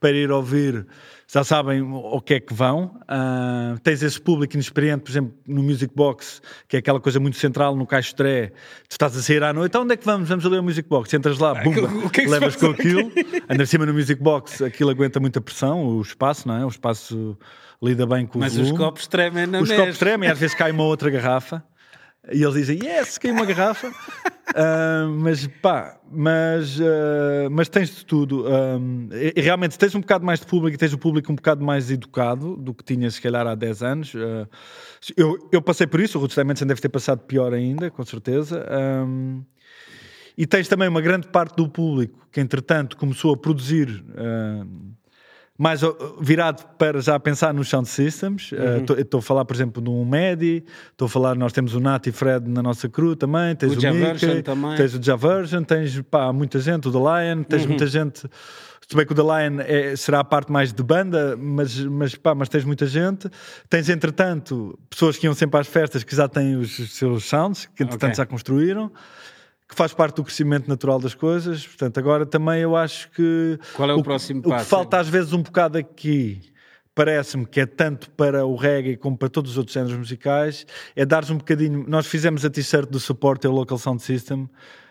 para 0.00 0.11
ir 0.12 0.30
ouvir 0.30 0.86
já 1.32 1.42
sabem 1.42 1.82
o 1.82 2.20
que 2.20 2.34
é 2.34 2.40
que 2.40 2.54
vão. 2.54 2.98
Ah, 3.08 3.74
tens 3.82 4.02
esse 4.02 4.20
público 4.20 4.54
inexperiente, 4.54 5.02
por 5.02 5.10
exemplo, 5.10 5.34
no 5.46 5.62
Music 5.62 5.92
Box, 5.94 6.40
que 6.68 6.76
é 6.76 6.78
aquela 6.78 7.00
coisa 7.00 7.18
muito 7.18 7.36
central 7.36 7.74
no 7.74 7.86
Caixo 7.86 8.14
Tré. 8.14 8.52
Tu 8.88 8.92
estás 8.92 9.16
a 9.16 9.22
sair 9.22 9.42
à 9.42 9.52
noite, 9.52 9.76
onde 9.76 9.94
é 9.94 9.96
que 9.96 10.06
vamos? 10.06 10.28
Vamos 10.28 10.46
ali 10.46 10.56
ao 10.56 10.62
Music 10.62 10.88
Box. 10.88 11.12
Entras 11.14 11.38
lá, 11.38 11.54
bumba, 11.54 11.88
o 12.06 12.10
que 12.10 12.20
é 12.20 12.24
que 12.24 12.30
levas 12.30 12.54
com 12.54 12.66
aquilo, 12.66 13.10
andas 13.50 13.68
cima 13.68 13.84
no 13.84 13.92
Music 13.92 14.22
Box, 14.22 14.62
aquilo 14.62 14.90
aguenta 14.90 15.18
muita 15.18 15.40
pressão, 15.40 15.84
o 15.84 16.00
espaço, 16.00 16.46
não 16.46 16.56
é? 16.56 16.64
O 16.64 16.68
espaço 16.68 17.36
lida 17.82 18.06
bem 18.06 18.26
com 18.26 18.38
o 18.38 18.40
Mas 18.40 18.56
os 18.56 18.70
copos 18.72 19.06
tremem 19.06 19.46
na 19.46 19.60
Os 19.60 19.70
copos 19.72 19.98
tremem, 19.98 20.30
às 20.30 20.38
vezes 20.38 20.54
cai 20.54 20.70
uma 20.70 20.84
outra 20.84 21.10
garrafa 21.10 21.62
e 22.32 22.42
eles 22.42 22.54
dizem, 22.54 22.78
yes, 22.82 23.18
caiu 23.18 23.34
uma 23.34 23.46
garrafa. 23.46 23.92
Ah, 24.54 25.08
mas 25.10 25.44
pá, 25.60 25.98
mas, 26.08 26.80
ah, 26.80 27.48
mas 27.50 27.68
tens 27.68 27.96
de 27.96 28.06
tudo. 28.06 28.44
E, 29.12 29.34
e 29.36 29.40
realmente 29.42 29.76
tens 29.76 29.92
um 29.94 30.00
bocado 30.00 30.24
mais 30.24 30.38
de 30.38 30.46
público 30.46 30.76
e 30.76 30.78
tens 30.78 30.92
o 30.92 30.98
público 30.98 31.30
um 31.32 31.34
bocado 31.34 31.64
mais 31.64 31.90
educado 31.90 32.56
do 32.56 32.72
que 32.72 32.84
tinhas, 32.84 33.14
se 33.14 33.20
calhar, 33.20 33.44
há 33.44 33.56
10 33.56 33.82
anos. 33.82 34.12
Ah, 34.14 34.48
eu, 35.16 35.36
eu 35.50 35.60
passei 35.60 35.86
por 35.86 36.00
isso, 36.00 36.16
o 36.16 36.20
Ruth 36.20 36.36
deve 36.36 36.80
ter 36.80 36.88
passado 36.88 37.18
pior 37.26 37.52
ainda, 37.52 37.90
com 37.90 38.04
certeza. 38.04 38.64
E 40.38 40.46
tens 40.46 40.68
também 40.68 40.88
uma 40.88 41.00
grande 41.00 41.26
parte 41.28 41.56
do 41.56 41.68
público 41.68 42.26
que, 42.30 42.40
entretanto, 42.40 42.96
começou 42.96 43.34
a 43.34 43.36
produzir 43.36 44.04
ah, 44.16 44.64
mais 45.59 45.80
virado 46.20 46.64
para 46.78 47.00
já 47.00 47.18
pensar 47.18 47.52
nos 47.54 47.68
sound 47.68 47.88
systems. 47.88 48.52
Uhum. 48.52 48.59
Uh, 48.96 49.00
Estou 49.00 49.18
a 49.18 49.22
falar, 49.22 49.44
por 49.44 49.54
exemplo, 49.54 49.82
de 49.82 49.88
um 49.88 50.04
Medi, 50.04 50.64
estou 50.90 51.07
a 51.07 51.09
falar, 51.09 51.34
nós 51.34 51.52
temos 51.52 51.74
o 51.74 51.80
Nat 51.80 52.07
e 52.07 52.12
Fred 52.12 52.48
na 52.48 52.62
nossa 52.62 52.88
crew 52.88 53.16
também, 53.16 53.54
tens 53.57 53.72
O 53.72 53.76
o, 53.76 53.80
Javersion 53.80 54.28
Mickey, 54.28 54.42
também. 54.42 54.76
tens 54.76 54.94
o 54.94 55.02
Javersion, 55.02 55.62
tens 55.62 56.00
pá, 56.02 56.32
muita 56.32 56.59
gente, 56.61 56.88
o 56.88 56.92
The 56.92 56.98
Lion, 56.98 57.42
tens 57.42 57.62
Uhum. 57.62 57.68
muita 57.68 57.86
gente. 57.86 58.28
Se 58.88 58.94
bem 58.94 59.04
que 59.04 59.12
o 59.12 59.16
The 59.16 59.22
Lion 59.22 59.61
é- 59.66 59.96
será 59.96 60.20
a 60.20 60.24
parte 60.24 60.52
mais 60.52 60.72
de 60.72 60.80
banda, 60.82 61.36
mas, 61.36 61.76
mas, 61.86 62.14
pá, 62.14 62.34
mas 62.36 62.48
tens 62.48 62.64
muita 62.64 62.86
gente. 62.86 63.28
Tens, 63.68 63.88
entretanto, 63.88 64.78
pessoas 64.88 65.16
que 65.16 65.26
iam 65.26 65.34
sempre 65.34 65.59
às 65.59 65.66
festas 65.66 66.04
que 66.04 66.14
já 66.14 66.28
têm 66.28 66.54
os 66.54 66.76
seus 66.94 67.24
sounds, 67.24 67.66
que 67.74 67.82
entretanto 67.82 68.11
Ok. 68.12 68.14
já 68.16 68.26
construíram, 68.26 68.92
que 69.68 69.74
faz 69.74 69.92
parte 69.92 70.16
do 70.16 70.24
crescimento 70.24 70.68
natural 70.68 70.98
das 71.00 71.14
coisas. 71.14 71.66
Portanto, 71.66 71.98
agora 71.98 72.24
também 72.24 72.60
eu 72.60 72.76
acho 72.76 73.10
que. 73.10 73.58
Qual 73.74 73.90
é 73.90 73.94
o 73.94 73.96
que- 73.98 74.02
próximo 74.04 74.40
O 74.40 74.42
que 74.44 74.48
passo? 74.50 74.64
falta 74.66 74.98
às 74.98 75.08
vezes 75.08 75.32
um 75.32 75.42
bocado 75.42 75.76
aqui. 75.78 76.40
Parece-me 76.94 77.44
que 77.44 77.60
é 77.60 77.66
tanto 77.66 78.08
para 78.10 78.46
o 78.46 78.56
reggae 78.56 78.96
como 78.96 79.18
para 79.18 79.28
todos 79.28 79.50
os 79.50 79.58
outros 79.58 79.74
géneros 79.74 79.98
musicais, 79.98 80.64
é 80.94 81.04
dares 81.04 81.28
um 81.28 81.36
bocadinho. 81.36 81.84
Nós 81.86 82.06
fizemos 82.06 82.42
a 82.42 82.48
t-shirt 82.48 82.88
do 82.88 82.98
Support 82.98 83.44
e 83.44 83.48
o 83.48 83.52
Local 83.52 83.76
Sound 83.76 84.02
System, 84.02 84.48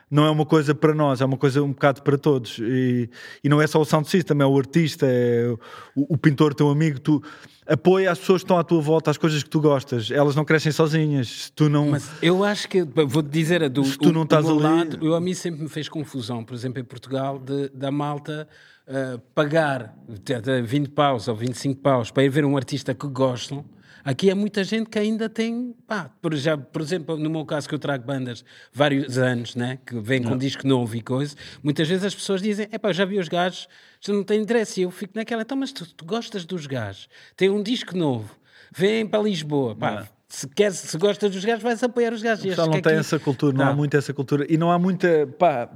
não 0.09 0.25
é 0.25 0.29
uma 0.29 0.45
coisa 0.45 0.73
para 0.75 0.93
nós, 0.93 1.19
é 1.21 1.25
uma 1.25 1.37
coisa 1.37 1.61
um 1.63 1.69
bocado 1.71 2.01
para 2.03 2.17
todos. 2.17 2.57
E, 2.59 3.09
e 3.43 3.49
não 3.49 3.61
é 3.61 3.67
só 3.67 3.81
o 3.81 3.85
sound 3.85 4.07
system, 4.09 4.39
é 4.41 4.45
o 4.45 4.57
artista, 4.57 5.05
é 5.09 5.47
o, 5.95 6.13
o 6.13 6.17
pintor, 6.17 6.53
teu 6.53 6.69
amigo. 6.69 6.99
Tu 6.99 7.21
apoia 7.67 8.11
as 8.11 8.19
pessoas 8.19 8.41
que 8.41 8.45
estão 8.45 8.57
à 8.59 8.63
tua 8.63 8.79
volta, 8.81 9.09
as 9.11 9.17
coisas 9.17 9.41
que 9.43 9.49
tu 9.49 9.59
gostas. 9.59 10.11
Elas 10.11 10.35
não 10.35 10.45
crescem 10.45 10.71
sozinhas. 10.71 11.27
Se 11.45 11.51
tu 11.51 11.67
não. 11.69 11.89
Mas 11.89 12.09
eu 12.21 12.43
acho 12.43 12.69
que, 12.69 12.83
vou-te 12.83 13.29
dizer, 13.29 13.63
a 13.63 13.67
do, 13.67 13.83
Se 13.83 13.97
tu 13.97 14.09
o- 14.09 14.13
não 14.13 14.23
estás 14.23 14.45
ali- 14.47 14.59
lado, 14.61 14.99
eu, 15.01 15.15
a 15.15 15.19
mim 15.21 15.33
sempre 15.33 15.63
me 15.63 15.69
fez 15.69 15.89
confusão, 15.89 16.43
por 16.43 16.53
exemplo, 16.53 16.79
em 16.79 16.83
Portugal, 16.85 17.39
de- 17.39 17.69
da 17.69 17.89
malta 17.91 18.47
ah, 18.87 19.19
pagar 19.33 19.97
até 20.29 20.61
20 20.61 20.89
paus 20.89 21.27
ou 21.27 21.35
25 21.35 21.81
paus 21.81 22.11
para 22.11 22.23
ir 22.23 22.29
ver 22.29 22.45
um 22.45 22.55
artista 22.55 22.93
que 22.93 23.07
gostam, 23.07 23.65
Aqui 24.05 24.29
há 24.29 24.35
muita 24.35 24.63
gente 24.63 24.87
que 24.87 24.99
ainda 24.99 25.27
tem, 25.27 25.75
pá, 25.87 26.11
por, 26.21 26.35
já, 26.35 26.55
por 26.55 26.79
exemplo, 26.79 27.17
no 27.17 27.27
meu 27.27 27.43
caso 27.43 27.67
que 27.67 27.73
eu 27.73 27.79
trago 27.79 28.05
bandas 28.05 28.45
vários 28.71 29.17
anos, 29.17 29.55
né, 29.55 29.79
que 29.83 29.99
vêm 29.99 30.21
com 30.21 30.37
disco 30.37 30.67
novo 30.67 30.95
e 30.95 31.01
coisa, 31.01 31.35
muitas 31.63 31.87
vezes 31.87 32.05
as 32.05 32.13
pessoas 32.13 32.39
dizem, 32.39 32.67
é 32.71 32.77
pá, 32.77 32.93
já 32.93 33.03
vi 33.03 33.17
os 33.17 33.27
gajos, 33.27 33.67
já 33.99 34.13
não 34.13 34.23
tem 34.23 34.39
interesse, 34.43 34.79
e 34.79 34.83
eu 34.83 34.91
fico 34.91 35.13
naquela, 35.15 35.41
então, 35.41 35.57
mas 35.57 35.71
tu, 35.71 35.91
tu 35.91 36.05
gostas 36.05 36.45
dos 36.45 36.67
gajos, 36.67 37.09
tem 37.35 37.49
um 37.49 37.63
disco 37.63 37.97
novo, 37.97 38.29
vêm 38.71 39.07
para 39.07 39.23
Lisboa, 39.23 39.75
pá, 39.75 40.07
se, 40.27 40.47
quer, 40.49 40.71
se 40.71 40.95
gostas 40.99 41.31
dos 41.31 41.43
gajos, 41.43 41.63
vais 41.63 41.81
apoiar 41.81 42.13
os 42.13 42.21
gajos. 42.21 42.43
Já 42.55 42.63
não 42.63 42.73
tem 42.73 42.79
aqui- 42.79 42.99
essa 42.99 43.17
cultura, 43.17 43.57
não 43.57 43.63
há 43.65 43.69
Não. 43.69 43.75
muito 43.75 43.97
essa 43.97 44.13
cultura. 44.13 44.45
E 44.49 44.55
não 44.57 44.71
há 44.71 44.77
muita. 44.77 45.25
Pá, 45.39 45.69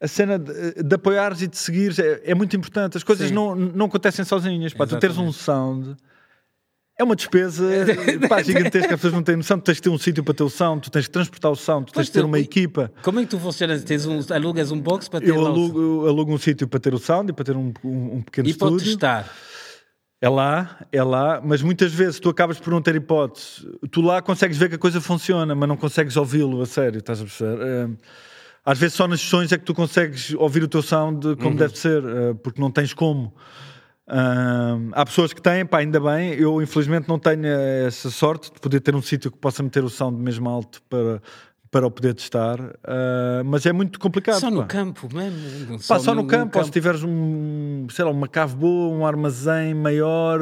a 0.00 0.06
cena 0.06 0.38
de, 0.38 0.82
de 0.82 0.94
apoiares 0.94 1.40
e 1.40 1.46
de 1.46 1.56
seguires 1.56 1.98
é, 1.98 2.20
é 2.24 2.34
muito 2.34 2.54
importante. 2.54 2.96
As 2.96 3.02
coisas 3.02 3.28
Sim. 3.28 3.34
não, 3.34 3.54
não 3.54 3.86
acontecem 3.86 4.24
sozinhas. 4.24 4.74
Pá, 4.74 4.86
tu 4.86 4.98
teres 4.98 5.16
um 5.16 5.32
sound. 5.32 5.96
É 6.98 7.04
uma 7.04 7.14
despesa 7.14 7.64
pá, 8.28 8.42
gigantesca, 8.42 8.94
as 8.94 9.00
pessoas 9.00 9.12
não 9.12 9.22
têm 9.22 9.36
noção. 9.36 9.58
Tu 9.58 9.64
tens 9.64 9.74
de 9.76 9.82
ter 9.82 9.90
um 9.90 9.98
sítio 9.98 10.24
para 10.24 10.32
ter 10.32 10.42
o 10.42 10.48
sound, 10.48 10.80
tu 10.82 10.90
tens 10.90 11.04
de 11.04 11.10
transportar 11.10 11.50
o 11.52 11.56
sound, 11.56 11.86
tu 11.86 11.92
tens 11.92 12.06
de 12.06 12.12
ter 12.12 12.24
uma 12.24 12.38
equipa. 12.38 12.90
Como 13.02 13.20
é 13.20 13.24
que 13.24 13.28
tu 13.28 13.38
funcionas? 13.38 13.84
Tens 13.84 14.06
um, 14.06 14.20
alugas 14.32 14.70
um 14.72 14.80
box 14.80 15.08
para 15.08 15.20
ter 15.20 15.28
Eu 15.28 15.44
alugo, 15.44 15.78
eu 16.04 16.08
alugo 16.08 16.32
um 16.32 16.38
sítio 16.38 16.66
para 16.66 16.80
ter 16.80 16.94
o 16.94 16.98
sound 16.98 17.30
e 17.30 17.34
para 17.34 17.44
ter 17.44 17.56
um, 17.56 17.72
um, 17.84 18.16
um 18.16 18.22
pequeno 18.22 18.48
e 18.48 18.54
para 18.54 18.68
estúdio. 18.68 18.86
testar. 18.86 19.30
É 20.22 20.28
lá, 20.30 20.86
é 20.90 21.02
lá, 21.02 21.42
mas 21.44 21.60
muitas 21.60 21.92
vezes 21.92 22.18
tu 22.18 22.30
acabas 22.30 22.58
por 22.58 22.70
não 22.70 22.80
ter 22.80 22.94
hipótese. 22.94 23.68
Tu 23.90 24.00
lá 24.00 24.22
consegues 24.22 24.56
ver 24.56 24.70
que 24.70 24.76
a 24.76 24.78
coisa 24.78 24.98
funciona, 24.98 25.54
mas 25.54 25.68
não 25.68 25.76
consegues 25.76 26.16
ouvi-lo 26.16 26.62
a 26.62 26.66
sério, 26.66 26.98
estás 27.00 27.20
a 27.20 27.24
perceber? 27.24 27.58
Eh, 27.62 27.88
Às 28.64 28.78
vezes 28.78 28.96
só 28.96 29.06
nas 29.06 29.20
sessões 29.20 29.52
é 29.52 29.58
que 29.58 29.64
tu 29.64 29.74
consegues 29.74 30.32
ouvir 30.32 30.62
o 30.62 30.68
teu 30.68 30.80
sound 30.80 31.36
como 31.36 31.54
deve 31.56 31.76
ser, 31.78 32.02
eh, 32.02 32.34
porque 32.42 32.58
não 32.58 32.70
tens 32.70 32.94
como. 32.94 33.34
Ah, 34.08 34.78
há 34.92 35.04
pessoas 35.04 35.32
que 35.32 35.42
têm, 35.42 35.66
pá, 35.66 35.78
ainda 35.78 35.98
bem. 36.00 36.32
Eu, 36.34 36.62
infelizmente, 36.62 37.08
não 37.08 37.18
tenho 37.18 37.44
essa 37.46 38.10
sorte 38.10 38.52
de 38.52 38.60
poder 38.60 38.80
ter 38.80 38.94
um 38.94 39.02
sítio 39.02 39.30
que 39.30 39.38
possa 39.38 39.62
meter 39.62 39.82
o 39.84 39.88
sound 39.90 40.16
mesmo 40.20 40.48
alto 40.48 40.80
para, 40.88 41.20
para 41.72 41.86
o 41.86 41.90
poder 41.90 42.14
testar. 42.14 42.58
Ah, 42.84 43.42
mas 43.44 43.66
é 43.66 43.72
muito 43.72 43.98
complicado. 43.98 44.38
Só 44.40 44.50
no 44.50 44.60
pá. 44.60 44.66
campo 44.66 45.08
mesmo. 45.12 45.78
Pá, 45.88 45.98
só 45.98 46.14
no, 46.14 46.24
campo, 46.26 46.56
ou 46.58 46.64
se 46.64 46.70
tiveres 46.70 47.02
um, 47.02 47.86
sei 47.90 48.04
lá, 48.04 48.10
uma 48.12 48.28
cave 48.28 48.54
boa, 48.54 48.96
um 48.96 49.04
armazém 49.04 49.74
maior, 49.74 50.38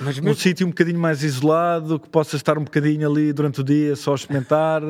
Mas 0.00 0.18
um 0.18 0.22
mesmo- 0.22 0.40
sítio 0.40 0.66
um 0.66 0.70
bocadinho 0.70 0.98
mais 0.98 1.22
isolado, 1.22 2.00
que 2.00 2.08
possas 2.08 2.34
estar 2.40 2.56
um 2.56 2.64
bocadinho 2.64 3.10
ali 3.10 3.32
durante 3.32 3.60
o 3.60 3.64
dia 3.64 3.94
só 3.94 4.12
a 4.12 4.14
experimentar. 4.14 4.82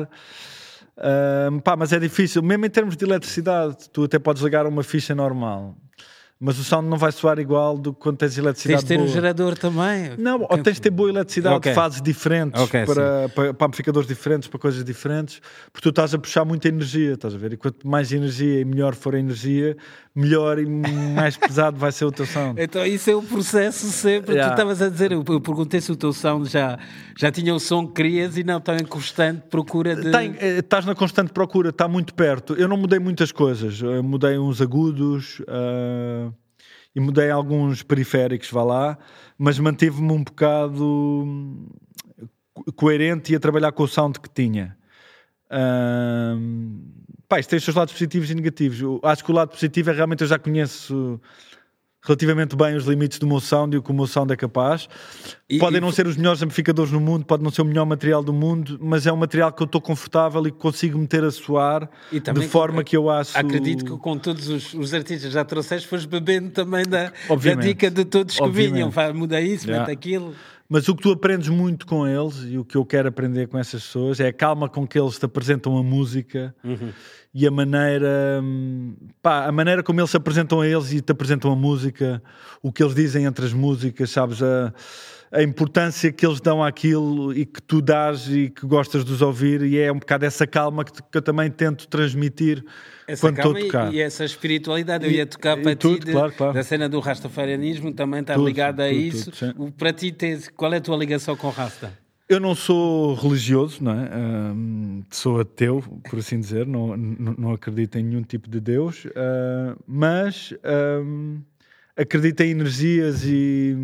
Ahm, 0.95 1.59
pá, 1.59 1.75
mas 1.75 1.91
é 1.91 1.99
difícil, 1.99 2.41
mesmo 2.43 2.65
em 2.65 2.69
termos 2.69 2.95
de 2.95 3.03
eletricidade, 3.03 3.89
tu 3.91 4.03
até 4.03 4.19
podes 4.19 4.43
ligar 4.43 4.67
uma 4.67 4.83
ficha 4.83 5.15
normal, 5.15 5.75
mas 6.45 6.59
o 6.59 6.63
sound 6.63 6.89
não 6.89 6.97
vai 6.97 7.11
soar 7.11 7.39
igual 7.39 7.77
do 7.77 7.93
que 7.93 7.99
quando 8.01 8.17
tens 8.17 8.37
eletricidade 8.37 8.81
Tens 8.81 8.83
de 8.83 8.87
ter 8.95 8.99
um 9.01 9.05
boa. 9.05 9.13
gerador 9.13 9.57
também. 9.57 10.11
Não, 10.17 10.41
ou 10.41 10.57
tens 10.57 10.73
de 10.75 10.81
ter 10.81 10.89
boa 10.89 11.07
eletricidade 11.09 11.55
Ok. 11.55 11.71
de 11.71 11.75
fases 11.75 12.01
diferentes 12.01 12.61
Ok, 12.61 12.85
para, 12.85 13.29
para, 13.29 13.53
para 13.53 13.67
amplificadores 13.67 14.07
diferentes, 14.07 14.49
para 14.49 14.59
coisas 14.59 14.83
diferentes, 14.83 15.41
porque 15.71 15.81
tu 15.83 15.89
estás 15.89 16.13
a 16.13 16.17
puxar 16.19 16.43
muita 16.43 16.67
energia, 16.67 17.13
estás 17.13 17.33
a 17.33 17.37
ver? 17.37 17.53
E 17.53 17.57
quanto 17.57 17.87
mais 17.87 18.11
energia 18.11 18.59
e 18.59 18.65
melhor 18.65 18.93
for 18.93 19.15
a 19.15 19.19
energia, 19.19 19.77
melhor 20.15 20.59
e 20.59 20.65
mais 20.65 21.35
pesado 21.35 21.77
vai 21.77 21.91
ser 21.91 22.05
o 22.05 22.11
teu 22.11 22.25
sound. 22.25 22.61
Então 22.61 22.85
isso 22.85 23.09
é 23.09 23.15
o 23.15 23.21
processo 23.23 23.87
sempre. 23.87 24.33
Yeah. 24.35 24.51
Tu 24.53 24.59
estavas 24.59 24.81
a 24.81 24.89
dizer, 24.89 25.11
eu 25.11 25.23
perguntei 25.23 25.81
se 25.81 25.91
o 25.91 25.95
teu 25.95 26.13
sound 26.13 26.47
já, 26.49 26.77
já 27.17 27.31
tinha 27.31 27.53
o 27.53 27.59
som 27.59 27.87
que 27.87 27.93
querias 27.93 28.37
e 28.37 28.43
não, 28.43 28.59
está 28.59 28.75
em 28.75 28.85
constante 28.85 29.41
procura 29.49 29.95
de... 29.95 30.11
Tem, 30.11 30.35
eh, 30.39 30.59
estás 30.59 30.85
na 30.85 30.93
constante 30.93 31.33
procura, 31.33 31.69
está 31.69 31.87
muito 31.87 32.13
perto. 32.13 32.53
Eu 32.53 32.67
não 32.67 32.77
mudei 32.77 32.99
muitas 32.99 33.31
coisas, 33.31 33.81
Eu 33.81 34.03
mudei 34.03 34.37
uns 34.37 34.61
agudos 34.61 35.41
ah, 35.47 36.31
e 36.95 36.99
mudei 36.99 37.31
alguns 37.31 37.81
periféricos, 37.81 38.51
vá 38.51 38.63
lá, 38.63 38.97
mas 39.35 39.57
mantive-me 39.57 40.11
um 40.11 40.23
bocado 40.23 41.65
co- 42.53 42.71
coerente 42.73 43.33
e 43.33 43.35
a 43.35 43.39
trabalhar 43.39 43.71
com 43.71 43.81
o 43.83 43.87
sound 43.87 44.19
que 44.19 44.29
tinha. 44.29 44.77
Ah, 45.49 46.35
pá, 47.33 47.39
isto 47.39 47.49
tem 47.49 47.57
os 47.57 47.63
seus 47.63 47.75
lados 47.75 47.91
positivos 47.93 48.29
e 48.29 48.35
negativos. 48.35 48.79
Eu 48.79 48.99
acho 49.03 49.23
que 49.23 49.31
o 49.31 49.33
lado 49.33 49.49
positivo 49.49 49.89
é 49.89 49.93
realmente 49.93 50.21
eu 50.21 50.27
já 50.27 50.37
conheço 50.37 51.19
relativamente 52.05 52.53
bem 52.55 52.75
os 52.75 52.85
limites 52.85 53.17
do 53.17 53.25
meu 53.25 53.39
sound 53.39 53.73
e 53.75 53.79
o 53.79 53.81
que 53.81 53.89
o 53.89 53.93
meu 53.93 54.05
sound 54.05 54.31
é 54.31 54.35
capaz. 54.35 54.87
E- 55.49 55.57
Podem 55.57 55.77
e 55.77 55.81
não 55.81 55.89
ser 55.91 56.05
os 56.05 56.17
melhores 56.17 56.43
amplificadores 56.43 56.91
no 56.91 56.99
mundo, 56.99 57.25
pode 57.25 57.41
não 57.41 57.49
ser 57.49 57.61
o 57.61 57.65
melhor 57.65 57.85
material 57.85 58.21
do 58.21 58.33
mundo, 58.33 58.77
mas 58.81 59.07
é 59.07 59.11
um 59.13 59.15
material 59.15 59.51
que 59.53 59.63
eu 59.63 59.65
estou 59.65 59.79
confortável 59.81 60.45
e 60.45 60.51
que 60.51 60.57
consigo 60.57 60.97
meter 60.99 61.23
a 61.23 61.31
soar 61.31 61.89
de 62.11 62.47
forma 62.47 62.77
com- 62.77 62.83
que 62.83 62.97
eu 62.97 63.09
acho. 63.09 63.35
Acredito 63.37 63.85
que 63.85 63.97
com 63.97 64.17
todos 64.17 64.47
os, 64.49 64.73
os 64.73 64.93
artistas 64.93 65.27
que 65.29 65.33
já 65.33 65.45
trouxeste, 65.45 65.87
foste 65.87 66.07
bebendo 66.07 66.49
também 66.51 66.83
da, 66.85 67.05
da 67.29 67.55
dica 67.55 67.89
de 67.89 68.03
todos 68.05 68.35
que 68.35 68.43
Obviamente. 68.43 68.73
vinham. 68.73 68.89
Vai, 68.91 69.11
muda 69.13 69.39
isso, 69.41 69.65
Yeah. 69.65 69.87
mete 69.87 69.97
aquilo. 69.97 70.35
Mas 70.67 70.87
o 70.89 70.95
que 70.95 71.03
tu 71.03 71.11
aprendes 71.11 71.49
muito 71.49 71.85
com 71.85 72.07
eles 72.07 72.45
e 72.49 72.57
o 72.57 72.65
que 72.65 72.75
eu 72.75 72.83
quero 72.85 73.07
aprender 73.07 73.47
com 73.47 73.57
essas 73.59 73.83
pessoas 73.83 74.19
é 74.19 74.27
a 74.27 74.33
calma 74.33 74.67
com 74.67 74.87
que 74.87 74.97
eles 74.99 75.19
te 75.19 75.25
apresentam 75.25 75.77
a 75.77 75.83
música 75.83 76.53
e 77.33 77.47
a 77.47 77.51
maneira, 77.51 78.39
hum, 78.43 78.95
pá, 79.21 79.45
a 79.45 79.51
maneira 79.51 79.81
como 79.81 79.99
eles 79.99 80.11
se 80.11 80.17
apresentam 80.17 80.61
a 80.61 80.67
eles 80.67 80.91
e 80.93 81.01
te 81.01 81.11
apresentam 81.11 81.51
a 81.51 81.55
música, 81.55 82.21
o 82.61 82.71
que 82.71 82.83
eles 82.83 82.93
dizem 82.93 83.25
entre 83.25 83.43
as 83.45 83.53
músicas, 83.53 84.09
sabes? 84.11 84.41
A, 84.43 84.71
a 85.31 85.41
importância 85.41 86.11
que 86.11 86.23
eles 86.23 86.39
dão 86.39 86.63
àquilo 86.63 87.33
e 87.33 87.43
que 87.43 87.59
tu 87.59 87.81
dás 87.81 88.27
e 88.29 88.51
que 88.51 88.67
gostas 88.67 89.03
de 89.03 89.11
os 89.11 89.19
ouvir, 89.23 89.63
e 89.63 89.79
é 89.79 89.91
um 89.91 89.97
bocado 89.97 90.25
essa 90.25 90.45
calma 90.45 90.85
que, 90.85 90.91
que 91.01 91.17
eu 91.17 91.21
também 91.23 91.49
tento 91.49 91.87
transmitir 91.87 92.63
Essa 93.07 93.21
quando 93.21 93.37
estou 93.37 93.51
a 93.51 93.53
calma 93.55 93.59
e- 93.59 93.65
tocar. 93.65 93.93
e, 93.95 93.99
essa 94.01 94.23
espiritualidade. 94.23 95.03
Eu 95.05 95.11
ia 95.11 95.25
tocar 95.25 95.57
e 95.57 95.63
para 95.63 95.75
tudo, 95.75 95.97
ti 96.01 96.05
de- 96.05 96.11
claro, 96.11 96.33
claro. 96.33 96.53
da 96.53 96.61
cena 96.63 96.87
do 96.87 96.99
rastafarianismo, 96.99 97.91
também 97.91 98.19
está 98.21 98.35
Tudo, 98.35 98.45
ligada 98.45 98.85
a 98.85 98.89
tudo, 98.89 98.99
isso. 98.99 99.31
tudo. 99.31 99.63
O- 99.63 99.71
para 99.71 99.91
ti, 99.91 100.11
tens, 100.11 100.49
qual 100.49 100.71
é 100.71 100.77
a 100.77 100.81
tua 100.81 100.95
ligação 100.97 101.35
com 101.35 101.47
o 101.47 101.49
Rasta? 101.49 101.91
Eu 102.33 102.39
não 102.39 102.55
sou 102.55 103.13
religioso, 103.13 103.83
não 103.83 103.91
é? 103.91 104.09
Sou 105.11 105.39
ateu, 105.39 105.83
por 106.09 106.17
assim 106.17 106.39
dizer, 106.39 106.65
não, 106.65 106.97
não, 106.97 107.35
não 107.37 107.51
acredito 107.53 107.95
em 107.99 108.03
nenhum 108.03 108.23
tipo 108.23 108.49
de 108.49 108.59
Deus, 108.59 109.05
ah, 109.15 109.75
mas 109.85 110.51
ahm, 110.63 111.41
acredito 111.95 112.41
em 112.41 112.49
energias 112.49 113.23
e, 113.23 113.77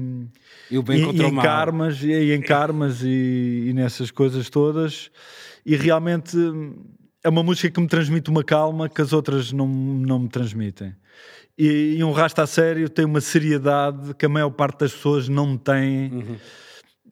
E 0.71 0.75
e, 0.75 1.21
e 1.21 1.23
em 1.23 1.35
karmas, 1.35 2.01
e, 2.01 2.07
e 2.07 2.33
em 2.33 2.41
karmas 2.41 3.03
e, 3.03 3.71
nessas 3.75 4.09
coisas 4.09 4.49
todas, 4.49 5.11
e 5.63 5.75
realmente 5.75 6.35
é 7.23 7.29
uma 7.29 7.43
música 7.43 7.69
que 7.69 7.79
me 7.79 7.87
transmite 7.87 8.31
uma 8.31 8.43
calma 8.43 8.89
que 8.89 8.99
as 8.99 9.13
outras 9.13 9.51
não, 9.51 9.67
não 9.67 10.19
me 10.19 10.27
transmitem. 10.27 10.95
E, 11.55 11.97
e 11.97 12.03
um 12.03 12.11
rasta 12.11 12.41
a 12.41 12.47
sério 12.47 12.89
tem 12.89 13.05
uma 13.05 13.21
seriedade 13.21 14.15
que 14.15 14.25
a 14.25 14.29
maior 14.29 14.49
parte 14.49 14.79
das 14.79 14.93
pessoas 14.93 15.29
não 15.29 15.55
tem. 15.55 16.11
Uhum. 16.11 16.35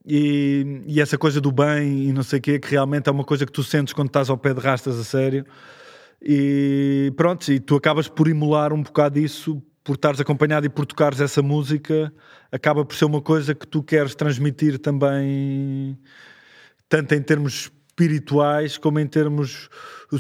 E, 0.10 0.84
e 0.88 1.02
essa 1.02 1.18
coisa 1.18 1.42
do 1.42 1.52
bem 1.52 2.08
e 2.08 2.14
não 2.14 2.24
sei 2.24 2.40
o 2.40 2.42
quê, 2.42 2.58
que 2.60 2.72
realmente 2.72 3.10
é 3.10 3.12
uma 3.12 3.26
coisa 3.26 3.46
que 3.46 3.52
tu 3.52 3.62
sentes 3.62 3.94
quando 3.94 4.08
estás 4.08 4.30
ao 4.30 4.38
pé 4.38 4.54
de 4.54 4.62
rastas 4.62 4.98
a 4.98 5.04
sério. 5.04 5.46
E 6.22 7.12
pronto, 7.18 7.52
e 7.52 7.60
tu 7.60 7.76
acabas 7.76 8.08
por 8.08 8.30
emular 8.30 8.72
um 8.72 8.82
bocado 8.82 9.20
isso, 9.20 9.62
por 9.84 9.96
estares 9.96 10.22
acompanhado 10.22 10.66
e 10.66 10.70
por 10.70 10.86
tocares 10.86 11.20
essa 11.20 11.42
música, 11.42 12.12
acaba 12.50 12.86
por 12.86 12.96
ser 12.96 13.04
uma 13.04 13.22
coisa 13.22 13.54
que 13.54 13.68
tu 13.68 13.84
queres 13.84 14.16
transmitir 14.16 14.80
também, 14.80 16.00
tanto 16.88 17.14
em 17.14 17.22
termos 17.22 17.70
espirituais 17.98 18.78
como 18.78 19.00
em 19.00 19.08
termos 19.08 19.70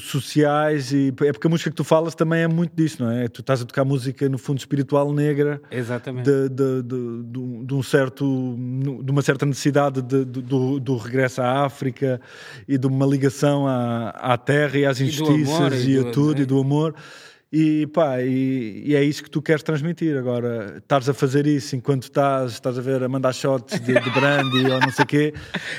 sociais. 0.03 0.91
E, 0.91 1.13
é 1.25 1.31
porque 1.31 1.47
a 1.47 1.49
música 1.49 1.69
que 1.69 1.75
tu 1.75 1.83
falas 1.83 2.13
também 2.13 2.41
é 2.41 2.47
muito 2.47 2.75
disso, 2.75 3.03
não 3.03 3.11
é? 3.11 3.27
Tu 3.27 3.41
estás 3.41 3.61
a 3.61 3.65
tocar 3.65 3.85
música 3.85 4.27
no 4.27 4.38
fundo 4.38 4.57
espiritual 4.57 5.13
negra 5.13 5.61
Exatamente. 5.71 6.25
de, 6.29 6.49
de, 6.49 6.83
de, 6.83 7.23
de- 7.65 7.73
um 7.73 7.81
certo, 7.83 8.55
de 9.03 9.11
uma 9.11 9.21
certa 9.21 9.45
necessidade 9.45 10.01
de- 10.01 10.25
de- 10.25 10.41
do, 10.41 10.79
do 10.79 10.97
regresso 10.97 11.41
à 11.41 11.63
África 11.65 12.19
e 12.67 12.77
de 12.77 12.88
uma 12.88 13.05
ligação 13.05 13.67
à, 13.67 14.09
à 14.09 14.38
terra 14.38 14.77
e 14.77 14.85
às 14.85 14.99
injustiças 14.99 15.55
amor, 15.55 15.73
e, 15.73 15.91
e 15.95 15.99
a 15.99 16.03
do- 16.03 16.11
tudo 16.11 16.39
é. 16.39 16.43
e 16.43 16.45
do 16.45 16.59
amor. 16.59 16.93
E 17.51 17.87
pá, 17.87 18.21
e, 18.21 18.83
e 18.87 18.93
é 18.95 19.01
isso 19.01 19.23
que 19.23 19.29
tu 19.29 19.41
queres 19.41 19.63
transmitir. 19.63 20.17
Agora, 20.17 20.75
estás 20.79 21.07
a 21.07 21.13
fazer 21.13 21.47
isso 21.47 21.77
enquanto 21.77 22.03
estás, 22.03 22.51
estás 22.53 22.77
a 22.77 22.81
ver, 22.81 23.01
a 23.01 23.07
mandar 23.07 23.33
shots 23.33 23.79
de, 23.79 23.93
de 23.93 24.09
brandy 24.09 24.65
ou 24.69 24.79
não 24.81 24.91
sei 24.91 25.03
o 25.03 25.07
quê, 25.07 25.33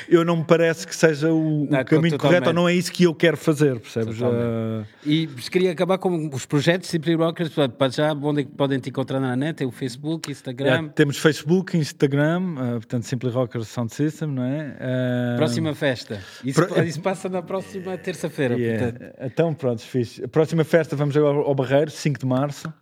eu 0.08 0.24
não 0.24 0.36
me 0.38 0.44
parece 0.44 0.86
que 0.86 0.96
seja 0.96 1.30
o, 1.30 1.64
o 1.64 1.70
Não, 1.70 1.84
caminho 1.84 1.84
totalmente. 1.84 2.18
correto 2.18 2.48
ou 2.48 2.54
não 2.54 2.66
é 2.66 2.72
isso 2.74 2.90
que 2.90 3.04
eu 3.04 3.14
quero 3.14 3.36
fazer, 3.36 3.78
percebes? 3.80 4.18
Ah, 4.22 4.84
E 5.04 5.26
queria 5.50 5.72
acabar 5.72 5.98
com 5.98 6.30
os 6.32 6.46
projetos 6.46 6.88
Simply 6.88 7.14
Rockers. 7.14 7.50
Para 7.76 7.90
já, 7.90 8.14
onde 8.14 8.40
é 8.40 8.44
que 8.44 8.50
podem 8.50 8.78
te 8.78 8.88
encontrar 8.88 9.20
na 9.20 9.36
net? 9.36 9.62
É 9.62 9.66
o 9.66 9.70
Facebook, 9.70 10.30
Instagram. 10.30 10.84
já 10.84 10.88
temos 10.88 11.18
Facebook, 11.18 11.76
Instagram, 11.76 12.54
ah, 12.56 12.70
portanto, 12.76 13.02
Simply 13.04 13.30
Rockers 13.30 13.68
Sound 13.68 13.92
System, 13.92 14.28
não 14.28 14.42
é? 14.42 14.74
Ah, 14.80 15.34
Próxima 15.36 15.74
festa. 15.74 16.18
Isso, 16.42 16.64
Pro- 16.66 16.82
isso 16.82 17.00
passa 17.02 17.28
na 17.28 17.42
próxima 17.42 17.96
terça-feira. 17.98 18.56
Yeah. 18.58 18.92
Então, 19.20 19.52
pronto, 19.52 19.82
fixe. 19.82 20.24
A 20.24 20.28
próxima 20.28 20.64
festa 20.64 20.96
vamos 20.96 21.14
agora 21.16 21.36
ao 21.38 21.57
Barreiro, 21.62 21.90
5 21.90 22.18
de 22.18 22.26
março, 22.26 22.72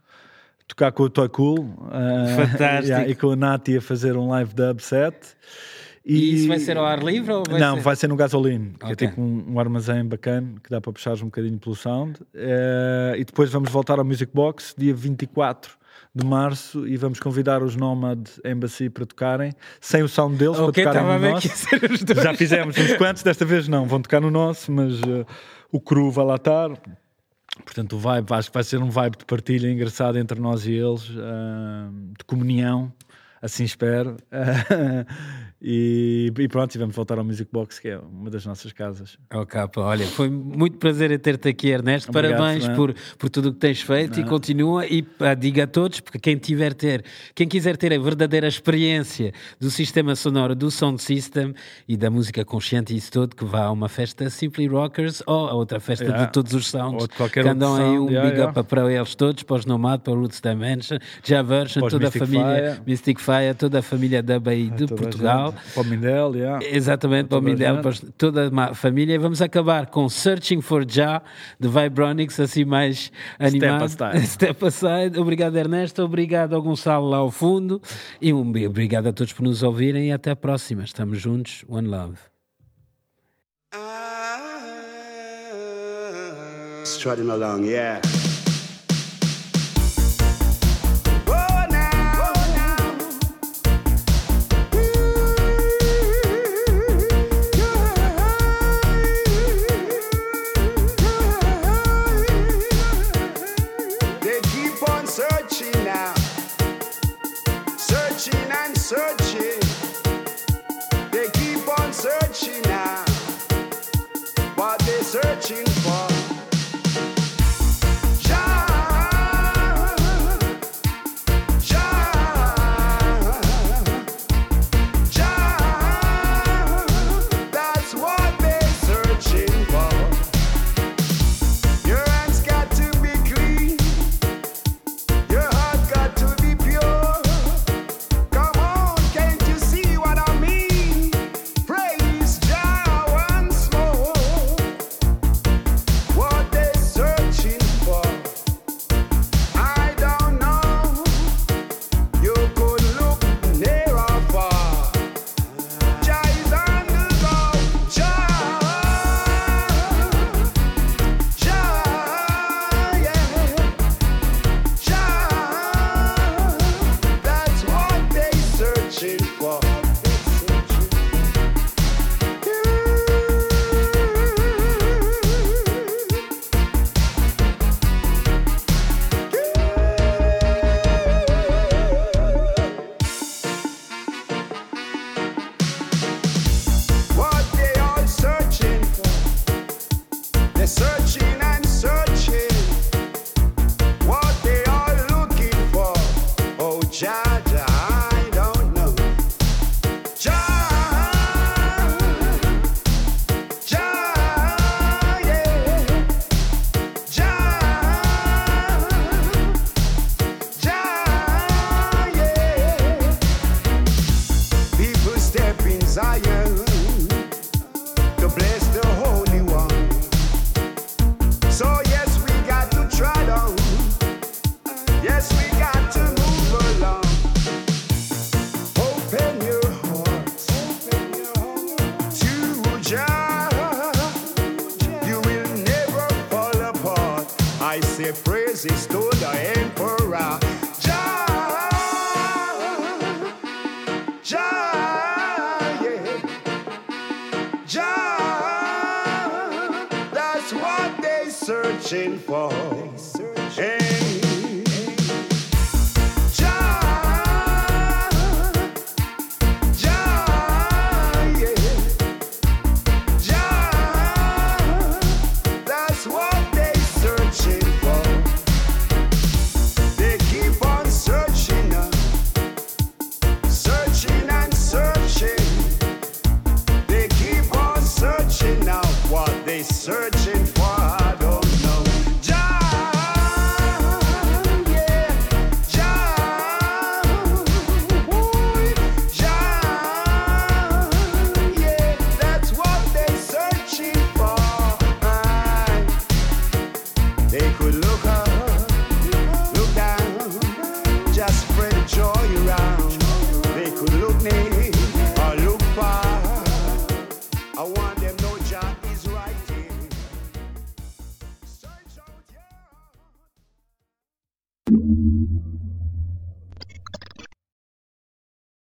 tocar 0.69 0.93
com 0.93 1.05
o 1.05 1.11
Toy 1.11 1.29
Cool 1.29 1.75
Fantástico. 2.37 2.87
yeah, 2.89 3.09
e 3.09 3.15
com 3.15 3.31
a 3.33 3.37
Nati 3.37 3.77
a 3.77 3.81
fazer 3.81 4.17
um 4.17 4.29
live 4.29 4.55
dub 4.55 4.81
set. 4.81 5.17
E 6.09 6.37
isso 6.37 6.47
vai 6.47 6.61
ser 6.61 6.77
ao 6.77 6.85
ar 6.85 7.03
livre 7.03 7.33
ou 7.33 7.43
vai 7.49 7.59
não, 7.59 7.75
ser- 7.77 7.83
vai 7.83 7.97
ser 7.97 8.07
no 8.07 8.15
gasolina, 8.15 8.71
que 8.79 8.85
Ok. 8.87 8.93
é 8.93 8.95
tipo 9.09 9.21
um, 9.21 9.55
um 9.55 9.59
armazém 9.59 10.05
bacana 10.05 10.55
que 10.63 10.71
dá 10.71 10.81
para 10.81 10.93
puxar 10.93 11.15
um 11.15 11.25
bocadinho 11.25 11.59
pelo 11.59 11.75
sound. 11.75 12.21
Eh, 12.33 13.17
e 13.19 13.25
depois 13.25 13.51
vamos 13.51 13.71
voltar 13.73 13.99
ao 13.99 14.05
Music 14.05 14.31
Box 14.33 14.73
dia 14.79 14.95
24 14.95 15.73
de 16.15 16.25
março 16.25 16.87
e 16.87 16.97
vamos 16.97 17.19
convidar 17.19 17.61
os 17.61 17.75
Nomad 17.75 18.25
Embassy 18.45 18.89
para 18.89 19.05
tocarem, 19.05 19.53
sem 19.81 20.03
o 20.05 20.09
sound 20.09 20.37
deles, 20.37 20.59
Ok, 20.61 20.85
para 20.85 20.93
tocarem 20.95 21.21
no 21.21 21.31
nosso. 21.33 21.49
Já 22.23 22.33
fizemos 22.35 22.79
uns 22.79 22.93
quantos, 22.97 23.23
desta 23.25 23.45
vez 23.45 23.67
não, 23.67 23.85
vão 23.87 24.01
tocar 24.01 24.21
no 24.21 24.31
nosso, 24.31 24.71
mas 24.71 25.01
eh, 25.03 25.27
o 25.73 25.81
cru 25.81 26.09
vai 26.13 26.25
lá 26.25 26.37
estar. 26.37 26.71
Portanto, 27.65 27.97
o 27.97 27.99
vibe, 27.99 28.33
acho 28.33 28.51
que 28.51 28.55
vai 28.55 28.65
ser 28.65 28.83
um 28.83 28.91
vibe 28.91 29.19
de 29.19 29.25
partilha 29.25 29.71
engraçado 29.71 30.19
entre 30.19 30.39
nós 30.41 30.67
e 30.67 30.73
eles, 30.73 31.11
ah, 31.19 31.89
de 32.19 32.25
comunhão, 32.25 32.93
assim 33.41 33.65
espero. 33.65 34.17
e, 35.61 36.33
e 36.39 36.49
pronto, 36.49 36.75
e 36.75 36.79
vamos 36.79 36.95
voltar 36.95 37.19
ao 37.19 37.25
Music 37.25 37.51
Box, 37.53 37.81
que 37.81 37.89
é 37.89 37.99
uma 37.99 38.31
das 38.31 38.45
nossas 38.45 38.73
casas. 38.73 39.19
Oh, 39.35 39.47
capa, 39.47 39.81
olha, 39.81 40.07
foi 40.07 40.29
muito 40.29 40.79
prazer 40.79 41.11
em 41.11 41.19
ter-te 41.19 41.49
aqui, 41.49 41.69
Ernesto. 41.69 42.11
Obrigado, 42.11 42.39
Parabéns 42.39 42.65
Fernando. 42.65 42.77
por, 42.77 42.95
por 43.19 43.31
tudo 43.31 43.49
o 43.49 43.53
que 43.53 43.59
tens 43.59 43.81
feito 43.81 44.21
e 44.21 44.25
continua. 44.25 44.87
E 44.87 45.03
pá, 45.03 45.35
diga 45.35 45.65
a 45.65 45.67
todos, 45.67 46.01
porque 46.01 46.19
quem 46.19 46.37
tiver 46.37 46.75
ter, 46.75 47.05
quem 47.35 47.49
quiser 47.49 47.77
ter 47.77 47.93
a 47.93 47.99
verdadeira 47.99 48.47
experiência 48.47 49.33
do 49.59 49.71
sistema 49.71 50.15
sonoro 50.15 50.55
do 50.55 50.71
Sound 50.71 51.01
System 51.01 51.55
e 51.89 51.97
da 51.97 52.11
música 52.11 52.45
consciente 52.45 52.93
e 52.95 52.97
isso 52.97 53.13
tudo, 53.13 53.35
que 53.35 53.45
vá 53.45 53.65
a 53.65 53.71
uma 53.71 53.89
festa 53.89 54.29
Simply 54.31 54.67
Rockers 54.67 55.23
ou 55.27 55.49
a 55.49 55.55
outra 55.55 55.81
festa 55.81 56.07
Yeah. 56.07 56.27
de 56.27 56.33
todos 56.33 56.53
os 56.55 56.69
sounds. 56.69 57.03
Ou 57.03 57.09
de 57.09 57.15
qualquer 57.15 57.43
que 57.43 57.49
andam 57.49 57.75
aí 57.75 57.99
um 57.99 58.09
yeah, 58.09 58.29
big 58.29 58.39
yeah. 58.39 58.61
up 58.61 58.69
para 58.69 58.93
eles 58.93 59.15
todos, 59.15 59.43
para 59.43 59.57
os 59.57 59.67
Nomad, 59.67 60.01
para 60.01 60.13
o 60.13 60.21
Roots 60.21 60.41
Dimension, 60.41 60.99
Javersion, 61.25 61.85
os 61.85 61.93
toda 61.93 62.05
Mystic 62.05 62.23
a 62.23 62.27
família 62.27 62.73
Fire. 62.75 62.83
Mystic 62.87 63.19
Fire, 63.21 63.55
toda 63.59 63.79
a 63.81 63.83
família 63.83 64.23
Dub 64.23 64.49
aí 64.49 64.71
de 64.71 64.87
Toda 64.87 64.95
a 64.95 64.97
Portugal. 64.97 65.55
Para 65.75 65.83
o 65.83 65.85
Mindel, 65.85 66.37
yeah. 66.37 66.65
Exatamente, 66.65 67.29
para 67.29 67.39
o 67.39 67.43
Mindel, 67.43 67.81
para 67.81 67.93
toda 68.17 68.51
a 68.55 68.75
família. 68.75 69.15
E 69.15 69.19
vamos 69.19 69.43
acabar 69.43 69.87
com 69.87 70.09
Searching 70.09 70.61
for 70.61 70.85
Ja, 70.89 71.23
de 71.59 71.69
Vibronics, 71.69 72.39
assim 72.41 72.65
mais 72.65 73.11
animado. 73.39 73.85
aside. 73.85 74.27
Step 74.27 74.65
aside. 74.65 75.19
Obrigado, 75.19 75.57
Ernesto. 75.57 76.03
Obrigado 76.03 76.55
ao 76.55 76.63
Gonçalo 76.63 77.09
lá 77.09 77.19
ao 77.19 77.31
fundo. 77.31 77.81
E 78.21 78.33
um 78.33 78.41
obrigado 78.41 79.09
a 79.09 79.13
todos 79.13 79.33
por 79.33 79.43
nos 79.43 79.63
ouvirem. 79.63 80.09
E 80.09 80.13
até 80.13 80.31
a 80.31 80.37
próxima. 80.37 80.85
Estamos 80.85 81.21
juntos. 81.21 81.65
One 81.69 81.89
Love. 81.89 82.17
Strutting 86.85 87.29
along, 87.31 87.65
yeah. 87.67 88.01